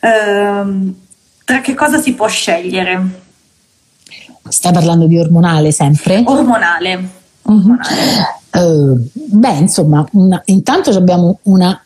Ehm, 0.00 0.94
tra 1.44 1.60
che 1.60 1.74
cosa 1.74 2.00
si 2.00 2.14
può 2.14 2.26
scegliere? 2.26 3.26
Stai 4.48 4.72
parlando 4.72 5.06
di 5.06 5.18
ormonale 5.18 5.70
sempre? 5.70 6.22
Ormonale. 6.26 7.17
Uh-huh. 7.48 7.76
Uh, 8.52 9.08
beh, 9.12 9.56
insomma, 9.58 10.06
una, 10.12 10.40
intanto 10.46 10.90
abbiamo 10.90 11.38
una 11.44 11.80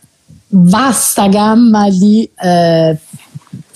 vasta 0.54 1.28
gamma 1.28 1.88
di 1.88 2.28
eh, 2.42 2.98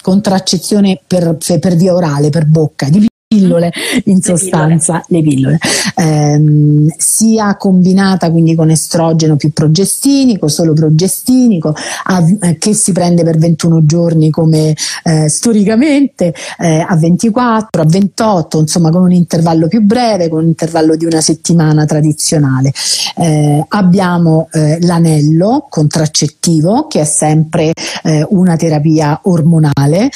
contraccezione 0.02 1.00
per, 1.06 1.36
per, 1.60 1.74
via 1.74 1.94
orale, 1.94 2.30
per 2.30 2.46
bocca, 2.46 2.88
pillole 3.36 3.72
in 4.04 4.22
sostanza, 4.22 5.02
le 5.08 5.22
pillole, 5.22 5.58
ehm, 5.96 6.88
sia 6.96 7.56
combinata 7.56 8.30
quindi 8.30 8.54
con 8.54 8.70
estrogeno 8.70 9.36
più 9.36 9.52
progestinico, 9.52 10.48
solo 10.48 10.72
progestinico, 10.72 11.74
a, 12.04 12.24
eh, 12.40 12.58
che 12.58 12.74
si 12.74 12.92
prende 12.92 13.22
per 13.22 13.38
21 13.38 13.84
giorni 13.84 14.30
come 14.30 14.74
eh, 15.04 15.28
storicamente, 15.28 16.34
eh, 16.58 16.84
a 16.86 16.96
24, 16.96 17.82
a 17.82 17.84
28, 17.84 18.60
insomma 18.60 18.90
con 18.90 19.02
un 19.02 19.12
intervallo 19.12 19.68
più 19.68 19.82
breve, 19.82 20.28
con 20.28 20.40
un 20.42 20.48
intervallo 20.48 20.96
di 20.96 21.04
una 21.04 21.20
settimana 21.20 21.84
tradizionale. 21.84 22.72
Eh, 23.16 23.64
abbiamo 23.68 24.48
eh, 24.52 24.78
l'anello 24.80 25.66
contraccettivo 25.68 26.86
che 26.86 27.00
è 27.00 27.04
sempre 27.04 27.72
eh, 28.02 28.26
una 28.30 28.56
terapia 28.56 29.20
ormonale, 29.24 30.10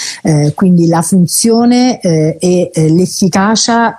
quindi 0.55 0.87
la 0.87 1.03
funzione 1.03 1.99
e 2.01 2.71
l'efficacia 2.75 3.10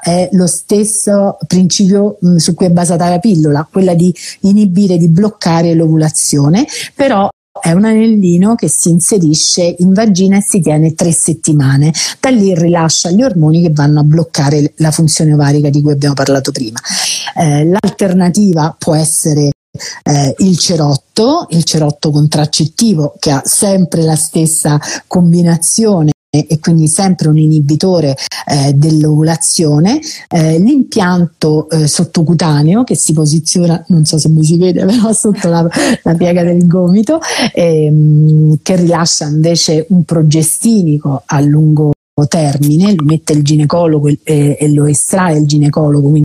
è 0.01 0.30
lo 0.32 0.47
stesso 0.47 1.38
principio 1.47 2.18
su 2.38 2.53
cui 2.53 2.68
è 2.68 2.72
basata 2.72 3.09
la 3.09 3.20
pillola, 3.20 3.68
quella 3.70 3.93
di 3.93 4.14
inibire, 4.41 4.97
di 4.97 5.09
bloccare 5.09 5.74
l'ovulazione, 5.74 6.66
però 6.95 7.30
è 7.59 7.74
un 7.74 7.86
anellino 7.86 8.55
che 8.55 8.70
si 8.70 8.89
inserisce 8.89 9.76
in 9.80 9.93
vagina 9.93 10.38
e 10.38 10.41
si 10.41 10.62
tiene 10.62 10.93
tre 10.93 11.12
settimane. 11.12 11.93
Da 12.20 12.30
lì 12.30 12.55
rilascia 12.55 13.12
gli 13.12 13.22
ormoni 13.22 13.62
che 13.62 13.72
vanno 13.72 13.99
a 13.99 14.03
bloccare 14.03 14.74
la 14.78 14.91
funzione 14.91 15.34
ovarica 15.34 15.70
di 15.70 15.82
cui 15.82 15.91
abbiamo 15.91 16.14
parlato 16.14 16.51
prima. 16.51 16.80
Eh, 17.36 17.66
l'alternativa 17.66 18.76
può 18.78 18.95
essere 18.95 19.51
eh, 20.03 20.36
il 20.39 20.57
cerotto, 20.57 21.47
il 21.49 21.64
cerotto 21.64 22.09
contraccettivo 22.12 23.16
che 23.20 23.32
ha 23.32 23.41
sempre 23.45 24.03
la 24.03 24.16
stessa 24.16 24.80
combinazione 25.07 26.12
e 26.34 26.60
quindi 26.62 26.88
sempre 26.88 27.28
un 27.28 27.38
inibitore 27.38 28.16
eh, 28.48 28.72
dell'ovulazione, 28.74 30.00
eh, 30.30 30.60
l'impianto 30.60 31.70
eh, 31.70 31.88
sottocutaneo 31.88 32.86
che 32.86 32.96
si 32.96 33.12
posiziona, 33.12 33.84
non 33.90 34.06
so 34.06 34.18
se 34.18 34.30
mi 34.30 34.42
si 34.46 34.58
vede, 34.58 34.86
però 34.88 35.12
sotto 35.12 35.50
la, 35.50 35.68
la 36.04 36.16
piega 36.16 36.44
del 36.44 36.66
gomito, 36.68 37.20
ehm, 37.54 38.60
che 38.62 38.76
rilascia 38.78 39.28
invece 39.28 39.86
un 39.90 40.06
progestinico 40.06 41.24
a 41.26 41.42
lungo 41.42 41.92
termine, 42.30 42.96
lo 42.96 43.04
mette 43.04 43.34
il 43.34 43.44
ginecologo 43.44 44.08
e, 44.08 44.56
e 44.58 44.72
lo 44.72 44.86
estrae 44.86 45.38
il 45.38 45.48
ginecologo, 45.48 46.10
quindi 46.10 46.24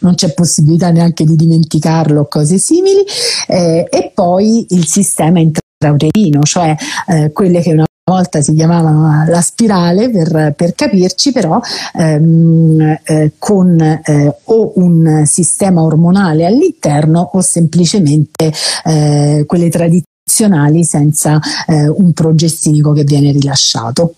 non 0.00 0.14
c'è 0.14 0.32
possibilità 0.32 0.90
neanche 0.90 1.24
di 1.24 1.34
dimenticarlo 1.34 2.20
o 2.20 2.28
cose 2.28 2.58
simili, 2.58 3.02
eh, 3.48 3.84
e 3.90 4.12
poi 4.14 4.64
il 4.70 4.86
sistema 4.86 5.40
intrauterino, 5.40 6.42
cioè 6.42 6.76
eh, 7.08 7.32
quelle 7.32 7.60
che 7.62 7.72
una 7.72 7.84
volta 8.04 8.40
si 8.40 8.54
chiamavano 8.54 9.24
la 9.26 9.40
spirale 9.40 10.10
per, 10.10 10.54
per 10.56 10.74
capirci, 10.74 11.32
però 11.32 11.60
ehm, 11.94 12.98
eh, 13.04 13.32
con 13.38 13.80
eh, 13.80 14.36
o 14.44 14.72
un 14.76 15.22
sistema 15.26 15.82
ormonale 15.82 16.44
all'interno 16.44 17.30
o 17.34 17.40
semplicemente 17.40 18.52
eh, 18.84 19.44
quelle 19.46 19.68
tradizionali 19.68 20.84
senza 20.84 21.38
eh, 21.66 21.88
un 21.88 22.12
progestinico 22.12 22.92
che 22.92 23.04
viene 23.04 23.30
rilasciato. 23.30 24.14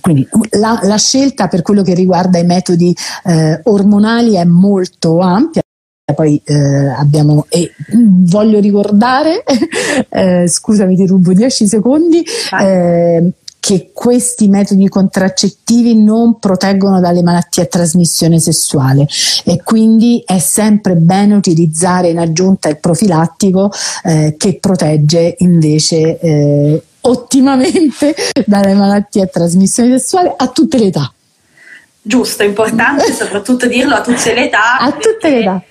Quindi 0.00 0.26
la, 0.52 0.78
la, 0.82 0.96
scelta 0.96 1.48
per 1.48 1.62
quello 1.62 1.82
che 1.82 1.94
riguarda 1.94 2.38
i 2.38 2.44
metodi 2.44 2.96
eh, 3.24 3.60
ormonali 3.64 4.34
è 4.34 4.44
molto 4.44 5.20
ampia 5.20 5.62
poi 6.14 6.40
eh, 6.44 6.54
abbiamo 6.54 7.46
e 7.48 7.72
voglio 7.90 8.60
ricordare 8.60 9.42
eh, 10.08 10.46
scusami 10.46 10.94
ti 10.94 11.04
rubo 11.04 11.32
10 11.32 11.66
secondi 11.66 12.24
eh, 12.60 13.32
che 13.58 13.90
questi 13.92 14.46
metodi 14.46 14.88
contraccettivi 14.88 16.00
non 16.00 16.38
proteggono 16.38 17.00
dalle 17.00 17.24
malattie 17.24 17.64
a 17.64 17.66
trasmissione 17.66 18.38
sessuale 18.38 19.08
e 19.44 19.60
quindi 19.64 20.22
è 20.24 20.38
sempre 20.38 20.94
bene 20.94 21.34
utilizzare 21.34 22.10
in 22.10 22.20
aggiunta 22.20 22.68
il 22.68 22.78
profilattico 22.78 23.72
eh, 24.04 24.36
che 24.38 24.58
protegge 24.60 25.34
invece 25.38 26.20
eh, 26.20 26.82
ottimamente 27.00 28.14
dalle 28.46 28.74
malattie 28.74 29.22
a 29.22 29.26
trasmissione 29.26 29.98
sessuale 29.98 30.32
a 30.36 30.46
tutte 30.46 30.78
le 30.78 30.84
età. 30.84 31.12
Giusto, 32.00 32.44
importante 32.44 33.12
soprattutto 33.12 33.66
dirlo 33.66 33.96
a 33.96 34.02
tutte 34.02 34.32
le 34.32 34.46
età. 34.46 34.78
A 34.78 34.92
tutte 34.92 35.28
le 35.28 35.38
età 35.40 35.64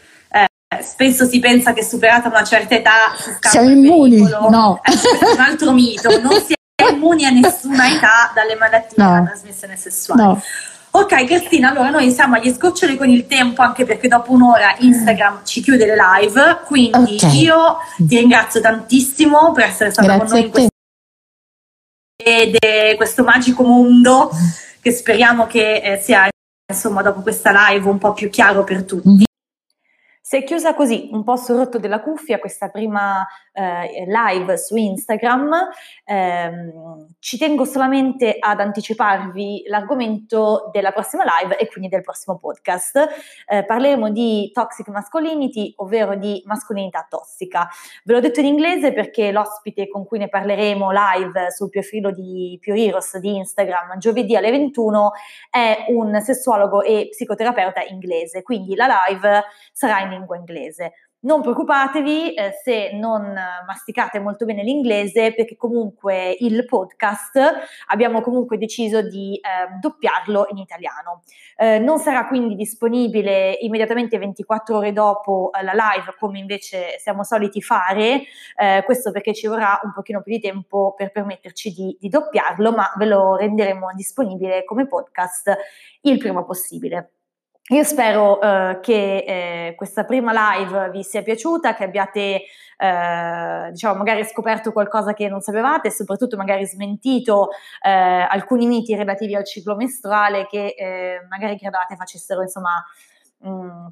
spesso 0.82 1.26
si 1.26 1.40
pensa 1.40 1.74
che 1.74 1.84
superata 1.84 2.28
una 2.28 2.44
certa 2.44 2.76
età 2.76 3.16
si 3.18 3.50
siamo 3.50 3.70
immuni, 3.70 4.22
no. 4.22 4.80
È 4.82 4.92
un 5.34 5.40
altro 5.40 5.72
mito, 5.72 6.20
non 6.20 6.42
si 6.42 6.54
è 6.54 6.90
immuni 6.92 7.26
a 7.26 7.30
nessuna 7.30 7.88
età 7.88 8.32
dalle 8.34 8.56
malattie 8.56 9.04
no. 9.04 9.10
della 9.10 9.26
trasmissione 9.26 9.78
sessuale. 9.78 10.22
No. 10.22 10.42
Ok 10.92 11.26
Cristina, 11.26 11.72
allora 11.72 11.90
noi 11.90 12.10
siamo 12.12 12.36
agli 12.36 12.54
scoccioli 12.54 12.96
con 12.96 13.10
il 13.10 13.28
tempo 13.28 13.62
anche 13.62 13.84
perché 13.84 14.08
dopo 14.08 14.32
un'ora 14.32 14.76
Instagram 14.80 15.42
ci 15.44 15.62
chiude 15.62 15.86
le 15.86 15.96
live, 15.96 16.60
quindi 16.66 17.18
okay. 17.18 17.38
io 17.38 17.78
ti 17.98 18.18
ringrazio 18.18 18.62
tantissimo 18.62 19.52
per 19.52 19.66
essere 19.66 19.92
stata 19.92 20.16
Grazie 20.16 20.26
con 20.26 20.34
noi 20.34 20.46
in 20.46 20.52
questo, 20.52 20.70
ed 22.16 22.96
questo 22.96 23.24
magico 23.24 23.64
mondo 23.64 24.32
che 24.80 24.92
speriamo 24.92 25.48
che 25.48 25.82
eh, 25.84 25.98
sia 25.98 26.30
insomma 26.72 27.02
dopo 27.02 27.22
questa 27.22 27.52
live 27.70 27.90
un 27.90 27.98
po' 27.98 28.14
più 28.14 28.30
chiaro 28.30 28.64
per 28.64 28.84
tutti. 28.84 29.25
Si 30.28 30.38
è 30.38 30.44
chiusa 30.44 30.74
così, 30.74 31.10
un 31.12 31.24
po' 31.24 31.36
sul 31.36 31.58
rotto 31.58 31.78
della 31.78 32.02
cuffia, 32.02 32.40
questa 32.40 32.70
prima 32.70 33.28
eh, 33.54 34.06
live 34.08 34.58
su 34.58 34.76
Instagram. 34.76 35.54
Eh, 36.04 36.52
ci 37.20 37.38
tengo 37.38 37.64
solamente 37.64 38.36
ad 38.40 38.60
anticiparvi 38.60 39.66
l'argomento 39.68 40.72
della 40.72 40.92
prossima 40.92 41.24
live 41.40 41.58
e 41.58 41.68
quindi 41.68 41.90
del 41.90 42.02
prossimo 42.02 42.40
podcast. 42.40 43.08
Eh, 43.48 43.66
parleremo 43.66 44.10
di 44.10 44.50
toxic 44.52 44.88
masculinity, 44.88 45.74
ovvero 45.78 46.16
di 46.16 46.42
mascolinità 46.48 47.06
tossica. 47.08 47.70
Ve 48.04 48.14
l'ho 48.14 48.20
detto 48.20 48.40
in 48.40 48.48
inglese 48.48 48.94
perché 48.94 49.32
l'ospite 49.32 49.88
con 49.88 50.08
cui 50.08 50.18
ne 50.18 50.28
parleremo 50.28 50.90
live 50.90 51.52
sul 51.52 51.70
profilo 51.70 52.10
di 52.10 52.60
Heroes 52.64 53.20
di 53.20 53.36
Instagram 53.36 54.00
giovedì 54.00 54.36
alle 54.36 54.50
21 54.50 55.12
è 55.52 55.86
un 55.90 56.20
sessuologo 56.20 56.82
e 56.82 57.10
psicoterapeuta 57.12 57.84
inglese, 57.84 58.42
quindi 58.42 58.74
la 58.74 58.88
live 59.08 59.44
sarà 59.72 60.00
in 60.00 60.14
lingua 60.16 60.38
inglese. 60.38 60.94
Non 61.26 61.42
preoccupatevi 61.42 62.36
eh, 62.36 62.52
se 62.64 62.92
non 62.94 63.34
masticate 63.66 64.20
molto 64.20 64.46
bene 64.46 64.62
l'inglese 64.62 65.34
perché 65.34 65.56
comunque 65.56 66.36
il 66.40 66.66
podcast 66.66 67.40
abbiamo 67.88 68.22
comunque 68.22 68.60
deciso 68.60 69.02
di 69.02 69.36
eh, 69.36 69.80
doppiarlo 69.80 70.48
in 70.52 70.58
italiano. 70.58 71.24
Eh, 71.58 71.80
non 71.80 71.98
sarà 71.98 72.28
quindi 72.28 72.54
disponibile 72.56 73.58
immediatamente 73.62 74.20
24 74.20 74.78
ore 74.78 74.94
dopo 74.94 75.50
la 75.64 75.74
live 75.74 76.16
come 76.20 76.38
invece 76.38 77.00
siamo 77.00 77.24
soliti 77.24 77.60
fare, 77.60 78.22
eh, 78.56 78.84
questo 78.86 79.12
perché 79.12 79.34
ci 79.34 79.48
vorrà 79.48 79.80
un 79.84 79.94
pochino 79.94 80.22
più 80.22 80.32
di 80.32 80.40
tempo 80.40 80.94
per 80.96 81.12
permetterci 81.12 81.74
di, 81.74 81.98
di 82.00 82.08
doppiarlo, 82.08 82.72
ma 82.72 82.94
ve 82.98 83.06
lo 83.06 83.36
renderemo 83.36 83.88
disponibile 83.96 84.64
come 84.64 84.88
podcast 84.88 85.56
il 86.02 86.20
prima 86.20 86.44
possibile. 86.44 87.15
Io 87.70 87.84
spero 87.84 88.40
eh, 88.42 88.80
che 88.80 89.24
eh, 89.70 89.76
questa 89.76 90.04
prima 90.04 90.32
live 90.32 90.92
vi 90.92 91.02
sia 91.02 91.24
piaciuta, 91.24 91.74
che 91.74 91.84
abbiate 91.84 92.44
eh, 92.78 93.70
diciamo 93.72 93.96
magari 93.96 94.24
scoperto 94.24 94.72
qualcosa 94.72 95.14
che 95.14 95.28
non 95.28 95.42
sapevate 95.42 95.88
e 95.88 95.92
soprattutto 95.92 96.38
magari 96.38 96.68
smentito 96.68 97.50
eh, 97.82 97.90
alcuni 97.90 98.68
miti 98.68 98.94
relativi 98.96 99.34
al 99.34 99.46
ciclo 99.46 99.76
mestruale 99.76 100.46
che 100.46 100.76
eh, 100.78 101.26
magari 101.28 101.58
credevate 101.58 101.96
facessero 101.96 102.44
insomma 102.44 102.86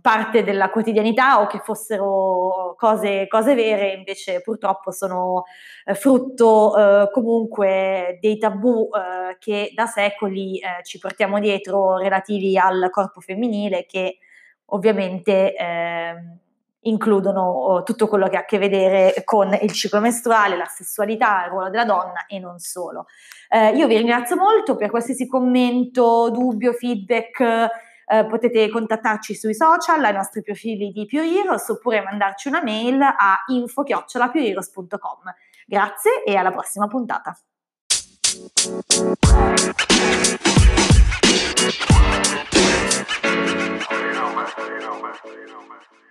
parte 0.02 0.44
della 0.44 0.70
quotidianità 0.70 1.42
o 1.42 1.48
che 1.48 1.60
fossero 1.60 2.76
cose, 2.78 3.28
cose 3.28 3.56
vere, 3.56 3.94
invece 3.94 4.42
purtroppo 4.42 4.92
sono 4.92 5.44
eh, 5.86 5.94
frutto 5.96 6.76
eh, 6.76 7.10
comunque 7.12 8.18
dei 8.20 8.38
tabù 8.38 8.90
eh, 8.92 9.38
che 9.40 9.72
da 9.76 9.86
secoli 9.86 10.60
eh, 10.60 10.84
ci 10.84 11.00
portiamo 11.00 11.40
dietro 11.40 11.98
relativi 11.98 12.58
al 12.58 12.90
corpo 12.90 13.20
femminile 13.20 13.86
che 13.86 14.18
ovviamente 14.68 15.56
ehm, 15.56 16.38
includono 16.82 17.42
oh, 17.44 17.84
tutto 17.84 18.08
quello 18.08 18.28
che 18.28 18.38
ha 18.38 18.40
a 18.42 18.46
che 18.46 18.58
vedere 18.58 19.22
con 19.24 19.58
il 19.62 19.72
ciclo 19.72 20.00
mestruale, 20.00 20.58
la 20.58 20.66
sessualità, 20.66 21.46
il 21.46 21.52
ruolo 21.52 21.70
della 21.70 21.86
donna 21.86 22.26
e 22.28 22.40
non 22.40 22.60
solo. 22.60 23.06
Eh, 23.50 23.70
io 23.70 23.88
vi 23.88 23.98
ringrazio 23.98 24.36
molto 24.36 24.76
per 24.76 24.90
qualsiasi 24.90 25.28
commento, 25.28 26.30
dubbio, 26.32 26.74
feedback 26.74 27.92
eh, 28.06 28.26
potete 28.26 28.70
contattarci 28.70 29.36
sui 29.36 29.54
social, 29.54 30.04
ai 30.04 30.14
nostri 30.14 30.42
profili 30.42 30.92
di 30.92 31.06
Pure 31.06 31.62
oppure 31.68 32.02
mandarci 32.02 32.48
una 32.48 32.62
mail 32.64 33.02
a 33.02 33.44
info-pureheroes.com. 33.48 35.34
Grazie 35.66 36.24
e 36.26 36.36
alla 36.36 36.52
prossima 36.52 36.88
puntata. 36.88 37.38
you 44.04 44.14
know, 44.14 44.34
man. 44.34 44.50
You 44.58 44.80
know, 44.80 45.02
man. 45.02 45.16
You 45.26 45.48
know, 45.48 45.62
man. 45.68 46.03